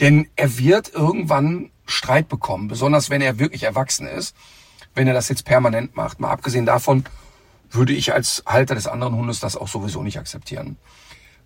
Denn 0.00 0.28
er 0.36 0.58
wird 0.58 0.92
irgendwann 0.92 1.70
Streit 1.86 2.28
bekommen, 2.28 2.68
besonders 2.68 3.10
wenn 3.10 3.20
er 3.20 3.38
wirklich 3.38 3.64
erwachsen 3.64 4.06
ist, 4.06 4.36
wenn 4.94 5.08
er 5.08 5.14
das 5.14 5.28
jetzt 5.28 5.44
permanent 5.44 5.96
macht. 5.96 6.20
Mal 6.20 6.30
abgesehen 6.30 6.66
davon 6.66 7.04
würde 7.70 7.92
ich 7.92 8.12
als 8.12 8.42
Halter 8.46 8.74
des 8.74 8.86
anderen 8.86 9.16
Hundes 9.16 9.40
das 9.40 9.56
auch 9.56 9.68
sowieso 9.68 10.02
nicht 10.02 10.18
akzeptieren. 10.18 10.76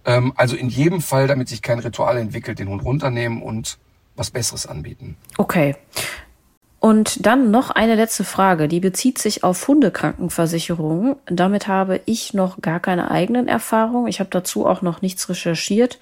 Ähm, 0.05 0.33
also 0.37 0.57
in 0.57 0.69
jedem 0.69 1.01
Fall, 1.01 1.27
damit 1.27 1.49
sich 1.49 1.63
kein 1.63 1.79
Ritual 1.79 2.19
entwickelt, 2.19 2.59
den 2.59 2.69
Hund 2.69 2.85
runternehmen 2.85 3.43
und 3.43 3.79
was 4.17 4.31
Besseres 4.31 4.67
anbieten. 4.67 5.17
Okay. 5.39 5.75
Und 6.83 7.25
dann 7.25 7.53
noch 7.53 7.71
eine 7.71 7.95
letzte 7.95 8.25
Frage, 8.25 8.67
die 8.67 8.81
bezieht 8.81 9.19
sich 9.19 9.45
auf 9.45 9.69
Hundekrankenversicherungen. 9.69 11.15
Damit 11.27 11.69
habe 11.69 12.01
ich 12.07 12.35
noch 12.35 12.61
gar 12.61 12.81
keine 12.81 13.09
eigenen 13.09 13.47
Erfahrungen. 13.47 14.09
Ich 14.09 14.19
habe 14.19 14.31
dazu 14.31 14.67
auch 14.67 14.83
noch 14.83 15.01
nichts 15.01 15.29
recherchiert. 15.29 16.01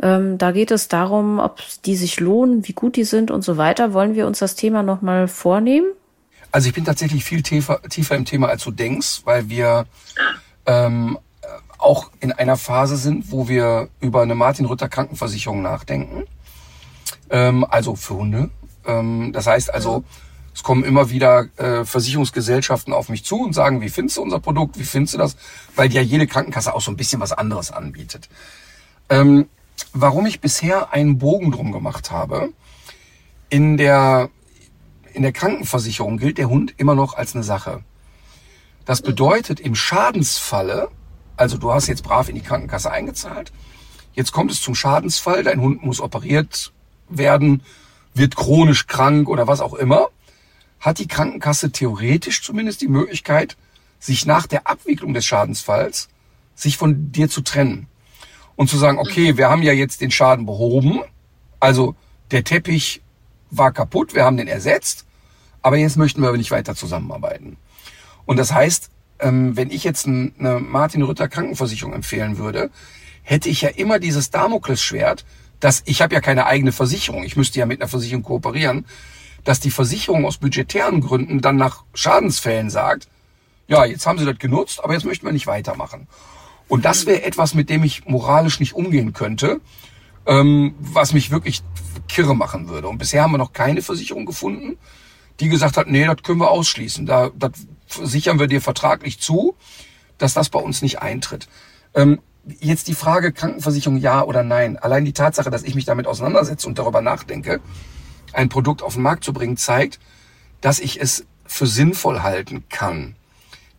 Ähm, 0.00 0.38
da 0.38 0.52
geht 0.52 0.70
es 0.70 0.86
darum, 0.86 1.40
ob 1.40 1.60
die 1.86 1.96
sich 1.96 2.20
lohnen, 2.20 2.68
wie 2.68 2.72
gut 2.72 2.94
die 2.94 3.02
sind 3.02 3.32
und 3.32 3.42
so 3.42 3.56
weiter. 3.56 3.94
Wollen 3.94 4.14
wir 4.14 4.28
uns 4.28 4.38
das 4.38 4.54
Thema 4.54 4.84
nochmal 4.84 5.26
vornehmen? 5.26 5.88
Also 6.52 6.68
ich 6.68 6.74
bin 6.76 6.84
tatsächlich 6.84 7.24
viel 7.24 7.42
tiefer, 7.42 7.82
tiefer 7.90 8.14
im 8.14 8.24
Thema, 8.24 8.46
als 8.46 8.62
du 8.62 8.70
denkst, 8.70 9.22
weil 9.24 9.48
wir 9.48 9.86
ähm, 10.66 11.18
auch 11.78 12.12
in 12.20 12.30
einer 12.30 12.56
Phase 12.56 12.96
sind, 12.96 13.32
wo 13.32 13.48
wir 13.48 13.88
über 13.98 14.22
eine 14.22 14.36
Martin-Rütter 14.36 14.88
Krankenversicherung 14.88 15.62
nachdenken. 15.62 16.26
Ähm, 17.28 17.66
also 17.68 17.96
für 17.96 18.14
Hunde. 18.14 18.50
Ähm, 18.86 19.32
das 19.32 19.46
heißt 19.46 19.72
also, 19.72 20.04
es 20.54 20.62
kommen 20.62 20.84
immer 20.84 21.10
wieder 21.10 21.48
äh, 21.58 21.84
Versicherungsgesellschaften 21.84 22.94
auf 22.94 23.10
mich 23.10 23.24
zu 23.24 23.42
und 23.42 23.52
sagen, 23.52 23.82
wie 23.82 23.90
findest 23.90 24.16
du 24.16 24.22
unser 24.22 24.40
Produkt, 24.40 24.78
wie 24.78 24.84
findest 24.84 25.14
du 25.14 25.18
das? 25.18 25.36
Weil 25.74 25.92
ja 25.92 26.00
jede 26.00 26.26
Krankenkasse 26.26 26.72
auch 26.74 26.80
so 26.80 26.90
ein 26.90 26.96
bisschen 26.96 27.20
was 27.20 27.32
anderes 27.32 27.70
anbietet. 27.70 28.30
Ähm, 29.10 29.48
warum 29.92 30.24
ich 30.24 30.40
bisher 30.40 30.94
einen 30.94 31.18
Bogen 31.18 31.52
drum 31.52 31.72
gemacht 31.72 32.10
habe, 32.10 32.54
in 33.50 33.76
der, 33.76 34.30
in 35.12 35.22
der 35.22 35.32
Krankenversicherung 35.32 36.16
gilt 36.16 36.38
der 36.38 36.48
Hund 36.48 36.74
immer 36.78 36.94
noch 36.94 37.14
als 37.14 37.34
eine 37.34 37.44
Sache. 37.44 37.84
Das 38.86 39.02
bedeutet, 39.02 39.60
im 39.60 39.74
Schadensfalle, 39.74 40.88
also 41.36 41.58
du 41.58 41.72
hast 41.72 41.86
jetzt 41.86 42.02
brav 42.02 42.28
in 42.28 42.34
die 42.34 42.40
Krankenkasse 42.40 42.90
eingezahlt, 42.90 43.52
jetzt 44.14 44.32
kommt 44.32 44.50
es 44.50 44.62
zum 44.62 44.74
Schadensfall, 44.74 45.42
dein 45.42 45.60
Hund 45.60 45.84
muss 45.84 46.00
operiert 46.00 46.72
werden, 47.08 47.62
wird 48.16 48.36
chronisch 48.36 48.86
krank 48.86 49.28
oder 49.28 49.46
was 49.46 49.60
auch 49.60 49.74
immer, 49.74 50.08
hat 50.80 50.98
die 50.98 51.08
Krankenkasse 51.08 51.72
theoretisch 51.72 52.42
zumindest 52.42 52.80
die 52.80 52.88
Möglichkeit, 52.88 53.56
sich 53.98 54.26
nach 54.26 54.46
der 54.46 54.66
Abwicklung 54.66 55.14
des 55.14 55.24
Schadensfalls 55.24 56.08
sich 56.54 56.76
von 56.76 57.12
dir 57.12 57.28
zu 57.28 57.42
trennen 57.42 57.86
und 58.56 58.68
zu 58.70 58.78
sagen, 58.78 58.98
okay, 58.98 59.36
wir 59.36 59.50
haben 59.50 59.62
ja 59.62 59.72
jetzt 59.72 60.00
den 60.00 60.10
Schaden 60.10 60.46
behoben, 60.46 61.00
also 61.60 61.94
der 62.30 62.44
Teppich 62.44 63.02
war 63.50 63.72
kaputt, 63.72 64.14
wir 64.14 64.24
haben 64.24 64.36
den 64.36 64.48
ersetzt, 64.48 65.06
aber 65.62 65.76
jetzt 65.76 65.96
möchten 65.96 66.22
wir 66.22 66.28
aber 66.28 66.38
nicht 66.38 66.50
weiter 66.50 66.74
zusammenarbeiten. 66.74 67.56
Und 68.24 68.38
das 68.38 68.52
heißt, 68.52 68.90
ähm, 69.20 69.56
wenn 69.56 69.70
ich 69.70 69.84
jetzt 69.84 70.06
eine 70.06 70.60
Martin 70.60 71.02
Rütter 71.02 71.28
Krankenversicherung 71.28 71.92
empfehlen 71.92 72.38
würde, 72.38 72.70
hätte 73.22 73.48
ich 73.48 73.62
ja 73.62 73.70
immer 73.70 73.98
dieses 73.98 74.30
Damoklesschwert, 74.30 75.24
dass 75.60 75.82
ich 75.86 76.02
habe 76.02 76.14
ja 76.14 76.20
keine 76.20 76.46
eigene 76.46 76.72
Versicherung, 76.72 77.24
ich 77.24 77.36
müsste 77.36 77.58
ja 77.58 77.66
mit 77.66 77.80
einer 77.80 77.88
Versicherung 77.88 78.22
kooperieren, 78.22 78.86
dass 79.44 79.60
die 79.60 79.70
Versicherung 79.70 80.26
aus 80.26 80.38
budgetären 80.38 81.00
Gründen 81.00 81.40
dann 81.40 81.56
nach 81.56 81.84
Schadensfällen 81.94 82.68
sagt, 82.68 83.08
ja, 83.68 83.84
jetzt 83.84 84.06
haben 84.06 84.18
sie 84.18 84.24
das 84.24 84.38
genutzt, 84.38 84.82
aber 84.82 84.94
jetzt 84.94 85.04
möchten 85.04 85.26
wir 85.26 85.32
nicht 85.32 85.46
weitermachen. 85.46 86.08
Und 86.68 86.84
das 86.84 87.06
wäre 87.06 87.22
etwas, 87.22 87.54
mit 87.54 87.70
dem 87.70 87.84
ich 87.84 88.06
moralisch 88.06 88.60
nicht 88.60 88.74
umgehen 88.74 89.12
könnte, 89.12 89.60
ähm, 90.26 90.74
was 90.78 91.12
mich 91.12 91.30
wirklich 91.30 91.62
kirre 92.08 92.34
machen 92.34 92.68
würde. 92.68 92.88
Und 92.88 92.98
bisher 92.98 93.22
haben 93.22 93.32
wir 93.32 93.38
noch 93.38 93.52
keine 93.52 93.82
Versicherung 93.82 94.26
gefunden, 94.26 94.76
die 95.40 95.48
gesagt 95.48 95.76
hat, 95.76 95.88
nee, 95.88 96.04
das 96.04 96.22
können 96.22 96.40
wir 96.40 96.50
ausschließen. 96.50 97.06
Da, 97.06 97.30
das 97.34 97.52
sichern 98.02 98.38
wir 98.38 98.46
dir 98.48 98.60
vertraglich 98.60 99.20
zu, 99.20 99.54
dass 100.18 100.34
das 100.34 100.48
bei 100.48 100.58
uns 100.58 100.82
nicht 100.82 101.00
eintritt. 101.00 101.48
Ähm, 101.94 102.20
jetzt 102.60 102.88
die 102.88 102.94
Frage 102.94 103.32
Krankenversicherung 103.32 103.98
ja 103.98 104.22
oder 104.22 104.42
nein. 104.42 104.78
Allein 104.78 105.04
die 105.04 105.12
Tatsache, 105.12 105.50
dass 105.50 105.62
ich 105.62 105.74
mich 105.74 105.84
damit 105.84 106.06
auseinandersetze 106.06 106.66
und 106.66 106.78
darüber 106.78 107.00
nachdenke, 107.00 107.60
ein 108.32 108.48
Produkt 108.48 108.82
auf 108.82 108.94
den 108.94 109.02
Markt 109.02 109.24
zu 109.24 109.32
bringen, 109.32 109.56
zeigt, 109.56 109.98
dass 110.60 110.78
ich 110.78 111.00
es 111.00 111.24
für 111.44 111.66
sinnvoll 111.66 112.22
halten 112.22 112.64
kann. 112.68 113.16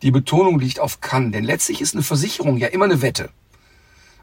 Die 0.01 0.11
Betonung 0.11 0.59
liegt 0.59 0.79
auf 0.79 1.01
kann, 1.01 1.31
denn 1.31 1.43
letztlich 1.43 1.81
ist 1.81 1.95
eine 1.95 2.03
Versicherung 2.03 2.57
ja 2.57 2.67
immer 2.67 2.85
eine 2.85 3.01
Wette. 3.01 3.29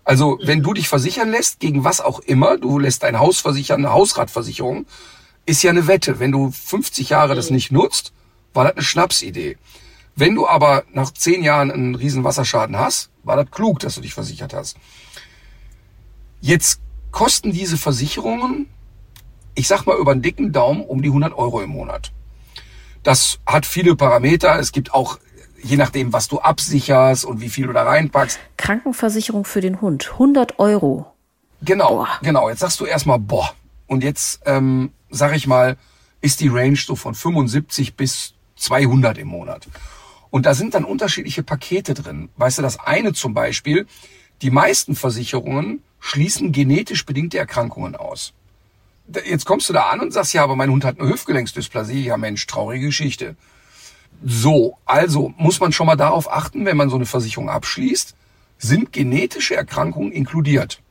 Also, 0.05 0.39
wenn 0.43 0.63
du 0.63 0.75
dich 0.75 0.89
versichern 0.89 1.31
lässt, 1.31 1.61
gegen 1.61 1.83
was 1.83 2.01
auch 2.01 2.21
immer, 2.21 2.59
du 2.59 2.79
lässt 2.79 3.03
dein 3.03 3.19
Haus 3.19 3.41
versichern, 3.41 3.85
eine 3.85 3.95
Hausratversicherung, 3.95 4.87
ist 5.47 5.63
ja 5.63 5.71
eine 5.71 5.87
Wette. 5.87 6.21
Wenn 6.21 6.31
du 6.31 6.51
50 6.51 7.09
Jahre 7.09 7.35
das 7.35 7.51
nicht 7.51 7.73
nutzt, 7.73 8.13
war 8.53 8.65
das 8.65 8.75
eine 8.75 8.83
Schnapsidee. 8.83 9.57
Wenn 10.15 10.35
du 10.35 10.47
aber 10.47 10.85
nach 10.93 11.11
10 11.11 11.43
Jahren 11.43 11.71
einen 11.71 11.95
riesen 11.95 12.23
Wasserschaden 12.23 12.79
hast, 12.79 13.11
war 13.25 13.37
das 13.37 13.51
klug, 13.51 13.81
dass 13.81 13.95
du 13.95 14.01
dich 14.01 14.15
versichert 14.15 14.55
hast. 14.55 14.77
Jetzt 16.41 16.81
kosten 17.11 17.53
diese 17.53 17.77
Versicherungen, 17.77 18.67
ich 19.55 19.69
sag 19.69 19.87
mal 19.87 19.97
über 19.99 20.13
einen 20.13 20.23
dicken 20.23 20.53
Daumen, 20.53 20.83
um 20.83 21.03
die 21.03 21.09
100 21.09 21.33
Euro 21.35 21.63
im 21.63 21.71
Monat. 21.71 22.13
Das 23.03 23.39
hat 23.47 23.67
viele 23.67 23.97
Parameter. 23.97 24.59
Es 24.59 24.73
gibt 24.73 24.95
auch 24.95 25.19
je 25.65 25.77
nachdem, 25.77 26.13
was 26.13 26.29
du 26.29 26.41
absicherst 26.41 27.25
und 27.25 27.41
wie 27.41 27.49
viel 27.49 27.67
du 27.67 27.73
da 27.73 27.83
reinpackst. 27.85 28.39
Krankenversicherung 28.57 29.45
für 29.45 29.61
den 29.61 29.81
Hund, 29.81 30.11
100 30.13 30.59
Euro. 30.59 31.07
Genau, 31.63 31.97
boah. 31.97 32.09
genau. 32.23 32.51
Jetzt 32.51 32.61
sagst 32.61 32.79
du 32.81 32.85
erstmal, 32.85 33.19
boah. 33.19 33.55
Und 33.87 34.05
jetzt, 34.05 34.43
ähm, 34.45 34.93
sag 35.11 35.35
ich 35.35 35.47
mal, 35.47 35.77
ist 36.21 36.41
die 36.41 36.49
Range 36.49 36.77
so 36.77 36.97
von 36.97 37.15
75 37.15 37.97
bis 37.97 38.35
200 38.57 39.19
im 39.19 39.29
Monat. 39.29 39.67
Und 40.35 40.47
da 40.47 40.55
sind 40.55 40.75
dann 40.75 40.83
unterschiedliche 40.83 41.45
Pakete 41.45 41.95
drin. 41.95 42.29
Weißt 42.39 42.59
du, 42.59 42.63
das 42.63 42.81
eine 42.81 43.13
zum 43.13 43.35
Beispiel, 43.35 43.87
die 44.43 44.51
meisten 44.51 44.97
Versicherungen 44.97 45.85
schließen 46.01 46.51
genetisch 46.51 47.07
bedingte 47.07 47.39
Erkrankungen 47.39 47.95
aus. 47.95 48.33
Jetzt 49.25 49.45
kommst 49.45 49.69
du 49.69 49.73
da 49.73 49.91
an 49.91 50.01
und 50.01 50.13
sagst, 50.13 50.35
ja, 50.35 50.43
aber 50.43 50.57
mein 50.57 50.73
Hund 50.73 50.85
hat 50.85 50.99
eine 50.99 51.09
Hüftgelenksdysplasie. 51.09 52.03
Ja, 52.03 52.17
Mensch, 52.17 52.45
traurige 52.49 52.87
Geschichte. 52.87 53.37
So, 54.25 54.77
also 54.87 55.33
muss 55.37 55.61
man 55.61 55.71
schon 55.71 55.87
mal 55.87 55.95
darauf 55.95 56.29
achten, 56.29 56.65
wenn 56.65 56.77
man 56.77 56.91
so 56.91 56.97
eine 56.97 57.07
Versicherung 57.07 57.49
abschließt, 57.49 58.17
sind 58.59 58.93
genetische 58.93 59.55
Erkrankungen 59.55 60.11
inkludiert. 60.11 60.83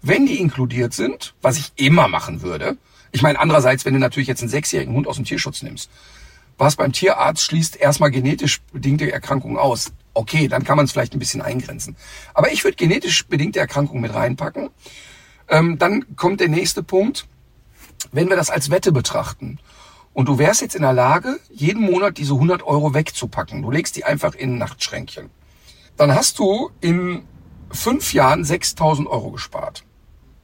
Wenn 0.00 0.26
die 0.26 0.38
inkludiert 0.38 0.94
sind, 0.94 1.34
was 1.42 1.58
ich 1.58 1.72
immer 1.74 2.06
machen 2.06 2.40
würde, 2.42 2.76
ich 3.10 3.20
meine 3.20 3.40
andererseits, 3.40 3.84
wenn 3.84 3.94
du 3.94 4.00
natürlich 4.00 4.28
jetzt 4.28 4.42
einen 4.42 4.48
sechsjährigen 4.48 4.94
Hund 4.94 5.08
aus 5.08 5.16
dem 5.16 5.24
Tierschutz 5.24 5.62
nimmst, 5.62 5.90
was 6.58 6.76
beim 6.76 6.92
Tierarzt 6.92 7.42
schließt 7.42 7.76
erstmal 7.76 8.10
genetisch 8.10 8.60
bedingte 8.72 9.10
Erkrankungen 9.10 9.56
aus. 9.56 9.92
Okay, 10.12 10.48
dann 10.48 10.64
kann 10.64 10.76
man 10.76 10.86
es 10.86 10.92
vielleicht 10.92 11.14
ein 11.14 11.18
bisschen 11.18 11.42
eingrenzen. 11.42 11.96
Aber 12.32 12.52
ich 12.52 12.62
würde 12.64 12.76
genetisch 12.76 13.26
bedingte 13.26 13.58
Erkrankungen 13.58 14.02
mit 14.02 14.14
reinpacken. 14.14 14.70
Ähm, 15.48 15.78
dann 15.78 16.16
kommt 16.16 16.40
der 16.40 16.48
nächste 16.48 16.82
Punkt. 16.82 17.26
Wenn 18.12 18.28
wir 18.28 18.36
das 18.36 18.50
als 18.50 18.70
Wette 18.70 18.92
betrachten 18.92 19.58
und 20.12 20.28
du 20.28 20.38
wärst 20.38 20.60
jetzt 20.60 20.76
in 20.76 20.82
der 20.82 20.92
Lage, 20.92 21.40
jeden 21.50 21.82
Monat 21.82 22.18
diese 22.18 22.34
100 22.34 22.62
Euro 22.62 22.94
wegzupacken. 22.94 23.62
Du 23.62 23.70
legst 23.70 23.96
die 23.96 24.04
einfach 24.04 24.34
in 24.34 24.54
ein 24.54 24.58
Nachtschränkchen. 24.58 25.30
Dann 25.96 26.14
hast 26.14 26.38
du 26.38 26.70
in 26.80 27.24
fünf 27.70 28.14
Jahren 28.14 28.44
6000 28.44 29.08
Euro 29.08 29.32
gespart. 29.32 29.84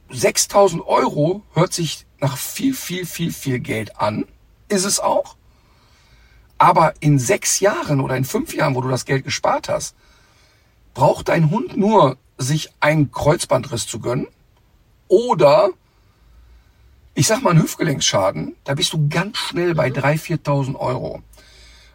6000 0.09 0.85
Euro 0.85 1.43
hört 1.53 1.71
sich 1.71 2.05
nach 2.19 2.37
viel, 2.37 2.73
viel, 2.73 3.05
viel, 3.05 3.31
viel 3.31 3.59
Geld 3.59 3.97
an. 3.99 4.25
Ist 4.67 4.85
es 4.85 4.99
auch. 4.99 5.37
Aber 6.61 6.93
in 6.99 7.17
sechs 7.17 7.59
Jahren 7.59 7.99
oder 7.99 8.15
in 8.15 8.23
fünf 8.23 8.53
Jahren, 8.53 8.75
wo 8.75 8.81
du 8.81 8.87
das 8.87 9.05
Geld 9.05 9.23
gespart 9.23 9.67
hast, 9.67 9.95
braucht 10.93 11.29
dein 11.29 11.49
Hund 11.49 11.75
nur 11.75 12.17
sich 12.37 12.69
einen 12.79 13.11
Kreuzbandriss 13.11 13.87
zu 13.87 13.99
gönnen 13.99 14.27
oder 15.07 15.71
ich 17.15 17.25
sag 17.25 17.41
mal, 17.41 17.49
ein 17.49 17.63
Hüftgelenksschaden, 17.63 18.57
da 18.63 18.75
bist 18.75 18.93
du 18.93 19.09
ganz 19.09 19.37
schnell 19.37 19.73
bei 19.73 19.87
3.000, 19.87 20.43
4.000 20.43 20.75
Euro. 20.75 21.23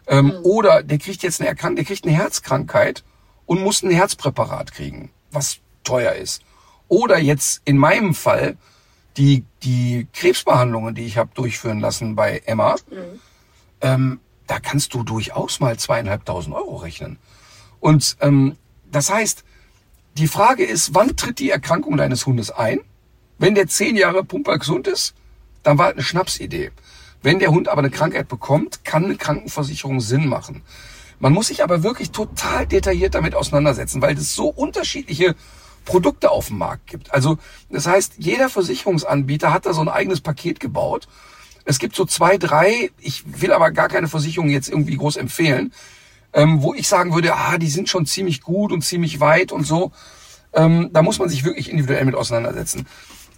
Ähm, 0.05 0.25
mhm. 0.25 0.39
Oder 0.43 0.83
der 0.83 0.97
kriegt 0.97 1.23
jetzt 1.23 1.39
eine 1.39 1.47
Erkrankung, 1.47 1.77
der 1.77 1.85
kriegt 1.85 2.03
eine 2.03 2.17
Herzkrankheit 2.17 3.05
und 3.45 3.63
muss 3.63 3.83
ein 3.83 3.91
Herzpräparat 3.91 4.73
kriegen, 4.73 5.11
was 5.31 5.59
teuer 5.85 6.11
ist. 6.11 6.41
Oder 6.89 7.19
jetzt 7.19 7.61
in 7.63 7.77
meinem 7.77 8.13
Fall 8.13 8.57
die, 9.15 9.45
die 9.63 10.07
Krebsbehandlungen, 10.11 10.93
die 10.93 11.05
ich 11.05 11.17
habe 11.17 11.29
durchführen 11.35 11.79
lassen 11.79 12.17
bei 12.17 12.41
Emma, 12.45 12.75
mhm. 12.91 13.19
ähm, 13.79 14.19
da 14.47 14.59
kannst 14.59 14.93
du 14.93 15.03
durchaus 15.03 15.59
mal 15.59 15.77
zweieinhalbtausend 15.77 16.55
Euro 16.55 16.77
rechnen. 16.77 17.19
Und 17.79 18.17
ähm, 18.21 18.55
das 18.91 19.09
heißt, 19.09 19.43
die 20.17 20.27
Frage 20.27 20.63
ist, 20.63 20.95
wann 20.95 21.15
tritt 21.15 21.39
die 21.39 21.51
Erkrankung 21.51 21.97
deines 21.97 22.25
Hundes 22.25 22.49
ein? 22.49 22.79
Wenn 23.37 23.53
der 23.53 23.67
zehn 23.67 23.95
Jahre 23.95 24.23
pumper 24.23 24.57
gesund 24.57 24.87
ist, 24.87 25.13
dann 25.61 25.77
war 25.77 25.87
halt 25.87 25.95
eine 25.95 26.03
Schnapsidee. 26.03 26.71
Wenn 27.21 27.39
der 27.39 27.51
Hund 27.51 27.67
aber 27.67 27.79
eine 27.79 27.91
Krankheit 27.91 28.27
bekommt, 28.27 28.83
kann 28.83 29.05
eine 29.05 29.15
Krankenversicherung 29.15 29.99
Sinn 29.99 30.27
machen. 30.27 30.63
Man 31.19 31.33
muss 31.33 31.47
sich 31.47 31.63
aber 31.63 31.83
wirklich 31.83 32.11
total 32.11 32.67
detailliert 32.67 33.15
damit 33.15 33.35
auseinandersetzen, 33.35 34.01
weil 34.01 34.15
es 34.15 34.33
so 34.35 34.47
unterschiedliche 34.47 35.35
Produkte 35.83 36.31
auf 36.31 36.47
dem 36.47 36.59
Markt 36.59 36.87
gibt. 36.87 37.13
Also 37.13 37.37
das 37.69 37.87
heißt, 37.87 38.15
jeder 38.17 38.49
Versicherungsanbieter 38.49 39.51
hat 39.51 39.65
da 39.65 39.73
so 39.73 39.81
ein 39.81 39.89
eigenes 39.89 40.21
Paket 40.21 40.59
gebaut. 40.59 41.07
Es 41.67 41.79
gibt 41.79 41.97
so 41.97 42.05
zwei, 42.05 42.37
drei, 42.37 42.91
ich 42.97 43.41
will 43.41 43.51
aber 43.51 43.71
gar 43.71 43.89
keine 43.89 44.07
Versicherung 44.07 44.49
jetzt 44.49 44.69
irgendwie 44.69 44.95
groß 44.95 45.17
empfehlen, 45.17 45.73
ähm, 46.31 46.61
wo 46.61 46.73
ich 46.73 46.87
sagen 46.87 47.13
würde, 47.13 47.35
ah, 47.35 47.57
die 47.57 47.69
sind 47.69 47.89
schon 47.89 48.05
ziemlich 48.05 48.41
gut 48.41 48.71
und 48.71 48.83
ziemlich 48.83 49.19
weit 49.19 49.51
und 49.51 49.65
so. 49.65 49.91
Ähm, 50.53 50.91
da 50.93 51.01
muss 51.01 51.19
man 51.19 51.27
sich 51.27 51.43
wirklich 51.43 51.69
individuell 51.69 52.05
mit 52.05 52.15
auseinandersetzen. 52.15 52.87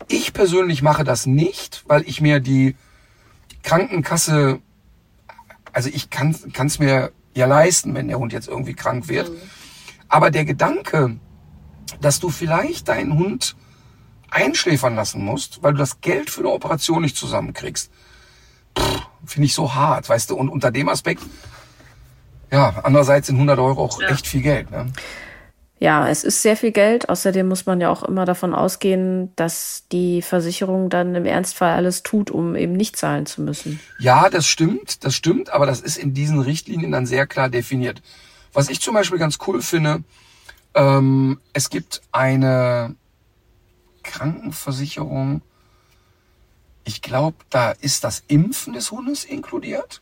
Ich 0.07 0.31
persönlich 0.31 0.83
mache 0.83 1.03
das 1.03 1.25
nicht, 1.25 1.83
weil 1.87 2.03
ich 2.07 2.21
mir 2.21 2.39
die 2.39 2.75
Krankenkasse, 3.63 4.59
also 5.73 5.89
ich 5.91 6.11
kann 6.11 6.35
es 6.55 6.77
mir 6.77 7.11
ja 7.33 7.47
leisten, 7.47 7.95
wenn 7.95 8.09
der 8.09 8.19
Hund 8.19 8.31
jetzt 8.31 8.47
irgendwie 8.47 8.75
krank 8.75 9.07
wird. 9.07 9.29
Mhm. 9.31 9.37
Aber 10.07 10.29
der 10.29 10.45
Gedanke, 10.45 11.17
dass 11.99 12.19
du 12.19 12.29
vielleicht 12.29 12.89
deinen 12.89 13.17
Hund 13.17 13.55
einschläfern 14.29 14.93
lassen 14.93 15.25
musst, 15.25 15.63
weil 15.63 15.73
du 15.73 15.79
das 15.79 15.99
Geld 16.01 16.29
für 16.29 16.41
eine 16.41 16.49
Operation 16.49 17.01
nicht 17.01 17.17
zusammenkriegst, 17.17 17.89
finde 19.25 19.45
ich 19.45 19.53
so 19.53 19.73
hart, 19.73 20.09
weißt 20.09 20.29
du. 20.29 20.35
Und 20.35 20.49
unter 20.49 20.71
dem 20.71 20.89
Aspekt, 20.89 21.23
ja, 22.51 22.81
andererseits 22.83 23.27
sind 23.27 23.35
100 23.35 23.59
Euro 23.59 23.83
auch 23.83 24.01
ja. 24.01 24.09
echt 24.09 24.27
viel 24.27 24.41
Geld. 24.41 24.71
Ne? 24.71 24.91
Ja, 25.79 26.09
es 26.09 26.25
ist 26.25 26.41
sehr 26.41 26.57
viel 26.57 26.71
Geld. 26.71 27.07
Außerdem 27.07 27.47
muss 27.47 27.65
man 27.65 27.79
ja 27.79 27.89
auch 27.89 28.03
immer 28.03 28.25
davon 28.25 28.53
ausgehen, 28.53 29.33
dass 29.37 29.85
die 29.91 30.21
Versicherung 30.21 30.89
dann 30.89 31.15
im 31.15 31.25
Ernstfall 31.25 31.71
alles 31.71 32.03
tut, 32.03 32.31
um 32.31 32.55
eben 32.55 32.73
nicht 32.73 32.97
zahlen 32.97 33.25
zu 33.25 33.41
müssen. 33.41 33.79
Ja, 33.97 34.29
das 34.29 34.45
stimmt, 34.45 35.05
das 35.05 35.15
stimmt, 35.15 35.51
aber 35.53 35.65
das 35.65 35.79
ist 35.79 35.97
in 35.97 36.13
diesen 36.13 36.39
Richtlinien 36.39 36.91
dann 36.91 37.05
sehr 37.05 37.27
klar 37.27 37.49
definiert. 37.49 38.01
Was 38.51 38.69
ich 38.69 38.81
zum 38.81 38.93
Beispiel 38.93 39.19
ganz 39.19 39.37
cool 39.47 39.61
finde, 39.61 40.03
ähm, 40.73 41.39
es 41.53 41.69
gibt 41.69 42.01
eine 42.11 42.95
Krankenversicherung. 44.03 45.41
Ich 46.89 47.03
glaube, 47.03 47.37
da 47.51 47.69
ist 47.69 48.03
das 48.03 48.23
Impfen 48.29 48.73
des 48.73 48.89
Hundes 48.89 49.23
inkludiert. 49.23 50.01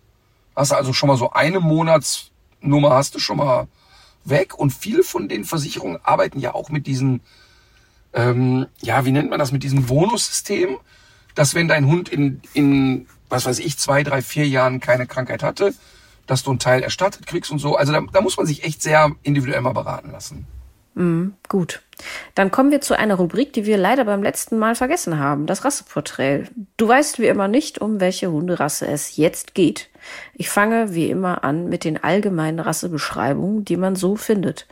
Hast 0.56 0.72
also 0.72 0.94
schon 0.94 1.08
mal 1.08 1.18
so 1.18 1.32
eine 1.32 1.60
Monatsnummer 1.60 2.92
hast 2.92 3.14
du 3.14 3.20
schon 3.20 3.36
mal 3.36 3.68
weg. 4.24 4.58
Und 4.58 4.72
viele 4.72 5.04
von 5.04 5.28
den 5.28 5.44
Versicherungen 5.44 6.00
arbeiten 6.02 6.40
ja 6.40 6.56
auch 6.56 6.70
mit 6.70 6.88
diesen, 6.88 7.20
ähm, 8.14 8.68
ja, 8.80 9.04
wie 9.04 9.12
nennt 9.12 9.30
man 9.30 9.38
das, 9.38 9.52
mit 9.52 9.64
diesem 9.64 9.86
Bonussystem, 9.86 10.78
dass 11.36 11.56
wenn 11.56 11.68
dein 11.68 11.88
Hund 11.88 12.08
in, 12.08 12.42
in, 12.54 13.08
was 13.28 13.46
weiß 13.46 13.60
ich, 13.60 13.78
zwei, 13.78 14.04
drei, 14.04 14.22
vier 14.22 14.48
Jahren 14.48 14.80
keine 14.80 15.08
Krankheit 15.08 15.44
hatte, 15.44 15.74
dass 16.26 16.44
du 16.44 16.52
einen 16.52 16.60
Teil 16.60 16.84
erstattet 16.84 17.28
kriegst 17.28 17.52
und 17.52 17.60
so. 17.60 17.76
Also 17.76 17.92
da, 17.92 18.00
da 18.14 18.22
muss 18.22 18.38
man 18.38 18.46
sich 18.46 18.64
echt 18.64 18.82
sehr 18.82 19.12
individuell 19.24 19.60
mal 19.60 19.74
beraten 19.74 20.14
lassen. 20.14 20.48
Mm, 20.96 21.32
gut. 21.50 21.84
Dann 22.36 22.52
kommen 22.52 22.72
wir 22.72 22.82
zu 22.82 22.98
einer 22.98 23.16
Rubrik, 23.16 23.54
die 23.54 23.66
wir 23.66 23.78
leider 23.78 24.06
beim 24.06 24.24
letzten 24.24 24.58
Mal 24.60 24.76
vergessen 24.76 25.20
haben. 25.20 25.46
Das 25.46 25.66
Rasseporträt. 25.66 26.46
Du 26.78 26.88
weißt 26.88 27.20
wie 27.20 27.28
immer 27.28 27.48
nicht, 27.48 27.80
um 27.80 28.00
welche 28.00 28.32
Hunderasse 28.32 28.88
es 28.88 29.18
jetzt 29.18 29.56
geht. 29.56 29.90
Ich 30.34 30.50
fange 30.50 30.94
wie 30.94 31.10
immer 31.10 31.44
an 31.44 31.70
mit 31.70 31.84
den 31.84 32.04
allgemeinen 32.04 32.60
Rassebeschreibungen, 32.60 33.66
die 33.66 33.78
man 33.78 33.96
so 33.96 34.16
findet. 34.16 34.68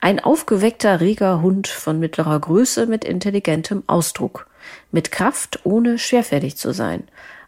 Ein 0.00 0.18
aufgeweckter, 0.18 1.00
reger 1.00 1.42
Hund 1.42 1.68
von 1.68 2.00
mittlerer 2.00 2.40
Größe 2.40 2.86
mit 2.86 3.04
intelligentem 3.04 3.84
Ausdruck. 3.86 4.48
Mit 4.90 5.12
Kraft, 5.12 5.60
ohne 5.64 5.98
schwerfällig 5.98 6.56
zu 6.56 6.72
sein. 6.72 7.04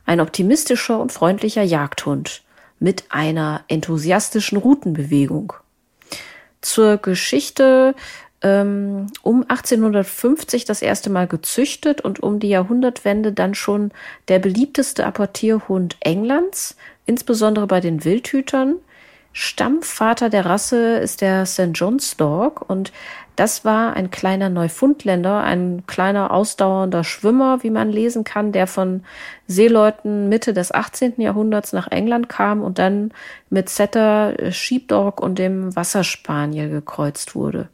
Ein 0.07 0.21
optimistischer 0.21 1.01
und 1.01 1.11
freundlicher 1.13 1.63
Jagdhund. 1.63 2.43
Mit 2.79 3.05
einer 3.09 3.65
enthusiastischen 3.69 4.59
Routenbewegung 4.59 5.55
zur 6.65 6.97
Geschichte 6.97 7.95
ähm, 8.45 9.07
um 9.23 9.43
1850 9.49 10.67
das 10.67 10.83
erste 10.83 11.11
Mal 11.11 11.27
gezüchtet 11.27 12.03
und 12.03 12.23
um 12.23 12.39
die 12.39 12.51
Jahrhundertwende 12.51 13.33
dann 13.33 13.55
schon 13.55 13.91
der 14.29 14.39
beliebteste 14.39 15.07
Apportierhund 15.07 15.97
Englands, 16.01 16.77
insbesondere 17.07 17.67
bei 17.67 17.81
den 17.81 18.05
Wildhütern. 18.05 18.77
Stammvater 19.33 20.31
der 20.31 20.47
Rasse 20.47 20.99
ist 20.99 21.21
der 21.21 21.45
St. 21.45 21.71
John's 21.75 22.17
Dog 22.17 22.65
und 22.69 22.93
das 23.35 23.65
war 23.65 23.95
ein 23.95 24.13
kleiner 24.13 24.49
Neufundländer, 24.49 25.43
ein 25.43 25.83
kleiner 25.89 26.31
ausdauernder 26.31 27.03
Schwimmer, 27.03 27.65
wie 27.65 27.71
man 27.71 27.91
lesen 27.91 28.23
kann, 28.23 28.53
der 28.53 28.69
von 28.69 29.03
Seeleuten 29.49 30.29
Mitte 30.29 30.53
des 30.53 30.73
18. 30.73 31.15
Jahrhunderts 31.17 31.73
nach 31.73 31.91
England 31.91 32.29
kam 32.29 32.63
und 32.63 32.79
dann 32.79 33.11
mit 33.51 33.71
Setter, 33.71 34.53
Sheepdog 34.53 35.21
und 35.21 35.41
dem 35.41 35.75
Wasserspaniel 35.75 36.69
gekreuzt 36.69 37.35
wurde. 37.35 37.69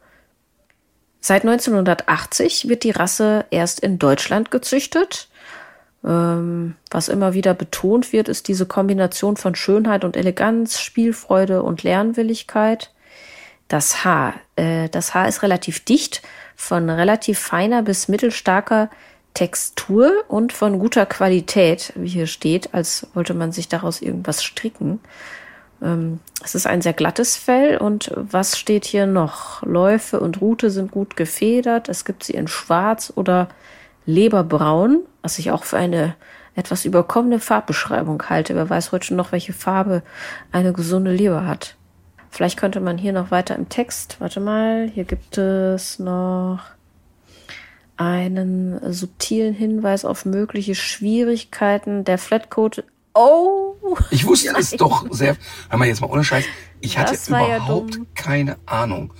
Seit 1.21 1.43
1980 1.43 2.67
wird 2.67 2.83
die 2.83 2.91
Rasse 2.91 3.45
erst 3.51 3.79
in 3.79 3.99
Deutschland 3.99 4.49
gezüchtet. 4.49 5.29
Ähm, 6.03 6.75
was 6.89 7.09
immer 7.09 7.35
wieder 7.35 7.53
betont 7.53 8.11
wird, 8.11 8.27
ist 8.27 8.47
diese 8.47 8.65
Kombination 8.65 9.37
von 9.37 9.53
Schönheit 9.53 10.03
und 10.03 10.17
Eleganz, 10.17 10.79
Spielfreude 10.79 11.61
und 11.61 11.83
Lernwilligkeit. 11.83 12.91
Das 13.67 14.03
Haar. 14.03 14.33
Äh, 14.55 14.89
das 14.89 15.13
Haar 15.13 15.27
ist 15.27 15.43
relativ 15.43 15.85
dicht, 15.85 16.23
von 16.55 16.89
relativ 16.89 17.37
feiner 17.37 17.83
bis 17.83 18.07
mittelstarker 18.07 18.89
Textur 19.35 20.11
und 20.27 20.51
von 20.51 20.79
guter 20.79 21.05
Qualität, 21.05 21.93
wie 21.95 22.09
hier 22.09 22.27
steht, 22.27 22.73
als 22.73 23.07
wollte 23.13 23.35
man 23.35 23.51
sich 23.51 23.67
daraus 23.67 24.01
irgendwas 24.01 24.43
stricken. 24.43 24.99
Ähm, 25.81 26.19
es 26.43 26.55
ist 26.55 26.67
ein 26.67 26.81
sehr 26.81 26.93
glattes 26.93 27.35
Fell 27.35 27.77
und 27.77 28.11
was 28.15 28.57
steht 28.57 28.85
hier 28.85 29.05
noch? 29.05 29.63
Läufe 29.63 30.19
und 30.19 30.41
Rute 30.41 30.69
sind 30.69 30.91
gut 30.91 31.15
gefedert. 31.15 31.89
Es 31.89 32.05
gibt 32.05 32.23
sie 32.23 32.33
in 32.33 32.47
Schwarz 32.47 33.11
oder 33.15 33.49
Leberbraun, 34.05 34.99
was 35.21 35.39
ich 35.39 35.51
auch 35.51 35.63
für 35.63 35.77
eine 35.77 36.15
etwas 36.55 36.85
überkommene 36.85 37.39
Farbbeschreibung 37.39 38.21
halte. 38.29 38.55
Wer 38.55 38.69
weiß 38.69 38.91
heute 38.91 39.15
noch, 39.15 39.31
welche 39.31 39.53
Farbe 39.53 40.03
eine 40.51 40.73
gesunde 40.73 41.11
Leber 41.11 41.45
hat. 41.45 41.75
Vielleicht 42.29 42.57
könnte 42.57 42.79
man 42.79 42.97
hier 42.97 43.13
noch 43.13 43.29
weiter 43.29 43.55
im 43.55 43.69
Text, 43.69 44.17
warte 44.19 44.39
mal, 44.39 44.89
hier 44.93 45.03
gibt 45.03 45.37
es 45.37 45.99
noch 45.99 46.59
einen 47.97 48.79
subtilen 48.93 49.53
Hinweis 49.53 50.05
auf 50.05 50.25
mögliche 50.25 50.73
Schwierigkeiten 50.73 52.03
der 52.03 52.17
Flatcoat. 52.17 52.83
Oh! 53.13 53.97
Ich 54.09 54.25
wusste 54.25 54.53
es 54.57 54.71
doch 54.71 55.05
sehr. 55.11 55.35
Hör 55.69 55.79
mal 55.79 55.87
jetzt 55.87 56.01
mal 56.01 56.09
ohne 56.09 56.23
Scheiß. 56.23 56.45
Ich 56.79 56.97
hatte 56.97 57.17
überhaupt 57.27 57.95
ja 57.95 58.01
keine 58.15 58.57
Ahnung. 58.65 59.13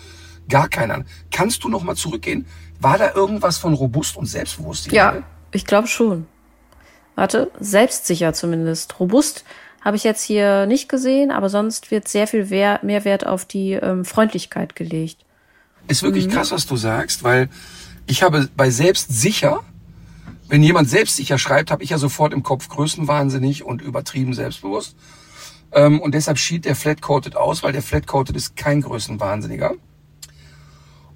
Gar 0.50 0.70
keine 0.70 0.94
Ahnung. 0.96 1.08
Kannst 1.32 1.64
du 1.64 1.70
noch 1.70 1.84
mal 1.84 1.96
zurückgehen? 1.96 2.46
War 2.80 2.98
da 2.98 3.14
irgendwas 3.14 3.58
von 3.58 3.74
robust 3.74 4.18
und 4.18 4.26
selbstbewusst? 4.26 4.92
Ja, 4.92 5.24
ich 5.52 5.66
glaube 5.66 5.88
schon. 5.88 6.26
Warte, 7.16 7.52
selbstsicher 7.60 8.34
zumindest. 8.34 9.00
Robust 9.00 9.44
habe 9.82 9.98
ich 9.98 10.04
jetzt 10.04 10.24
hier 10.24 10.66
nicht 10.66 10.89
gesehen, 10.89 11.32
aber 11.32 11.50
sonst 11.50 11.92
wird 11.92 12.08
sehr 12.08 12.28
viel 12.28 12.46
mehr 12.46 13.06
Wert 13.06 13.26
auf 13.26 13.46
die 13.46 13.74
ähm, 13.74 14.06
Freundlichkeit 14.06 14.76
gelegt. 14.76 15.18
Ist 15.88 16.04
wirklich 16.04 16.28
mhm. 16.28 16.32
krass, 16.32 16.52
was 16.52 16.68
du 16.68 16.78
sagst, 16.78 17.24
weil 17.24 17.50
ich 18.06 18.24
habe 18.24 18.50
bei 18.56 18.70
selbstsicher, 18.70 19.64
wenn 20.52 20.64
jemand 20.64 20.89
selbstsicher 20.89 21.38
schreibt, 21.38 21.72
habe 21.72 21.82
ich 21.82 21.91
ja 21.91 21.97
sofort 21.97 22.34
im 22.34 22.43
Kopf 22.43 22.68
größenwahnsinnig 22.68 23.64
und 23.64 23.82
übertrieben 23.82 24.34
selbstbewusst. 24.34 24.97
Ähm, 25.72 26.02
und 26.02 26.14
deshalb 26.14 26.38
schied 26.38 26.66
der 26.66 26.76
Flat-Coated 26.76 27.38
aus, 27.38 27.64
weil 27.64 27.72
der 27.72 27.82
Flat-Coated 27.82 28.36
ist 28.36 28.58
kein 28.58 28.82
Größenwahnsinniger. 28.82 29.76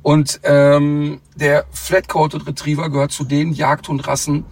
Und 0.02 0.40
ähm, 0.44 1.20
der 1.36 1.66
Flat-Coated 1.72 2.48
Retriever 2.48 2.90
gehört 2.90 3.12
zu 3.12 3.26
den 3.26 3.52
Jagdhundrassen, 3.52 4.46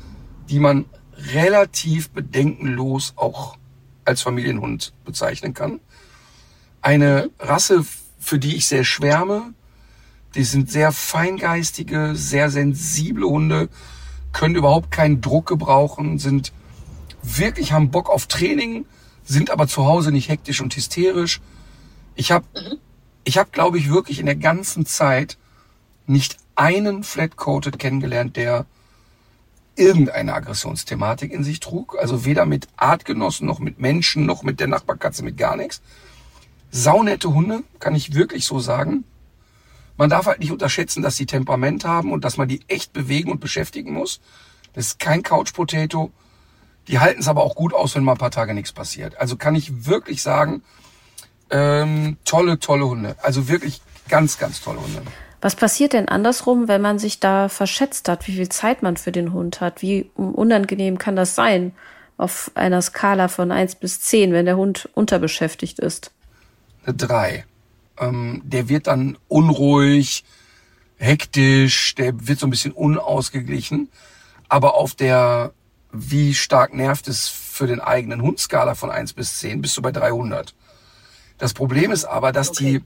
die 0.50 0.60
man 0.60 0.84
relativ 1.34 2.10
bedenkenlos 2.10 3.14
auch 3.16 3.56
als 4.04 4.22
Familienhund 4.22 4.92
bezeichnen 5.06 5.54
kann. 5.54 5.80
Eine 6.82 7.30
Rasse, 7.40 7.86
für 8.20 8.38
die 8.38 8.58
ich 8.58 8.68
sehr 8.68 8.84
schwärme. 8.84 9.54
Die 10.36 10.44
sind 10.44 10.70
sehr 10.70 10.92
feingeistige, 10.92 12.18
sehr 12.18 12.50
sensible 12.50 13.26
Hunde, 13.26 13.70
können 14.34 14.56
überhaupt 14.56 14.92
keinen 14.92 15.22
Druck 15.22 15.46
gebrauchen, 15.48 16.20
sind 16.20 16.52
wirklich 17.22 17.72
haben 17.72 17.92
Bock 17.92 18.10
auf 18.10 18.28
Training, 18.28 18.86
sind 19.24 19.52
aber 19.52 19.68
zu 19.68 19.86
Hause 19.86 20.12
nicht 20.12 20.28
hektisch 20.28 20.60
und 20.62 20.76
hysterisch. 20.76 21.40
Ich 22.16 22.32
habe 22.32 22.46
ich 23.24 23.38
habe, 23.38 23.50
glaube 23.52 23.78
ich, 23.78 23.90
wirklich 23.90 24.20
in 24.20 24.26
der 24.26 24.36
ganzen 24.36 24.86
Zeit 24.86 25.38
nicht 26.06 26.38
einen 26.56 27.04
Flat-Coated 27.04 27.80
kennengelernt, 27.80 28.36
der 28.36 28.66
irgendeine 29.76 30.34
Aggressionsthematik 30.34 31.32
in 31.32 31.44
sich 31.44 31.60
trug. 31.60 31.98
Also 32.00 32.26
weder 32.26 32.46
mit 32.46 32.68
Artgenossen, 32.76 33.48
noch 33.48 33.60
mit 33.60 33.80
Menschen, 33.80 34.26
noch 34.26 34.44
mit 34.44 34.60
der 34.60 34.68
Nachbarkatze, 34.68 35.24
mit 35.24 35.38
gar 35.38 35.56
nichts. 35.56 35.82
Saunette 36.70 37.34
Hunde, 37.34 37.64
kann 37.80 37.96
ich 37.96 38.14
wirklich 38.14 38.46
so 38.46 38.60
sagen. 38.60 39.06
Man 39.98 40.10
darf 40.10 40.26
halt 40.26 40.39
nicht 40.39 40.52
unterschätzen, 40.52 41.04
dass 41.04 41.16
sie 41.16 41.26
Temperament 41.26 41.86
haben 41.86 42.12
und 42.12 42.26
dass 42.26 42.38
man 42.38 42.48
die 42.48 42.62
echt 42.68 42.94
bewegen 42.94 43.32
und 43.32 43.39
beschäftigen 43.39 43.94
muss. 43.94 44.20
Das 44.74 44.88
ist 44.88 45.00
kein 45.00 45.24
Couch 45.24 45.54
Potato. 45.54 46.12
Die 46.88 47.00
halten 47.00 47.22
es 47.22 47.28
aber 47.28 47.44
auch 47.44 47.56
gut 47.56 47.74
aus, 47.74 47.96
wenn 47.96 48.04
mal 48.04 48.14
ein 48.14 48.18
paar 48.18 48.32
Tage 48.32 48.54
nichts 48.54 48.72
passiert. 48.72 49.18
Also 49.20 49.38
kann 49.38 49.56
ich 49.56 49.86
wirklich 49.86 50.22
sagen, 50.22 50.64
ähm, 51.50 52.18
tolle, 52.26 52.60
tolle 52.60 52.88
Hunde. 52.88 53.16
Also 53.22 53.48
wirklich 53.48 53.82
ganz, 54.10 54.38
ganz 54.38 54.62
tolle 54.62 54.82
Hunde. 54.82 55.02
Was 55.41 55.56
passiert 55.56 55.94
denn 55.94 56.08
andersrum, 56.08 56.68
wenn 56.68 56.82
man 56.82 57.00
sich 57.00 57.20
da 57.20 57.50
verschätzt 57.50 58.08
hat, 58.10 58.28
wie 58.28 58.34
viel 58.34 58.50
Zeit 58.50 58.82
man 58.82 58.98
für 58.98 59.12
den 59.12 59.34
Hund 59.34 59.62
hat? 59.62 59.82
Wie 59.82 60.10
unangenehm 60.16 60.98
kann 60.98 61.16
das 61.16 61.36
sein 61.36 61.74
auf 62.18 62.52
einer 62.56 62.82
Skala 62.82 63.28
von 63.28 63.52
eins 63.52 63.76
bis 63.76 64.00
zehn, 64.00 64.32
wenn 64.32 64.46
der 64.46 64.58
Hund 64.58 64.89
unterbeschäftigt 64.94 65.80
ist? 65.80 66.12
Eine 66.86 66.96
drei. 66.96 67.46
Ähm, 68.00 68.41
der 68.44 68.70
wird 68.70 68.88
dann 68.88 69.18
unruhig, 69.28 70.24
hektisch, 70.98 71.96
der 71.96 72.28
wird 72.28 72.39
so 72.39 72.48
ein 72.48 72.50
bisschen 72.50 72.72
unausgeglichen. 72.72 73.89
Aber 74.50 74.76
auf 74.76 74.96
der, 74.96 75.54
wie 75.91 76.34
stark 76.34 76.74
nervt 76.74 77.08
es 77.08 77.28
für 77.28 77.68
den 77.68 77.80
eigenen 77.80 78.22
Hund-Skala 78.22 78.76
von 78.76 78.89
eins 78.89 79.14
bis 79.14 79.39
zehn, 79.39 79.62
bist 79.62 79.78
du 79.78 79.82
bei 79.82 79.91
300. 79.91 80.54
Das 81.38 81.54
Problem 81.54 81.91
ist 81.91 82.06
aber, 82.06 82.32
dass 82.32 82.52
okay. 82.52 82.80
die, 82.80 82.84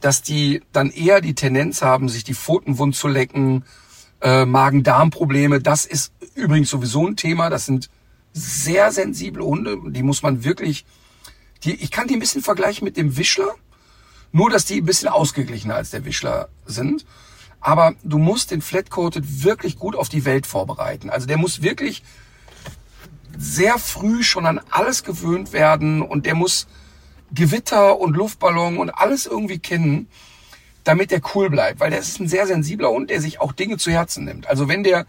dass 0.00 0.22
die 0.22 0.62
dann 0.72 0.90
eher 0.90 1.20
die 1.20 1.34
Tendenz 1.34 1.82
haben, 1.82 2.08
sich 2.08 2.24
die 2.24 2.34
Pfoten 2.34 2.78
wund 2.78 2.94
zu 2.94 3.08
lecken, 3.08 3.64
äh, 4.20 4.44
Magen-Darm-Probleme. 4.44 5.60
Das 5.60 5.84
ist 5.84 6.12
übrigens 6.34 6.70
sowieso 6.70 7.06
ein 7.06 7.16
Thema. 7.16 7.50
Das 7.50 7.66
sind 7.66 7.90
sehr 8.32 8.92
sensible 8.92 9.44
Hunde. 9.44 9.78
Die 9.86 10.02
muss 10.02 10.22
man 10.22 10.44
wirklich, 10.44 10.84
die, 11.64 11.74
ich 11.74 11.90
kann 11.90 12.08
die 12.08 12.14
ein 12.14 12.20
bisschen 12.20 12.42
vergleichen 12.42 12.84
mit 12.84 12.96
dem 12.96 13.16
Wischler. 13.16 13.54
Nur, 14.32 14.50
dass 14.50 14.64
die 14.64 14.80
ein 14.80 14.86
bisschen 14.86 15.08
ausgeglichener 15.08 15.74
als 15.74 15.90
der 15.90 16.04
Wischler 16.04 16.48
sind. 16.66 17.04
Aber 17.60 17.94
du 18.04 18.18
musst 18.18 18.50
den 18.50 18.62
Flatcoated 18.62 19.44
wirklich 19.44 19.78
gut 19.78 19.96
auf 19.96 20.08
die 20.08 20.24
Welt 20.24 20.46
vorbereiten. 20.46 21.10
Also 21.10 21.26
der 21.26 21.38
muss 21.38 21.62
wirklich 21.62 22.02
sehr 23.36 23.78
früh 23.78 24.22
schon 24.22 24.46
an 24.46 24.60
alles 24.70 25.04
gewöhnt 25.04 25.52
werden 25.52 26.02
und 26.02 26.26
der 26.26 26.34
muss 26.34 26.66
Gewitter 27.32 27.98
und 27.98 28.16
Luftballon 28.16 28.78
und 28.78 28.90
alles 28.90 29.26
irgendwie 29.26 29.58
kennen, 29.58 30.08
damit 30.84 31.10
der 31.10 31.20
cool 31.34 31.50
bleibt. 31.50 31.80
Weil 31.80 31.90
der 31.90 32.00
ist 32.00 32.20
ein 32.20 32.28
sehr 32.28 32.46
sensibler 32.46 32.90
Hund, 32.90 33.10
der 33.10 33.20
sich 33.20 33.40
auch 33.40 33.52
Dinge 33.52 33.76
zu 33.76 33.90
Herzen 33.90 34.24
nimmt. 34.24 34.48
Also 34.48 34.68
wenn 34.68 34.84
der 34.84 35.06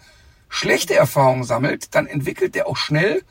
schlechte 0.50 0.96
Erfahrungen 0.96 1.44
sammelt, 1.44 1.94
dann 1.96 2.08
entwickelt 2.08 2.56
der 2.56 2.68
auch 2.68 2.78
schnell 2.78 3.24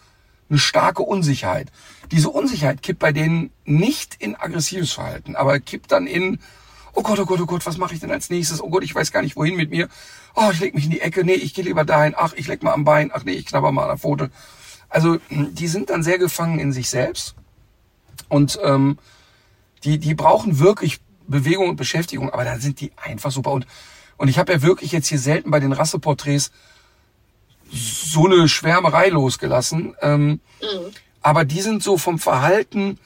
eine 0.50 0.58
starke 0.58 1.02
Unsicherheit. 1.02 1.70
Diese 2.10 2.30
Unsicherheit 2.30 2.82
kippt 2.82 2.98
bei 2.98 3.12
denen 3.12 3.50
nicht 3.64 4.16
in 4.18 4.34
aggressives 4.34 4.92
Verhalten, 4.92 5.36
aber 5.36 5.60
kippt 5.60 5.92
dann 5.92 6.06
in, 6.06 6.38
oh 6.94 7.02
Gott, 7.02 7.18
oh 7.18 7.26
Gott, 7.26 7.40
oh 7.40 7.46
Gott, 7.46 7.66
was 7.66 7.78
mache 7.78 7.94
ich 7.94 8.00
denn 8.00 8.10
als 8.10 8.30
nächstes? 8.30 8.62
Oh 8.62 8.70
Gott, 8.70 8.84
ich 8.84 8.94
weiß 8.94 9.12
gar 9.12 9.22
nicht, 9.22 9.36
wohin 9.36 9.56
mit 9.56 9.70
mir. 9.70 9.88
Oh, 10.34 10.50
ich 10.52 10.60
leg 10.60 10.74
mich 10.74 10.84
in 10.84 10.90
die 10.90 11.00
Ecke. 11.00 11.24
Nee, 11.24 11.34
ich 11.34 11.54
gehe 11.54 11.64
lieber 11.64 11.84
dahin. 11.84 12.14
Ach, 12.16 12.32
ich 12.34 12.46
leg 12.46 12.62
mal 12.62 12.72
am 12.72 12.84
Bein. 12.84 13.10
Ach 13.12 13.24
nee, 13.24 13.32
ich 13.32 13.46
knabber 13.46 13.72
mal 13.72 13.82
an 13.82 13.88
der 13.88 13.98
Pfote. 13.98 14.30
Also 14.88 15.18
die 15.30 15.68
sind 15.68 15.90
dann 15.90 16.02
sehr 16.02 16.18
gefangen 16.18 16.58
in 16.58 16.72
sich 16.72 16.88
selbst 16.88 17.34
und 18.28 18.58
ähm, 18.62 18.98
die, 19.84 19.98
die 19.98 20.14
brauchen 20.14 20.58
wirklich 20.58 21.00
Bewegung 21.26 21.68
und 21.68 21.76
Beschäftigung, 21.76 22.30
aber 22.30 22.44
da 22.44 22.58
sind 22.58 22.80
die 22.80 22.92
einfach 22.96 23.30
super. 23.30 23.52
Und, 23.52 23.66
und 24.16 24.28
ich 24.28 24.38
habe 24.38 24.52
ja 24.52 24.62
wirklich 24.62 24.92
jetzt 24.92 25.08
hier 25.08 25.18
selten 25.18 25.50
bei 25.50 25.60
den 25.60 25.72
Rasseporträts 25.72 26.50
so 27.70 28.26
eine 28.26 28.48
Schwärmerei 28.48 29.08
losgelassen. 29.08 29.94
Ähm, 30.00 30.28
mhm. 30.28 30.40
Aber 31.20 31.44
die 31.44 31.60
sind 31.60 31.82
so 31.82 31.98
vom 31.98 32.18
Verhalten, 32.18 32.98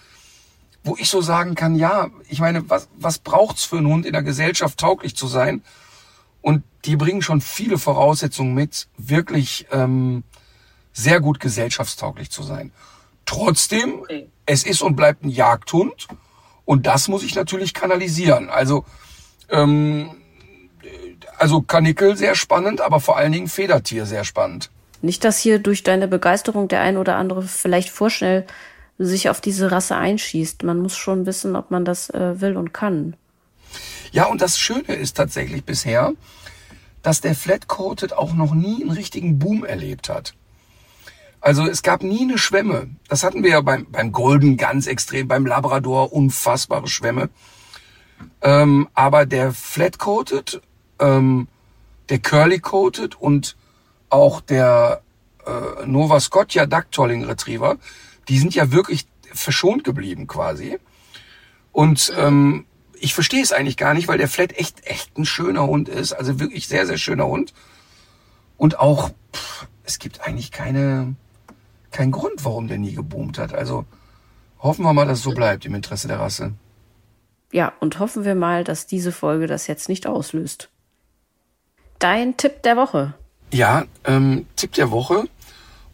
wo 0.84 0.96
ich 0.98 1.08
so 1.08 1.20
sagen 1.20 1.54
kann, 1.54 1.76
ja, 1.76 2.10
ich 2.28 2.40
meine, 2.40 2.68
was, 2.68 2.88
was 2.96 3.18
braucht's 3.18 3.64
für 3.64 3.78
einen 3.78 3.86
Hund 3.86 4.06
in 4.06 4.12
der 4.12 4.22
Gesellschaft 4.22 4.78
tauglich 4.78 5.16
zu 5.16 5.26
sein? 5.26 5.62
Und 6.40 6.64
die 6.84 6.96
bringen 6.96 7.22
schon 7.22 7.40
viele 7.40 7.78
Voraussetzungen 7.78 8.54
mit, 8.54 8.88
wirklich 8.96 9.66
ähm, 9.70 10.24
sehr 10.92 11.20
gut 11.20 11.38
gesellschaftstauglich 11.38 12.30
zu 12.30 12.42
sein. 12.42 12.72
Trotzdem, 13.24 14.00
okay. 14.00 14.28
es 14.46 14.64
ist 14.64 14.82
und 14.82 14.96
bleibt 14.96 15.24
ein 15.24 15.30
Jagdhund 15.30 16.08
und 16.64 16.86
das 16.86 17.06
muss 17.06 17.22
ich 17.22 17.34
natürlich 17.36 17.74
kanalisieren. 17.74 18.50
Also, 18.50 18.84
ähm, 19.50 20.21
also 21.42 21.60
Kanickel 21.60 22.16
sehr 22.16 22.36
spannend, 22.36 22.80
aber 22.80 23.00
vor 23.00 23.16
allen 23.16 23.32
Dingen 23.32 23.48
Federtier 23.48 24.06
sehr 24.06 24.22
spannend. 24.22 24.70
Nicht, 25.00 25.24
dass 25.24 25.38
hier 25.38 25.58
durch 25.58 25.82
deine 25.82 26.06
Begeisterung 26.06 26.68
der 26.68 26.82
ein 26.82 26.96
oder 26.96 27.16
andere 27.16 27.42
vielleicht 27.42 27.90
vorschnell 27.90 28.46
sich 28.96 29.28
auf 29.28 29.40
diese 29.40 29.72
Rasse 29.72 29.96
einschießt. 29.96 30.62
Man 30.62 30.78
muss 30.78 30.96
schon 30.96 31.26
wissen, 31.26 31.56
ob 31.56 31.72
man 31.72 31.84
das 31.84 32.10
äh, 32.10 32.40
will 32.40 32.56
und 32.56 32.72
kann. 32.72 33.16
Ja, 34.12 34.26
und 34.26 34.40
das 34.40 34.56
Schöne 34.56 34.94
ist 34.94 35.16
tatsächlich 35.16 35.64
bisher, 35.64 36.12
dass 37.02 37.20
der 37.20 37.34
Flat-Coated 37.34 38.12
auch 38.12 38.34
noch 38.34 38.54
nie 38.54 38.80
einen 38.80 38.92
richtigen 38.92 39.40
Boom 39.40 39.64
erlebt 39.64 40.08
hat. 40.08 40.34
Also 41.40 41.66
es 41.66 41.82
gab 41.82 42.04
nie 42.04 42.22
eine 42.22 42.38
Schwemme. 42.38 42.90
Das 43.08 43.24
hatten 43.24 43.42
wir 43.42 43.50
ja 43.50 43.60
beim, 43.62 43.90
beim 43.90 44.12
Golden 44.12 44.56
ganz 44.56 44.86
extrem, 44.86 45.26
beim 45.26 45.44
Labrador 45.44 46.12
unfassbare 46.12 46.86
Schwämme. 46.86 47.30
Ähm, 48.42 48.88
aber 48.94 49.26
der 49.26 49.52
Flat-Coated, 49.52 50.62
ähm, 51.02 51.48
der 52.08 52.18
Curly-Coated 52.18 53.20
und 53.20 53.56
auch 54.08 54.40
der 54.40 55.02
äh, 55.46 55.86
Nova 55.86 56.20
Scotia 56.20 56.66
Ducktolling 56.66 57.24
Retriever, 57.24 57.76
die 58.28 58.38
sind 58.38 58.54
ja 58.54 58.72
wirklich 58.72 59.06
verschont 59.32 59.84
geblieben 59.84 60.26
quasi. 60.26 60.78
Und 61.72 62.12
ähm, 62.16 62.66
ich 62.94 63.14
verstehe 63.14 63.42
es 63.42 63.52
eigentlich 63.52 63.76
gar 63.76 63.94
nicht, 63.94 64.08
weil 64.08 64.18
der 64.18 64.28
Flat 64.28 64.52
echt 64.52 64.86
echt 64.86 65.18
ein 65.18 65.24
schöner 65.24 65.66
Hund 65.66 65.88
ist, 65.88 66.12
also 66.12 66.38
wirklich 66.38 66.68
sehr 66.68 66.86
sehr 66.86 66.98
schöner 66.98 67.26
Hund. 67.26 67.52
Und 68.56 68.78
auch 68.78 69.10
pff, 69.34 69.66
es 69.84 69.98
gibt 69.98 70.20
eigentlich 70.20 70.52
keine 70.52 71.16
kein 71.90 72.10
Grund, 72.10 72.44
warum 72.44 72.68
der 72.68 72.78
nie 72.78 72.94
geboomt 72.94 73.38
hat. 73.38 73.54
Also 73.54 73.86
hoffen 74.58 74.84
wir 74.84 74.92
mal, 74.92 75.06
dass 75.06 75.18
es 75.18 75.24
so 75.24 75.32
bleibt 75.32 75.64
im 75.64 75.74
Interesse 75.74 76.08
der 76.08 76.20
Rasse. 76.20 76.52
Ja, 77.50 77.72
und 77.80 77.98
hoffen 77.98 78.24
wir 78.24 78.34
mal, 78.34 78.64
dass 78.64 78.86
diese 78.86 79.12
Folge 79.12 79.46
das 79.46 79.66
jetzt 79.66 79.88
nicht 79.88 80.06
auslöst. 80.06 80.70
Dein 82.02 82.36
Tipp 82.36 82.64
der 82.64 82.76
Woche. 82.76 83.14
Ja, 83.52 83.84
ähm, 84.04 84.46
Tipp 84.56 84.72
der 84.72 84.90
Woche. 84.90 85.28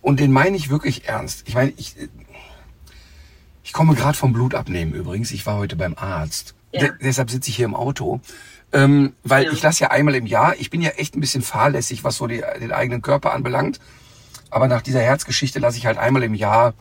Und 0.01 0.21
den 0.21 0.33
meine 0.33 0.57
ich 0.57 0.71
wirklich 0.71 1.07
ernst. 1.07 1.47
Ich 1.47 1.55
meine, 1.55 1.75
ich, 1.77 1.97
ich 3.63 3.75
komme 3.75 3.95
gerade 3.95 4.17
vom 4.17 4.33
Blutabnehmen 4.33 4.95
übrigens. 4.95 5.33
Ich 5.33 5.45
war 5.45 5.59
heute 5.59 5.77
beim 5.77 5.95
Arzt. 5.99 6.55
Ja. 6.73 6.81
De 6.81 6.93
deshalb 7.03 7.31
sitze 7.31 7.51
ich 7.51 7.57
hier 7.57 7.67
im 7.67 7.75
Auto. 7.75 8.21
Ähm, 8.73 9.13
weil 9.23 9.45
ja. 9.45 9.53
ich 9.53 9.63
lasse 9.63 9.85
ja 9.85 9.91
einmal 9.91 10.15
im 10.15 10.25
Jahr, 10.25 10.55
ich 10.59 10.71
bin 10.71 10.81
ja 10.81 10.91
echt 10.91 11.15
ein 11.15 11.21
bisschen 11.21 11.43
fahrlässig, 11.43 12.05
was 12.05 12.17
so 12.17 12.27
die, 12.27 12.43
den 12.59 12.73
eigenen 12.73 13.03
Körper 13.03 13.35
anbelangt. 13.35 13.79
Aber 14.49 14.67
nach 14.67 14.81
dieser 14.81 15.01
Herzgeschichte 15.01 15.59
lasse 15.59 15.77
ich 15.77 15.85
halt 15.85 15.99
einmal 15.99 16.23
im 16.23 16.33
Jahr 16.33 16.73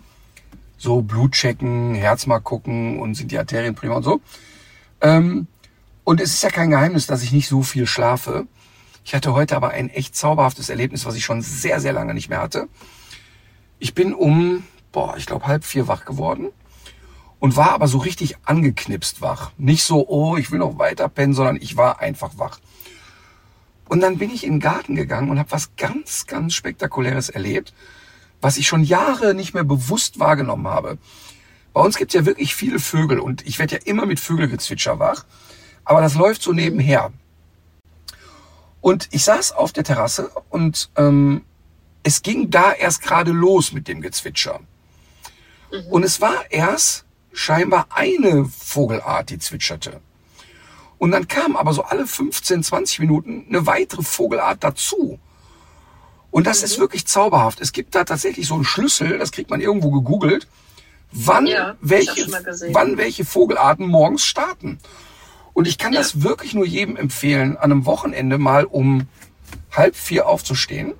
so 0.77 1.01
Blut 1.01 1.33
checken, 1.33 1.95
Herz 1.95 2.27
mal 2.27 2.39
gucken 2.39 2.97
und 3.01 3.15
sind 3.15 3.33
die 3.33 3.37
Arterien 3.37 3.75
prima 3.75 3.95
und 3.95 4.03
so. 4.03 4.21
Ähm, 5.01 5.47
und 6.05 6.21
es 6.21 6.33
ist 6.33 6.43
ja 6.43 6.49
kein 6.49 6.69
Geheimnis, 6.69 7.07
dass 7.07 7.23
ich 7.23 7.33
nicht 7.33 7.49
so 7.49 7.61
viel 7.61 7.87
schlafe. 7.87 8.47
Ich 9.07 9.15
hatte 9.15 9.33
heute 9.33 9.55
aber 9.55 9.69
ein 9.69 9.89
echt 9.89 10.17
zauberhaftes 10.17 10.67
Erlebnis, 10.67 11.05
was 11.05 11.15
ich 11.15 11.23
schon 11.23 11.41
sehr, 11.41 11.79
sehr 11.79 11.93
lange 11.93 12.13
nicht 12.13 12.27
mehr 12.27 12.41
hatte. 12.41 12.67
Ich 13.79 13.93
bin 13.93 14.13
um, 14.13 14.65
boah, 14.91 15.15
ich 15.15 15.25
glaube 15.25 15.47
halb 15.47 15.63
vier 15.63 15.87
wach 15.87 16.03
geworden 16.03 16.49
und 17.39 17.55
war 17.55 17.71
aber 17.71 17.87
so 17.87 17.99
richtig 17.99 18.35
angeknipst 18.43 19.21
wach. 19.21 19.51
Nicht 19.57 19.83
so, 19.83 20.09
oh, 20.09 20.35
ich 20.35 20.51
will 20.51 20.59
noch 20.59 20.77
weiter 20.77 21.07
pennen, 21.07 21.33
sondern 21.33 21.55
ich 21.55 21.77
war 21.77 22.01
einfach 22.01 22.37
wach. 22.37 22.59
Und 23.87 24.01
dann 24.01 24.17
bin 24.17 24.29
ich 24.29 24.43
in 24.43 24.55
den 24.55 24.59
Garten 24.59 24.95
gegangen 24.95 25.29
und 25.29 25.39
habe 25.39 25.51
was 25.51 25.77
ganz, 25.77 26.27
ganz 26.27 26.53
Spektakuläres 26.53 27.29
erlebt, 27.29 27.73
was 28.41 28.57
ich 28.57 28.67
schon 28.67 28.83
Jahre 28.83 29.33
nicht 29.33 29.53
mehr 29.53 29.63
bewusst 29.63 30.19
wahrgenommen 30.19 30.67
habe. 30.67 30.97
Bei 31.71 31.79
uns 31.79 31.95
gibt 31.95 32.13
es 32.13 32.19
ja 32.19 32.25
wirklich 32.25 32.55
viele 32.55 32.79
Vögel 32.79 33.21
und 33.21 33.47
ich 33.47 33.57
werde 33.57 33.75
ja 33.75 33.81
immer 33.85 34.05
mit 34.05 34.19
Vögelgezwitscher 34.19 34.99
wach, 34.99 35.23
aber 35.85 36.01
das 36.01 36.15
läuft 36.15 36.41
so 36.41 36.51
nebenher. 36.51 37.13
Und 38.87 39.09
ich 39.11 39.25
saß 39.25 39.51
auf 39.51 39.73
der 39.73 39.83
Terrasse 39.83 40.31
und 40.47 40.91
ähm, 40.95 41.43
es 42.03 42.21
ging 42.21 42.49
da 42.49 42.71
erst 42.71 43.01
gerade 43.01 43.33
los 43.33 43.73
mit 43.73 43.89
dem 43.89 43.99
Gezwitscher. 43.99 44.61
Mhm. 45.73 45.87
Und 45.91 46.03
es 46.03 46.21
war 46.21 46.49
erst 46.51 47.03
scheinbar 47.33 47.87
eine 47.89 48.45
Vogelart, 48.45 49.29
die 49.29 49.39
zwitscherte. 49.39 49.99
Und 50.99 51.11
dann 51.11 51.27
kam 51.27 51.57
aber 51.57 51.73
so 51.73 51.83
alle 51.83 52.07
15, 52.07 52.63
20 52.63 52.99
Minuten 52.99 53.45
eine 53.49 53.65
weitere 53.65 54.03
Vogelart 54.03 54.63
dazu. 54.63 55.19
Und 56.31 56.47
das 56.47 56.59
mhm. 56.59 56.65
ist 56.67 56.79
wirklich 56.79 57.05
zauberhaft. 57.07 57.59
Es 57.59 57.73
gibt 57.73 57.93
da 57.93 58.05
tatsächlich 58.05 58.47
so 58.47 58.53
einen 58.53 58.63
Schlüssel, 58.63 59.17
das 59.17 59.33
kriegt 59.33 59.49
man 59.49 59.59
irgendwo 59.59 59.91
gegoogelt, 59.91 60.47
wann, 61.11 61.45
ja, 61.45 61.75
welche, 61.81 62.25
wann 62.71 62.95
welche 62.95 63.25
Vogelarten 63.25 63.85
morgens 63.85 64.23
starten. 64.23 64.79
Und 65.57 65.67
ich 65.67 65.79
kann 65.79 65.91
das 65.91 66.21
wirklich 66.21 66.53
nur 66.53 66.67
jedem 66.67 66.97
empfehlen, 66.97 67.57
an 67.57 67.71
einem 67.71 67.87
Wochenende 67.87 68.37
mal 68.37 68.65
um 68.65 69.07
halb 69.71 69.95
vier 69.95 70.27
aufzustehen, 70.27 70.93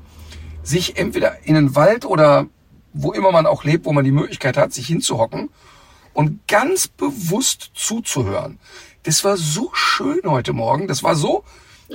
sich 0.63 0.97
entweder 0.97 1.45
in 1.45 1.53
den 1.53 1.75
Wald 1.75 2.05
oder 2.05 2.47
wo 2.91 3.11
immer 3.11 3.31
man 3.31 3.45
auch 3.45 3.63
lebt, 3.63 3.85
wo 3.85 3.93
man 3.93 4.03
die 4.03 4.11
Möglichkeit 4.11 4.57
hat, 4.57 4.73
sich 4.73 4.87
hinzuhocken 4.87 5.49
und 6.15 6.47
ganz 6.47 6.87
bewusst 6.87 7.69
zuzuhören. 7.75 8.57
Das 9.03 9.23
war 9.23 9.37
so 9.37 9.69
schön 9.73 10.21
heute 10.25 10.53
Morgen. 10.53 10.87
Das 10.87 11.03
war 11.03 11.15
so, 11.15 11.43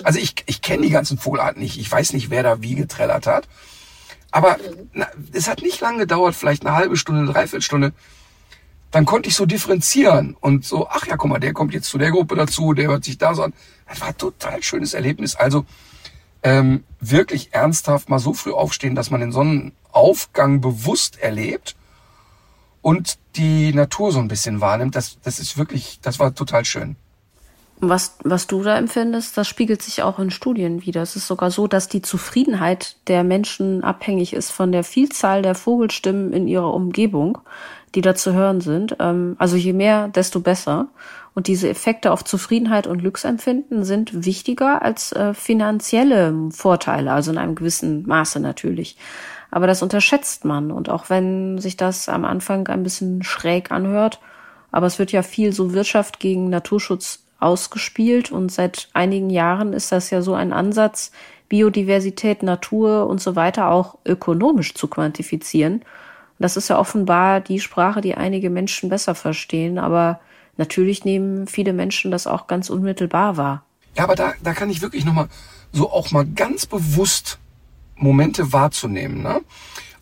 also 0.05 0.21
ich, 0.21 0.37
ich 0.47 0.63
kenne 0.63 0.83
die 0.83 0.91
ganzen 0.91 1.19
Vogelarten 1.19 1.61
nicht. 1.61 1.81
Ich 1.81 1.91
weiß 1.91 2.13
nicht, 2.13 2.31
wer 2.31 2.45
da 2.45 2.63
wie 2.63 2.77
getrellert 2.77 3.27
hat. 3.27 3.49
Aber 4.31 4.57
na, 4.93 5.09
es 5.33 5.49
hat 5.49 5.63
nicht 5.63 5.81
lange 5.81 5.99
gedauert, 5.99 6.37
vielleicht 6.37 6.65
eine 6.65 6.77
halbe 6.77 6.97
Stunde, 6.97 7.23
eine 7.23 7.33
Dreiviertelstunde. 7.33 7.93
Dann 8.93 9.07
konnte 9.07 9.29
ich 9.29 9.35
so 9.35 9.47
differenzieren 9.47 10.37
und 10.41 10.65
so, 10.65 10.87
ach 10.89 11.07
ja, 11.07 11.17
guck 11.17 11.31
mal, 11.31 11.41
der 11.41 11.53
kommt 11.53 11.75
jetzt 11.75 11.89
zu 11.89 11.99
der 11.99 12.11
Gruppe 12.11 12.37
dazu, 12.37 12.75
der 12.75 12.89
hört 12.89 13.05
sich 13.05 13.19
da 13.19 13.35
so 13.35 13.43
an. 13.43 13.55
Das 13.89 14.01
war 14.01 14.09
ein 14.09 14.19
total 14.19 14.63
schönes 14.63 14.95
Erlebnis. 14.95 15.35
Also 15.35 15.65
ähm, 16.43 16.85
wirklich 17.01 17.53
ernsthaft 17.53 18.09
mal 18.09 18.19
so 18.19 18.35
früh 18.35 18.53
aufstehen, 18.53 18.95
dass 18.95 19.11
man 19.11 19.21
den 19.21 19.33
Sonnenaufgang 19.33 20.61
bewusst 20.61 21.19
erlebt 21.19 21.75
und 22.83 23.19
die 23.37 23.73
Natur 23.73 24.13
so 24.13 24.19
ein 24.19 24.29
bisschen 24.29 24.61
wahrnimmt. 24.61 24.95
Das, 24.95 25.19
das 25.23 25.39
ist 25.39 25.57
wirklich, 25.57 26.01
das 26.03 26.19
war 26.19 26.35
total 26.35 26.65
schön. 26.65 26.97
Was, 27.85 28.17
was 28.23 28.47
du 28.47 28.63
da 28.63 28.79
empfindest, 28.79 29.37
das 29.37 29.49
spiegelt 29.49 29.83
sich 29.83 30.05
auch 30.05 30.21
in 30.21 30.31
Studien 30.31 30.87
wieder. 30.87 31.03
Es 31.03 31.17
ist 31.17 31.27
sogar 31.27 31.51
so, 31.51 31.67
dass 31.67 31.89
die 31.89 32.03
Zufriedenheit 32.03 32.97
der 33.09 33.25
Menschen 33.25 33.83
abhängig 33.83 34.35
ist 34.35 34.53
von 34.53 34.71
der 34.71 34.85
Vielzahl 34.85 35.43
der 35.43 35.57
Vogelstimmen 35.57 36.33
in 36.33 36.47
ihrer 36.47 36.73
Umgebung, 36.73 37.39
die 37.95 38.01
da 38.01 38.15
zu 38.15 38.33
hören 38.33 38.61
sind. 38.61 38.97
Ähm, 39.01 39.37
also 39.39 39.57
je 39.57 39.73
mehr, 39.73 40.09
desto 40.09 40.41
besser. 40.41 40.89
Und 41.35 41.47
diese 41.47 41.69
Effekte 41.69 42.13
auf 42.13 42.25
Zufriedenheit 42.25 42.87
und 42.87 42.99
Glücksempfinden 42.99 43.85
sind 43.85 44.25
wichtiger 44.27 44.83
als 44.83 45.13
äh, 45.13 45.33
finanzielle 45.33 46.35
Vorteile, 46.51 47.13
also 47.13 47.31
in 47.31 47.39
einem 47.39 47.55
gewissen 47.55 48.07
Maße 48.07 48.39
natürlich. 48.41 48.97
Aber 49.51 49.67
das 49.67 49.83
unterschätzt 49.83 50.45
man. 50.45 50.71
Und 50.71 50.89
auch 50.89 51.11
wenn 51.11 51.59
sich 51.59 51.77
das 51.77 52.09
am 52.09 52.25
Anfang 52.25 52.67
ein 52.69 52.83
bisschen 52.83 53.23
schräg 53.23 53.71
anhört, 53.71 54.21
aber 54.71 54.87
es 54.87 54.99
wird 54.99 55.13
ja 55.13 55.23
viel 55.23 55.53
so 55.53 55.75
Wirtschaft 55.75 56.19
gegen 56.19 56.49
Naturschutz 56.49 57.25
ausgespielt 57.39 58.31
und 58.31 58.51
seit 58.51 58.89
einigen 58.95 59.29
Jahren 59.29 59.73
ist 59.73 59.93
das 59.93 60.11
ja 60.11 60.23
so 60.23 60.35
ein 60.35 60.53
Ansatz, 60.53 61.13
Biodiversität, 61.49 62.43
Natur 62.43 63.07
und 63.09 63.21
so 63.21 63.37
weiter 63.37 63.71
auch 63.71 63.99
ökonomisch 64.07 64.75
zu 64.75 64.89
quantifizieren. 64.89 65.83
Das 66.43 66.57
ist 66.57 66.69
ja 66.69 66.79
offenbar 66.79 67.41
die 67.41 67.61
Sprache, 67.61 68.01
die 68.01 68.15
einige 68.15 68.51
Menschen 68.51 68.89
besser 68.89 69.15
verstehen, 69.15 69.79
aber 69.79 70.21
natürlich 70.57 71.05
nehmen 71.05 71.47
viele 71.47 71.73
Menschen 71.73 72.11
das 72.11 72.27
auch 72.27 72.47
ganz 72.47 72.71
unmittelbar 72.71 73.37
wahr. 73.37 73.65
Ja, 73.97 74.05
aber 74.05 74.15
da, 74.15 74.33
da 74.43 74.55
kann 74.55 74.71
ich 74.71 74.83
wirklich 74.83 75.05
nochmal 75.05 75.29
so 75.73 75.91
auch 75.91 76.11
mal 76.11 76.27
ganz 76.27 76.67
bewusst 76.67 77.39
Momente 77.97 78.53
wahrzunehmen. 78.53 79.23
Ne? 79.23 79.41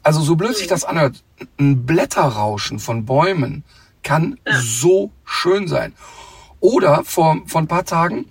Also 0.03 0.21
so 0.21 0.37
blöd 0.37 0.57
sich 0.57 0.67
das 0.67 0.85
anhört, 0.85 1.23
ein 1.59 1.85
Blätterrauschen 1.87 2.79
von 2.79 3.05
Bäumen 3.05 3.65
kann 4.03 4.39
ja. 4.47 4.59
so 4.61 5.11
schön 5.25 5.69
sein. 5.69 5.93
Oder 6.61 7.05
vor, 7.05 7.39
vor 7.47 7.61
ein 7.61 7.69
paar 7.69 7.85
Tagen 7.85 8.27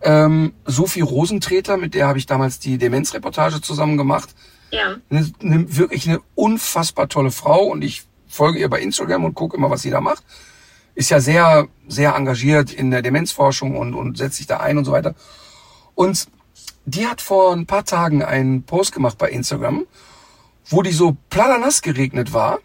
ähm, 0.00 0.52
Sophie 0.64 1.00
Rosentreter, 1.00 1.76
mit 1.76 1.94
der 1.94 2.06
habe 2.06 2.18
ich 2.18 2.26
damals 2.26 2.58
die 2.58 2.78
Demenzreportage 2.78 3.60
zusammen 3.60 3.96
gemacht. 3.96 4.34
Ja. 4.70 4.96
Eine, 5.10 5.32
eine, 5.40 5.76
wirklich 5.76 6.08
eine 6.08 6.20
unfassbar 6.34 7.08
tolle 7.08 7.30
Frau 7.30 7.64
und 7.64 7.82
ich 7.82 8.04
folge 8.26 8.58
ihr 8.58 8.68
bei 8.68 8.80
Instagram 8.80 9.24
und 9.24 9.34
gucke 9.34 9.56
immer, 9.56 9.70
was 9.70 9.82
sie 9.82 9.90
da 9.90 10.00
macht. 10.00 10.24
Ist 10.94 11.10
ja 11.10 11.20
sehr, 11.20 11.68
sehr 11.86 12.14
engagiert 12.14 12.72
in 12.72 12.90
der 12.90 13.02
Demenzforschung 13.02 13.76
und, 13.76 13.94
und 13.94 14.18
setzt 14.18 14.36
sich 14.36 14.46
da 14.46 14.58
ein 14.58 14.78
und 14.78 14.84
so 14.84 14.92
weiter. 14.92 15.14
Und 15.94 16.26
die 16.84 17.06
hat 17.06 17.20
vor 17.20 17.52
ein 17.52 17.66
paar 17.66 17.84
Tagen 17.84 18.22
einen 18.22 18.64
Post 18.64 18.92
gemacht 18.92 19.18
bei 19.18 19.30
Instagram, 19.30 19.86
wo 20.66 20.82
die 20.82 20.92
so 20.92 21.16
planass 21.30 21.82
geregnet 21.82 22.32
war 22.32 22.58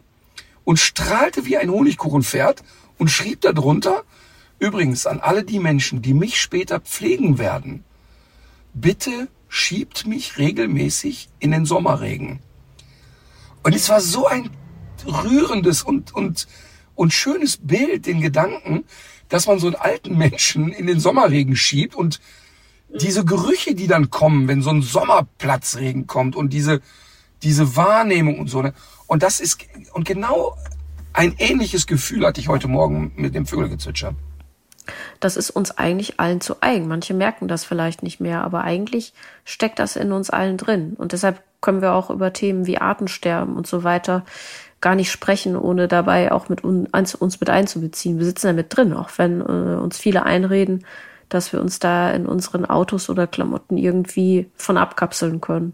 und 0.64 0.80
strahlte 0.80 1.46
wie 1.46 1.58
ein 1.58 1.70
Honigkuchenpferd 1.70 2.64
und 2.98 3.10
schrieb 3.10 3.42
darunter, 3.42 4.04
Übrigens 4.64 5.06
an 5.08 5.20
alle 5.20 5.44
die 5.44 5.60
Menschen, 5.60 6.02
die 6.02 6.14
mich 6.14 6.40
später 6.40 6.80
pflegen 6.80 7.38
werden, 7.38 7.84
bitte 8.74 9.28
schiebt 9.54 10.08
mich 10.08 10.40
regelmäßig 10.40 11.30
in 11.38 11.52
den 11.52 11.66
Sommerregen. 11.66 12.40
Und 13.62 13.76
es 13.76 13.88
war 13.88 14.02
so 14.02 14.26
ein 14.26 14.50
rührendes 15.06 15.84
und, 15.84 16.12
und, 16.12 16.48
und 16.96 17.14
schönes 17.14 17.58
Bild, 17.58 18.08
den 18.08 18.20
Gedanken, 18.20 18.84
dass 19.30 19.46
man 19.46 19.60
so 19.60 19.68
einen 19.68 19.76
alten 19.76 20.18
Menschen 20.18 20.70
in 20.70 20.88
den 20.88 21.00
Sommerregen 21.00 21.56
schiebt 21.56 21.94
und 21.94 22.20
diese 22.90 23.26
Gerüche, 23.26 23.76
die 23.76 23.86
dann 23.86 24.10
kommen, 24.10 24.48
wenn 24.48 24.64
so 24.64 24.72
ein 24.72 24.82
Sommerplatzregen 24.82 26.08
kommt 26.08 26.36
und 26.36 26.52
diese, 26.52 26.82
diese 27.44 27.76
Wahrnehmung 27.76 28.40
und 28.40 28.48
so, 28.48 28.64
ne? 28.64 28.74
Und 29.06 29.22
das 29.22 29.40
ist, 29.40 29.60
und 29.94 30.06
genau 30.06 30.58
ein 31.14 31.36
ähnliches 31.38 31.86
Gefühl 31.86 32.26
hatte 32.26 32.42
ich 32.42 32.48
heute 32.48 32.68
Morgen 32.68 33.12
mit 33.18 33.36
dem 33.36 33.46
Vögelgezwitscher 33.46 34.16
das 35.20 35.38
ist 35.38 35.50
uns 35.50 35.78
eigentlich 35.78 36.20
allen 36.20 36.42
zu 36.42 36.58
eigen. 36.62 36.88
Manche 36.88 37.14
merken 37.14 37.48
das 37.48 37.66
vielleicht 37.66 38.04
nicht 38.04 38.20
mehr, 38.20 38.44
aber 38.44 38.64
eigentlich 38.64 39.14
steckt 39.46 39.80
das 39.80 39.96
in 39.96 40.12
uns 40.12 40.30
allen 40.30 40.58
drin. 40.58 40.96
Und 40.98 41.12
deshalb 41.12 41.42
können 41.62 41.82
wir 41.82 41.94
auch 41.94 42.10
über 42.10 42.34
Themen 42.34 42.68
wie 42.68 42.78
Artensterben 42.78 43.56
und 43.56 43.68
so 43.68 43.84
weiter 43.84 44.24
gar 44.82 44.96
nicht 44.96 45.12
sprechen, 45.12 45.56
ohne 45.56 45.88
dabei 45.88 46.32
auch 46.32 46.50
mit 46.50 46.64
uns, 46.64 47.16
uns 47.16 47.40
mit 47.40 47.50
einzubeziehen. 47.50 48.20
Wir 48.20 48.26
sitzen 48.26 48.48
da 48.48 48.54
mit 48.54 48.76
drin, 48.76 48.94
auch 48.94 49.10
wenn 49.18 49.40
äh, 49.40 49.78
uns 49.80 49.98
viele 49.98 50.24
einreden, 50.24 50.86
dass 51.30 51.54
wir 51.54 51.62
uns 51.62 51.80
da 51.80 52.12
in 52.12 52.26
unseren 52.26 52.66
Autos 52.66 53.10
oder 53.10 53.26
Klamotten 53.26 53.78
irgendwie 53.78 54.52
von 54.56 54.78
abkapseln 54.78 55.40
können. 55.40 55.74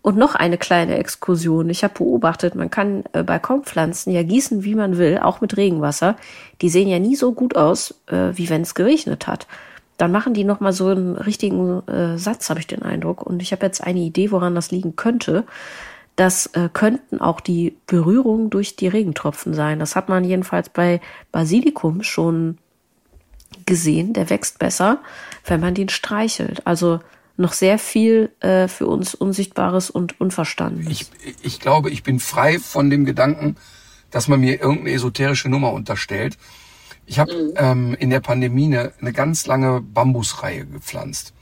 Und 0.00 0.16
noch 0.16 0.34
eine 0.34 0.58
kleine 0.58 0.96
Exkursion. 0.96 1.68
Ich 1.70 1.82
habe 1.82 1.94
beobachtet, 1.94 2.54
man 2.54 2.70
kann 2.70 3.04
äh, 3.12 3.22
Balkonpflanzen 3.22 4.12
ja 4.12 4.22
gießen, 4.22 4.64
wie 4.64 4.74
man 4.74 4.96
will, 4.96 5.18
auch 5.18 5.40
mit 5.40 5.56
Regenwasser. 5.56 6.16
Die 6.62 6.68
sehen 6.68 6.88
ja 6.88 6.98
nie 6.98 7.16
so 7.16 7.32
gut 7.32 7.56
aus, 7.56 8.00
äh, 8.06 8.30
wie 8.34 8.48
wenn 8.48 8.62
es 8.62 8.74
geregnet 8.74 9.26
hat. 9.26 9.46
Dann 9.96 10.12
machen 10.12 10.32
die 10.32 10.44
noch 10.44 10.60
mal 10.60 10.72
so 10.72 10.86
einen 10.86 11.16
richtigen 11.16 11.86
äh, 11.88 12.16
Satz, 12.16 12.48
habe 12.48 12.60
ich 12.60 12.68
den 12.68 12.82
Eindruck. 12.82 13.22
Und 13.22 13.42
ich 13.42 13.50
habe 13.50 13.66
jetzt 13.66 13.82
eine 13.82 13.98
Idee, 13.98 14.30
woran 14.30 14.54
das 14.54 14.70
liegen 14.70 14.94
könnte. 14.94 15.44
Das 16.14 16.46
äh, 16.54 16.68
könnten 16.72 17.20
auch 17.20 17.40
die 17.40 17.76
Berührungen 17.86 18.48
durch 18.48 18.76
die 18.76 18.88
Regentropfen 18.88 19.54
sein. 19.54 19.80
Das 19.80 19.96
hat 19.96 20.08
man 20.08 20.24
jedenfalls 20.24 20.68
bei 20.68 21.00
Basilikum 21.32 22.04
schon 22.04 22.58
gesehen. 23.66 24.12
Der 24.12 24.30
wächst 24.30 24.60
besser, 24.60 24.98
wenn 25.44 25.60
man 25.60 25.74
den 25.74 25.88
streichelt. 25.88 26.64
Also 26.64 27.00
noch 27.38 27.52
sehr 27.52 27.78
viel 27.78 28.30
äh, 28.40 28.68
für 28.68 28.86
uns 28.86 29.14
Unsichtbares 29.14 29.90
und 29.90 30.20
Unverstandenes. 30.20 30.90
Ich, 30.90 31.06
ich 31.42 31.60
glaube, 31.60 31.90
ich 31.90 32.02
bin 32.02 32.20
frei 32.20 32.58
von 32.58 32.90
dem 32.90 33.04
Gedanken, 33.04 33.56
dass 34.10 34.28
man 34.28 34.40
mir 34.40 34.60
irgendeine 34.60 34.92
esoterische 34.92 35.48
Nummer 35.48 35.72
unterstellt. 35.72 36.36
Ich 37.06 37.18
habe 37.18 37.32
mhm. 37.32 37.54
ähm, 37.56 37.96
in 37.98 38.10
der 38.10 38.20
Pandemie 38.20 38.66
eine, 38.66 38.92
eine 39.00 39.12
ganz 39.12 39.46
lange 39.46 39.80
Bambusreihe 39.80 40.66
gepflanzt. 40.66 41.32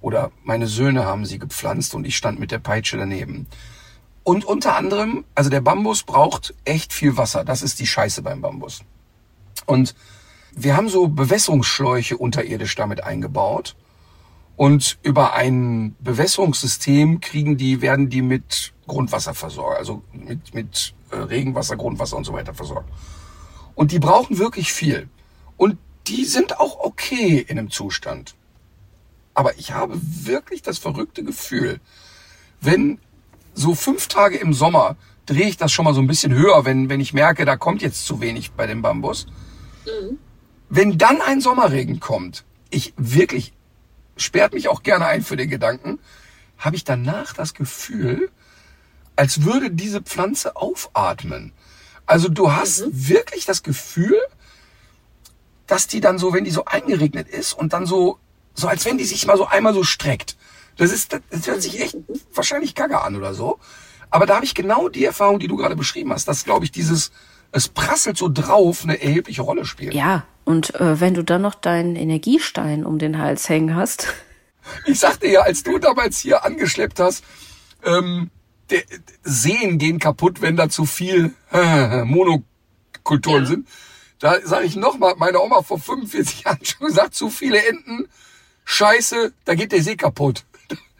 Oder 0.00 0.30
meine 0.44 0.66
Söhne 0.66 1.04
haben 1.04 1.24
sie 1.24 1.38
gepflanzt 1.38 1.94
und 1.94 2.06
ich 2.06 2.16
stand 2.16 2.38
mit 2.38 2.50
der 2.50 2.58
Peitsche 2.58 2.96
daneben. 2.96 3.46
Und 4.24 4.44
unter 4.44 4.76
anderem, 4.76 5.24
also 5.34 5.50
der 5.50 5.60
Bambus 5.60 6.02
braucht 6.02 6.54
echt 6.64 6.92
viel 6.92 7.16
Wasser. 7.16 7.44
Das 7.44 7.62
ist 7.62 7.78
die 7.78 7.86
Scheiße 7.86 8.22
beim 8.22 8.40
Bambus. 8.40 8.82
Und 9.66 9.94
wir 10.52 10.76
haben 10.76 10.88
so 10.88 11.06
Bewässerungsschläuche 11.08 12.16
unterirdisch 12.16 12.74
damit 12.74 13.04
eingebaut. 13.04 13.76
Und 14.56 14.98
über 15.02 15.34
ein 15.34 15.94
Bewässerungssystem 16.00 17.20
kriegen 17.20 17.56
die, 17.56 17.82
werden 17.82 18.08
die 18.08 18.22
mit 18.22 18.72
Grundwasser 18.86 19.34
versorgt, 19.34 19.78
also 19.78 20.02
mit, 20.12 20.54
mit 20.54 20.94
äh, 21.10 21.16
Regenwasser, 21.16 21.76
Grundwasser 21.76 22.16
und 22.16 22.24
so 22.24 22.32
weiter 22.32 22.54
versorgt. 22.54 22.88
Und 23.74 23.92
die 23.92 23.98
brauchen 23.98 24.38
wirklich 24.38 24.72
viel. 24.72 25.08
Und 25.56 25.78
die 26.06 26.24
sind 26.24 26.58
auch 26.58 26.78
okay 26.80 27.44
in 27.46 27.58
einem 27.58 27.70
Zustand. 27.70 28.34
Aber 29.34 29.58
ich 29.58 29.72
habe 29.72 30.00
wirklich 30.00 30.62
das 30.62 30.78
verrückte 30.78 31.22
Gefühl, 31.22 31.80
wenn 32.60 32.98
so 33.52 33.74
fünf 33.74 34.08
Tage 34.08 34.38
im 34.38 34.54
Sommer 34.54 34.96
drehe 35.26 35.48
ich 35.48 35.56
das 35.56 35.72
schon 35.72 35.84
mal 35.84 35.92
so 35.92 36.00
ein 36.00 36.06
bisschen 36.06 36.32
höher, 36.32 36.64
wenn, 36.64 36.88
wenn 36.88 37.00
ich 37.00 37.12
merke, 37.12 37.44
da 37.44 37.56
kommt 37.56 37.82
jetzt 37.82 38.06
zu 38.06 38.20
wenig 38.20 38.52
bei 38.52 38.66
dem 38.66 38.80
Bambus. 38.80 39.26
Mhm. 39.84 40.18
Wenn 40.68 40.98
dann 40.98 41.20
ein 41.20 41.40
Sommerregen 41.40 42.00
kommt, 42.00 42.44
ich 42.70 42.94
wirklich, 42.96 43.52
sperrt 44.16 44.54
mich 44.54 44.68
auch 44.68 44.82
gerne 44.82 45.06
ein 45.06 45.22
für 45.22 45.36
den 45.36 45.50
Gedanken, 45.50 45.98
habe 46.58 46.76
ich 46.76 46.84
danach 46.84 47.34
das 47.34 47.54
Gefühl, 47.54 48.30
als 49.14 49.42
würde 49.42 49.70
diese 49.70 50.02
Pflanze 50.02 50.56
aufatmen. 50.56 51.52
Also 52.06 52.28
du 52.28 52.52
hast 52.52 52.86
mhm. 52.86 53.08
wirklich 53.08 53.44
das 53.44 53.62
Gefühl, 53.62 54.18
dass 55.66 55.86
die 55.86 56.00
dann 56.00 56.18
so, 56.18 56.32
wenn 56.32 56.44
die 56.44 56.50
so 56.50 56.64
eingeregnet 56.64 57.28
ist 57.28 57.52
und 57.52 57.72
dann 57.72 57.86
so, 57.86 58.18
so 58.54 58.68
als 58.68 58.84
wenn 58.84 58.98
die 58.98 59.04
sich 59.04 59.26
mal 59.26 59.36
so 59.36 59.46
einmal 59.46 59.74
so 59.74 59.82
streckt. 59.82 60.36
Das 60.76 60.92
ist, 60.92 61.12
das 61.12 61.46
hört 61.46 61.62
sich 61.62 61.80
echt 61.80 61.96
wahrscheinlich 62.34 62.74
kacke 62.74 63.00
an 63.00 63.16
oder 63.16 63.34
so. 63.34 63.58
Aber 64.10 64.26
da 64.26 64.36
habe 64.36 64.44
ich 64.44 64.54
genau 64.54 64.88
die 64.88 65.04
Erfahrung, 65.04 65.38
die 65.40 65.48
du 65.48 65.56
gerade 65.56 65.74
beschrieben 65.74 66.12
hast, 66.12 66.28
dass, 66.28 66.44
glaube 66.44 66.64
ich, 66.64 66.70
dieses, 66.70 67.10
es 67.50 67.68
prasselt 67.68 68.16
so 68.16 68.28
drauf, 68.32 68.84
eine 68.84 69.02
erhebliche 69.02 69.42
Rolle 69.42 69.64
spielt. 69.64 69.94
Ja, 69.94 70.26
Und 70.46 70.76
äh, 70.76 71.00
wenn 71.00 71.12
du 71.12 71.24
dann 71.24 71.42
noch 71.42 71.56
deinen 71.56 71.96
Energiestein 71.96 72.86
um 72.86 72.98
den 72.98 73.18
Hals 73.18 73.48
hängen 73.50 73.74
hast. 73.76 74.08
Ich 74.84 74.98
sagte 74.98 75.28
ja, 75.28 75.42
als 75.42 75.62
du 75.62 75.78
damals 75.78 76.18
hier 76.18 76.44
angeschleppt 76.44 76.98
hast, 76.98 77.22
ähm, 77.84 78.32
der, 78.68 78.82
Seen 79.22 79.78
gehen 79.78 80.00
kaputt, 80.00 80.42
wenn 80.42 80.56
da 80.56 80.68
zu 80.68 80.86
viel 80.86 81.32
äh, 81.52 82.02
Monokulturen 82.04 83.44
ja. 83.44 83.48
sind. 83.48 83.68
Da 84.18 84.40
sage 84.42 84.66
ich 84.66 84.74
nochmal, 84.74 85.14
meine 85.18 85.40
Oma 85.40 85.62
vor 85.62 85.78
45 85.78 86.40
Jahren 86.44 86.64
schon 86.64 86.88
gesagt, 86.88 87.14
zu 87.14 87.30
viele 87.30 87.64
Enten, 87.64 88.08
scheiße, 88.64 89.32
da 89.44 89.54
geht 89.54 89.70
der 89.70 89.84
See 89.84 89.94
kaputt. 89.94 90.44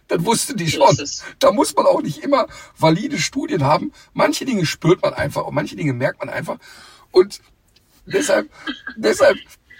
Das 0.07 0.25
wusste 0.25 0.55
die 0.55 0.71
schon. 0.71 0.97
Da 1.41 1.51
muss 1.51 1.75
man 1.75 1.87
auch 1.87 2.03
nicht 2.03 2.23
immer 2.23 2.47
valide 2.79 3.19
Studien 3.19 3.65
haben. 3.65 3.93
Manche 4.13 4.45
Dinge 4.45 4.65
spürt 4.65 5.03
man 5.03 5.13
einfach 5.13 5.45
und 5.45 5.57
manche 5.57 5.75
Dinge 5.75 5.93
merkt 5.93 6.21
man 6.21 6.29
einfach. 6.29 6.59
Und 7.11 7.41
deshalb, 8.07 8.51
deshalb, 8.97 9.39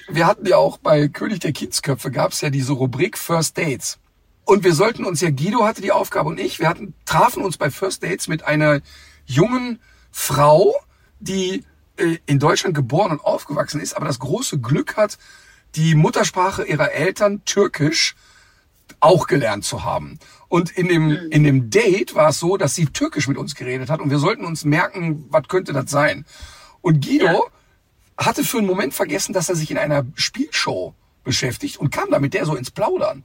wir 0.09 0.27
hatten 0.27 0.47
ja 0.47 0.57
auch 0.57 0.79
bei 0.79 1.09
König 1.09 1.41
der 1.41 1.53
Kindsköpfe 1.53 2.11
gab 2.11 2.33
es 2.33 2.41
ja 2.41 2.51
diese 2.51 2.73
Rubrik 2.73 3.19
First 3.19 3.59
Dates. 3.59 3.99
Und 4.45 4.63
wir 4.63 4.75
sollten 4.75 5.05
uns 5.05 5.21
ja, 5.21 5.31
Guido 5.31 5.65
hatte 5.65 5.83
die 5.83 5.91
Aufgabe 5.91 6.29
und 6.29 6.39
ich, 6.39 6.61
wir 6.61 6.69
hatten, 6.69 6.95
trafen 7.05 7.43
uns 7.43 7.57
bei 7.57 7.71
First 7.71 8.05
Dates 8.05 8.29
mit 8.29 8.45
einer 8.45 8.81
jungen 9.25 9.81
Frau, 10.13 10.75
die 11.19 11.65
äh, 11.97 12.19
in 12.27 12.39
Deutschland 12.39 12.75
geboren 12.75 13.11
und 13.11 13.25
aufgewachsen 13.25 13.81
ist, 13.81 13.97
aber 13.97 14.07
das 14.07 14.21
große 14.21 14.61
Glück 14.61 14.97
hat, 14.97 15.19
die 15.75 15.95
Muttersprache 15.95 16.65
ihrer 16.65 16.93
Eltern 16.93 17.45
Türkisch 17.45 18.15
auch 19.01 19.27
gelernt 19.27 19.65
zu 19.65 19.85
haben. 19.85 20.19
Und 20.49 20.71
in 20.71 20.89
dem, 20.89 21.09
mhm. 21.09 21.31
in 21.31 21.45
dem 21.45 21.71
Date 21.71 22.15
war 22.15 22.31
es 22.31 22.39
so, 22.39 22.57
dass 22.57 22.75
sie 22.75 22.87
Türkisch 22.87 23.29
mit 23.29 23.37
uns 23.37 23.55
geredet 23.55 23.91
hat 23.91 24.01
und 24.01 24.11
wir 24.11 24.19
sollten 24.19 24.45
uns 24.45 24.65
merken, 24.65 25.27
was 25.29 25.49
könnte 25.49 25.73
das 25.73 25.91
sein. 25.91 26.25
Und 26.81 27.05
Guido 27.05 27.27
ja. 27.27 27.41
Hatte 28.19 28.45
für 28.45 28.59
einen 28.59 28.67
Moment 28.67 28.95
vergessen, 28.95 29.33
dass 29.33 29.49
er 29.49 29.57
sich 29.57 29.71
in 29.71 29.79
einer 29.79 30.07
Spielshow 30.15 30.95
beschäftigt 31.25 31.79
und 31.79 31.91
kam 31.91 32.11
da 32.11 32.19
mit 32.19 32.35
der 32.35 32.47
so 32.47 32.55
ins 32.55 32.71
Plaudern. 32.71 33.25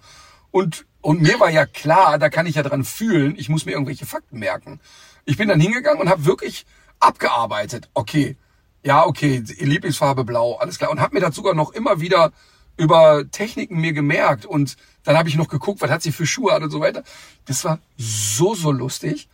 Und, 0.52 0.86
und 1.00 1.22
mir 1.22 1.40
war 1.40 1.50
ja 1.50 1.66
klar, 1.66 2.20
da 2.20 2.30
kann 2.30 2.46
ich 2.46 2.56
ja 2.56 2.64
dran 2.64 2.84
fühlen, 2.84 3.36
ich 3.38 3.48
muss 3.48 3.66
mir 3.66 3.72
irgendwelche 3.72 4.06
Fakten 4.06 4.40
merken. 4.40 4.80
Ich 5.24 5.38
bin 5.38 5.48
dann 5.48 5.60
hingegangen 5.60 6.02
und 6.02 6.10
habe 6.10 6.26
wirklich 6.26 6.66
abgearbeitet. 7.00 7.90
Okay, 7.94 8.36
ja, 8.84 9.06
okay, 9.06 9.44
Lieblingsfarbe 9.60 10.24
blau, 10.24 10.56
alles 10.56 10.78
klar. 10.78 10.92
Und 10.92 11.00
habe 11.00 11.14
mir 11.14 11.22
das 11.22 11.36
sogar 11.36 11.54
noch 11.54 11.72
immer 11.72 12.02
wieder 12.02 12.34
über 12.78 13.30
Techniken 13.30 13.80
mir 13.80 13.94
gemerkt 13.94 14.46
und 14.46 14.76
dann 15.04 15.18
habe 15.18 15.30
ich 15.30 15.36
noch 15.36 15.48
geguckt, 15.48 15.82
was 15.82 15.92
hat 15.92 16.02
sie 16.02 16.12
für 16.12 16.26
Schuhe 16.26 16.54
an 16.54 16.64
und 16.64 16.72
so 16.72 16.80
weiter. 16.80 17.04
Das 17.46 17.64
war 17.64 17.80
so, 17.98 18.56
so 18.56 18.72
lustig. 18.72 19.30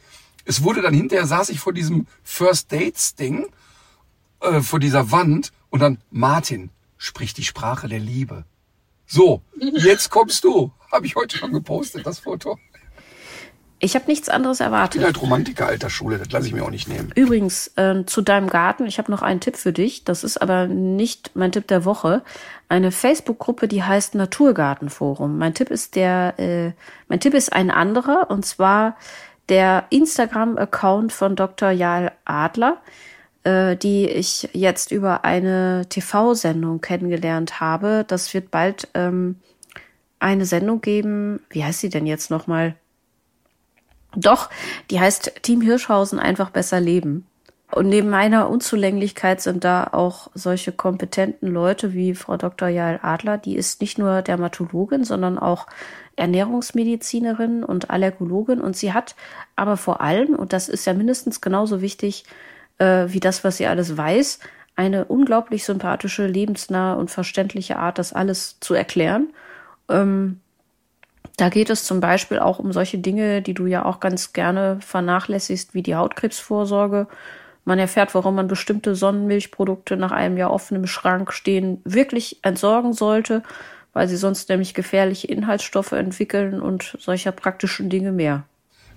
Es 0.45 0.63
wurde 0.63 0.81
dann 0.81 0.93
hinterher, 0.93 1.25
saß 1.25 1.49
ich 1.49 1.59
vor 1.59 1.73
diesem 1.73 2.07
First 2.23 2.71
Dates 2.71 3.15
Ding, 3.15 3.47
äh, 4.41 4.61
vor 4.61 4.79
dieser 4.79 5.11
Wand 5.11 5.51
und 5.69 5.81
dann 5.81 5.99
Martin 6.11 6.69
spricht 6.97 7.37
die 7.37 7.43
Sprache 7.43 7.87
der 7.87 7.99
Liebe. 7.99 8.45
So, 9.05 9.41
jetzt 9.55 10.09
kommst 10.09 10.43
du. 10.43 10.71
Habe 10.91 11.05
ich 11.05 11.15
heute 11.15 11.37
schon 11.37 11.51
gepostet, 11.51 12.05
das 12.05 12.19
Foto. 12.19 12.57
Ich 13.79 13.93
habe 13.93 14.05
nichts 14.07 14.27
anderes 14.27 14.59
erwartet. 14.59 14.95
Ich 14.95 14.99
bin 15.01 15.05
halt 15.05 15.21
Romantiker 15.21 15.67
alter 15.67 15.89
Schule, 15.89 16.17
das 16.17 16.31
lasse 16.31 16.47
ich 16.47 16.53
mir 16.53 16.63
auch 16.65 16.71
nicht 16.71 16.87
nehmen. 16.87 17.11
Übrigens, 17.15 17.71
äh, 17.75 18.05
zu 18.05 18.21
deinem 18.21 18.47
Garten, 18.47 18.87
ich 18.87 18.97
habe 18.97 19.11
noch 19.11 19.21
einen 19.21 19.39
Tipp 19.39 19.55
für 19.55 19.71
dich. 19.71 20.03
Das 20.03 20.23
ist 20.23 20.41
aber 20.41 20.65
nicht 20.65 21.31
mein 21.35 21.51
Tipp 21.51 21.67
der 21.67 21.85
Woche. 21.85 22.23
Eine 22.69 22.91
Facebook-Gruppe, 22.91 23.67
die 23.67 23.83
heißt 23.83 24.15
Naturgartenforum. 24.15 25.37
Mein 25.37 25.53
Tipp 25.53 25.69
ist 25.69 25.95
der, 25.95 26.39
äh, 26.39 26.71
mein 27.07 27.19
Tipp 27.19 27.35
ist 27.35 27.53
ein 27.53 27.69
anderer, 27.69 28.31
und 28.31 28.45
zwar 28.45 28.97
der 29.49 29.85
Instagram-Account 29.91 31.13
von 31.13 31.35
Dr. 31.35 31.69
Jael 31.69 32.11
Adler, 32.25 32.81
die 33.45 34.07
ich 34.07 34.49
jetzt 34.53 34.91
über 34.91 35.23
eine 35.23 35.85
TV-Sendung 35.89 36.81
kennengelernt 36.81 37.59
habe. 37.59 38.05
Das 38.07 38.33
wird 38.33 38.51
bald 38.51 38.89
ähm, 38.93 39.37
eine 40.19 40.45
Sendung 40.45 40.81
geben. 40.81 41.39
Wie 41.49 41.63
heißt 41.63 41.79
sie 41.79 41.89
denn 41.89 42.05
jetzt 42.05 42.29
nochmal? 42.29 42.75
Doch, 44.15 44.49
die 44.89 44.99
heißt 44.99 45.43
Team 45.43 45.61
Hirschhausen 45.61 46.19
einfach 46.19 46.49
besser 46.49 46.79
leben. 46.79 47.25
Und 47.71 47.89
neben 47.89 48.09
meiner 48.09 48.49
Unzulänglichkeit 48.49 49.41
sind 49.41 49.65
da 49.65 49.89
auch 49.91 50.29
solche 50.33 50.71
kompetenten 50.71 51.49
Leute 51.49 51.93
wie 51.93 52.15
Frau 52.15 52.37
Dr. 52.37 52.69
Jael 52.69 52.99
Adler, 53.01 53.37
die 53.37 53.57
ist 53.57 53.81
nicht 53.81 53.97
nur 53.97 54.21
Dermatologin, 54.21 55.03
sondern 55.03 55.37
auch 55.37 55.67
Ernährungsmedizinerin 56.15 57.65
und 57.65 57.89
Allergologin. 57.89 58.61
Und 58.61 58.77
sie 58.77 58.93
hat 58.93 59.15
aber 59.57 59.75
vor 59.75 59.99
allem, 59.99 60.35
und 60.35 60.53
das 60.53 60.69
ist 60.69 60.85
ja 60.85 60.93
mindestens 60.93 61.41
genauso 61.41 61.81
wichtig 61.81 62.23
äh, 62.77 63.05
wie 63.07 63.19
das, 63.19 63.43
was 63.43 63.57
sie 63.57 63.67
alles 63.67 63.97
weiß, 63.97 64.39
eine 64.75 65.05
unglaublich 65.05 65.63
sympathische, 65.63 66.27
lebensnahe 66.27 66.97
und 66.97 67.09
verständliche 67.09 67.77
Art, 67.77 67.97
das 67.97 68.13
alles 68.13 68.59
zu 68.59 68.73
erklären. 68.73 69.29
Ähm, 69.89 70.39
da 71.37 71.49
geht 71.49 71.69
es 71.69 71.83
zum 71.83 71.99
Beispiel 71.99 72.39
auch 72.39 72.59
um 72.59 72.71
solche 72.73 72.97
Dinge, 72.97 73.41
die 73.41 73.53
du 73.53 73.67
ja 73.67 73.85
auch 73.85 73.99
ganz 73.99 74.33
gerne 74.33 74.79
vernachlässigst, 74.81 75.73
wie 75.73 75.83
die 75.83 75.95
Hautkrebsvorsorge. 75.95 77.07
Man 77.63 77.79
erfährt, 77.79 78.15
warum 78.15 78.35
man 78.35 78.47
bestimmte 78.47 78.95
Sonnenmilchprodukte 78.95 79.97
nach 79.97 80.11
einem 80.11 80.37
Jahr 80.37 80.51
offen 80.51 80.75
im 80.75 80.87
Schrank 80.87 81.33
stehen 81.33 81.81
wirklich 81.83 82.39
entsorgen 82.41 82.93
sollte, 82.93 83.43
weil 83.93 84.07
sie 84.07 84.15
sonst 84.15 84.49
nämlich 84.49 84.73
gefährliche 84.73 85.27
Inhaltsstoffe 85.27 85.91
entwickeln 85.91 86.61
und 86.61 86.95
solcher 86.99 87.31
praktischen 87.31 87.89
Dinge 87.89 88.11
mehr. 88.11 88.43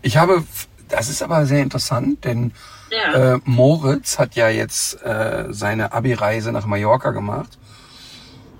Ich 0.02 0.16
habe, 0.16 0.44
das 0.90 1.08
ist 1.08 1.22
aber 1.22 1.46
sehr 1.46 1.62
interessant, 1.62 2.24
denn 2.24 2.52
ja. 2.90 3.34
äh, 3.34 3.40
Moritz 3.44 4.18
hat 4.18 4.34
ja 4.34 4.48
jetzt 4.48 5.02
äh, 5.02 5.46
seine 5.50 5.92
Abi-Reise 5.92 6.52
nach 6.52 6.66
Mallorca 6.66 7.10
gemacht 7.10 7.58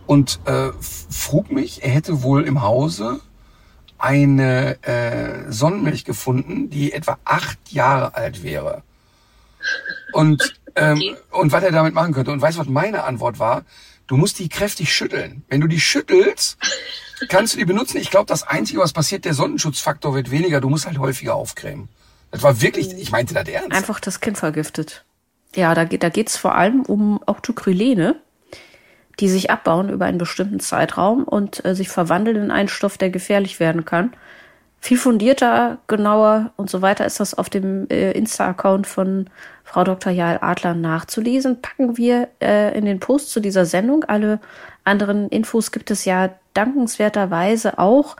und 0.06 0.40
äh, 0.46 0.70
frug 1.10 1.52
mich, 1.52 1.82
er 1.82 1.90
hätte 1.90 2.22
wohl 2.22 2.44
im 2.44 2.62
Hause 2.62 3.20
eine 3.98 4.82
äh, 4.82 5.52
Sonnenmilch 5.52 6.04
gefunden, 6.04 6.70
die 6.70 6.92
etwa 6.92 7.18
acht 7.24 7.58
Jahre 7.70 8.14
alt 8.14 8.42
wäre. 8.42 8.82
Und, 10.12 10.54
ähm, 10.74 10.96
okay. 10.96 11.16
und 11.30 11.52
was 11.52 11.62
er 11.62 11.72
damit 11.72 11.94
machen 11.94 12.14
könnte. 12.14 12.30
Und 12.30 12.40
weißt 12.40 12.56
du, 12.56 12.62
was 12.62 12.68
meine 12.68 13.04
Antwort 13.04 13.38
war? 13.38 13.64
Du 14.06 14.16
musst 14.16 14.38
die 14.38 14.48
kräftig 14.48 14.92
schütteln. 14.92 15.44
Wenn 15.48 15.60
du 15.60 15.68
die 15.68 15.78
schüttelst, 15.78 16.58
kannst 17.28 17.54
du 17.54 17.58
die 17.58 17.64
benutzen. 17.64 17.98
Ich 17.98 18.10
glaube, 18.10 18.26
das 18.26 18.42
Einzige, 18.42 18.80
was 18.80 18.92
passiert, 18.92 19.24
der 19.24 19.34
Sonnenschutzfaktor 19.34 20.14
wird 20.14 20.30
weniger. 20.30 20.60
Du 20.60 20.68
musst 20.68 20.86
halt 20.86 20.98
häufiger 20.98 21.34
aufcremen. 21.34 21.88
Das 22.30 22.42
war 22.42 22.60
wirklich, 22.60 22.92
ich 22.92 23.10
meinte 23.10 23.34
das 23.34 23.48
ernst. 23.48 23.72
Einfach 23.72 24.00
das 24.00 24.20
Kind 24.20 24.38
vergiftet. 24.38 25.04
Ja, 25.54 25.74
da 25.74 25.84
geht 25.84 26.02
da 26.02 26.10
geht's 26.10 26.36
vor 26.36 26.54
allem 26.54 26.82
um 26.82 27.20
Octocrylene 27.26 28.20
die 29.20 29.28
sich 29.28 29.50
abbauen 29.50 29.90
über 29.90 30.06
einen 30.06 30.18
bestimmten 30.18 30.60
Zeitraum 30.60 31.24
und 31.24 31.64
äh, 31.64 31.74
sich 31.74 31.88
verwandeln 31.88 32.36
in 32.36 32.50
einen 32.50 32.68
Stoff, 32.68 32.98
der 32.98 33.10
gefährlich 33.10 33.60
werden 33.60 33.84
kann. 33.84 34.12
Viel 34.82 34.96
fundierter, 34.96 35.76
genauer 35.88 36.52
und 36.56 36.70
so 36.70 36.80
weiter 36.80 37.04
ist 37.04 37.20
das 37.20 37.34
auf 37.34 37.50
dem 37.50 37.86
äh, 37.90 38.12
Insta-Account 38.12 38.86
von 38.86 39.28
Frau 39.62 39.84
Dr. 39.84 40.10
Jael 40.10 40.38
Adler 40.40 40.72
nachzulesen. 40.72 41.60
Packen 41.60 41.98
wir 41.98 42.28
äh, 42.40 42.76
in 42.76 42.86
den 42.86 42.98
Post 42.98 43.30
zu 43.30 43.40
dieser 43.40 43.66
Sendung. 43.66 44.04
Alle 44.04 44.40
anderen 44.84 45.28
Infos 45.28 45.70
gibt 45.70 45.90
es 45.90 46.06
ja 46.06 46.30
dankenswerterweise 46.54 47.78
auch 47.78 48.16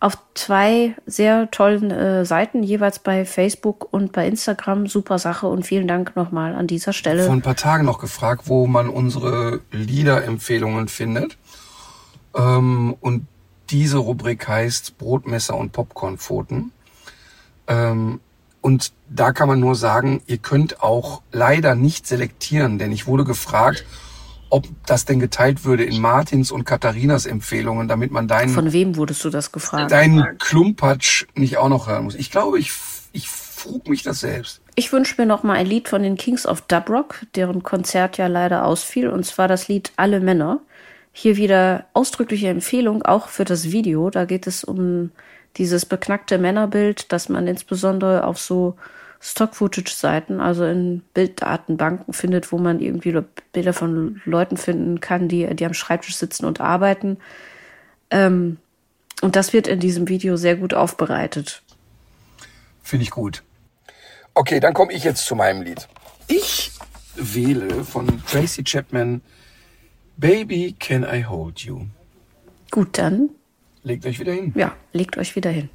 auf 0.00 0.18
zwei 0.34 0.94
sehr 1.06 1.50
tollen 1.50 1.90
äh, 1.90 2.24
Seiten, 2.24 2.62
jeweils 2.62 2.98
bei 2.98 3.24
Facebook 3.24 3.92
und 3.92 4.12
bei 4.12 4.26
Instagram. 4.26 4.86
Super 4.86 5.18
Sache 5.18 5.46
und 5.46 5.64
vielen 5.66 5.88
Dank 5.88 6.16
nochmal 6.16 6.54
an 6.54 6.66
dieser 6.66 6.92
Stelle. 6.92 7.24
Vor 7.24 7.32
ein 7.32 7.42
paar 7.42 7.56
Tagen 7.56 7.84
noch 7.84 7.98
gefragt, 7.98 8.42
wo 8.46 8.66
man 8.66 8.88
unsere 8.88 9.60
Liederempfehlungen 9.70 10.88
findet. 10.88 11.38
Ähm, 12.34 12.96
und 13.00 13.26
diese 13.70 13.98
Rubrik 13.98 14.46
heißt 14.46 14.98
Brotmesser 14.98 15.56
und 15.56 15.72
Popcornpfoten. 15.72 16.72
Ähm, 17.66 18.20
und 18.60 18.92
da 19.08 19.32
kann 19.32 19.48
man 19.48 19.60
nur 19.60 19.74
sagen, 19.74 20.22
ihr 20.26 20.38
könnt 20.38 20.82
auch 20.82 21.22
leider 21.32 21.74
nicht 21.74 22.06
selektieren, 22.06 22.78
denn 22.78 22.92
ich 22.92 23.06
wurde 23.06 23.24
gefragt, 23.24 23.84
ob 24.54 24.68
das 24.86 25.04
denn 25.04 25.18
geteilt 25.18 25.64
würde 25.64 25.82
in 25.82 26.00
Martins 26.00 26.52
und 26.52 26.62
Katharinas 26.62 27.26
Empfehlungen, 27.26 27.88
damit 27.88 28.12
man 28.12 28.28
deinen... 28.28 28.50
Von 28.50 28.72
wem 28.72 28.94
wurdest 28.94 29.24
du 29.24 29.30
das 29.30 29.50
gefragt? 29.50 29.90
Deinen 29.90 30.38
Klumpatsch 30.38 31.26
nicht 31.34 31.56
auch 31.56 31.68
noch 31.68 31.88
hören 31.88 32.04
muss. 32.04 32.14
Ich 32.14 32.30
glaube, 32.30 32.60
ich, 32.60 32.70
ich 33.12 33.28
frug 33.28 33.88
mich 33.88 34.04
das 34.04 34.20
selbst. 34.20 34.60
Ich 34.76 34.92
wünsche 34.92 35.20
mir 35.20 35.26
noch 35.26 35.42
mal 35.42 35.54
ein 35.54 35.66
Lied 35.66 35.88
von 35.88 36.04
den 36.04 36.16
Kings 36.16 36.46
of 36.46 36.60
Dubrock, 36.60 37.22
deren 37.34 37.64
Konzert 37.64 38.16
ja 38.16 38.28
leider 38.28 38.64
ausfiel, 38.64 39.08
und 39.08 39.26
zwar 39.26 39.48
das 39.48 39.66
Lied 39.66 39.90
Alle 39.96 40.20
Männer. 40.20 40.60
Hier 41.12 41.36
wieder 41.36 41.86
ausdrückliche 41.92 42.46
Empfehlung, 42.46 43.02
auch 43.02 43.26
für 43.26 43.44
das 43.44 43.72
Video. 43.72 44.08
Da 44.08 44.24
geht 44.24 44.46
es 44.46 44.62
um 44.62 45.10
dieses 45.56 45.84
beknackte 45.84 46.38
Männerbild, 46.38 47.10
das 47.12 47.28
man 47.28 47.48
insbesondere 47.48 48.24
auf 48.24 48.38
so 48.38 48.76
Stock-Footage-Seiten, 49.24 50.38
also 50.38 50.66
in 50.66 51.00
Bilddatenbanken 51.14 52.12
findet, 52.12 52.52
wo 52.52 52.58
man 52.58 52.78
irgendwie 52.78 53.18
Bilder 53.52 53.72
von 53.72 54.20
Leuten 54.26 54.58
finden 54.58 55.00
kann, 55.00 55.28
die, 55.28 55.46
die 55.56 55.64
am 55.64 55.72
Schreibtisch 55.72 56.16
sitzen 56.16 56.44
und 56.44 56.60
arbeiten. 56.60 57.16
Ähm, 58.10 58.58
und 59.22 59.34
das 59.34 59.54
wird 59.54 59.66
in 59.66 59.80
diesem 59.80 60.08
Video 60.08 60.36
sehr 60.36 60.56
gut 60.56 60.74
aufbereitet. 60.74 61.62
Finde 62.82 63.04
ich 63.04 63.10
gut. 63.10 63.42
Okay, 64.34 64.60
dann 64.60 64.74
komme 64.74 64.92
ich 64.92 65.04
jetzt 65.04 65.24
zu 65.24 65.34
meinem 65.34 65.62
Lied. 65.62 65.88
Ich 66.28 66.72
wähle 67.14 67.82
von 67.82 68.22
Tracy 68.26 68.62
Chapman 68.62 69.22
Baby, 70.18 70.76
can 70.78 71.02
I 71.02 71.24
hold 71.24 71.60
you? 71.60 71.86
Gut, 72.70 72.98
dann, 72.98 73.30
Legt 73.84 74.04
euch 74.04 74.20
wieder 74.20 74.32
hin. 74.32 74.52
ja, 74.54 74.76
legt 74.92 75.16
euch 75.16 75.34
wieder 75.34 75.50
hin. 75.50 75.70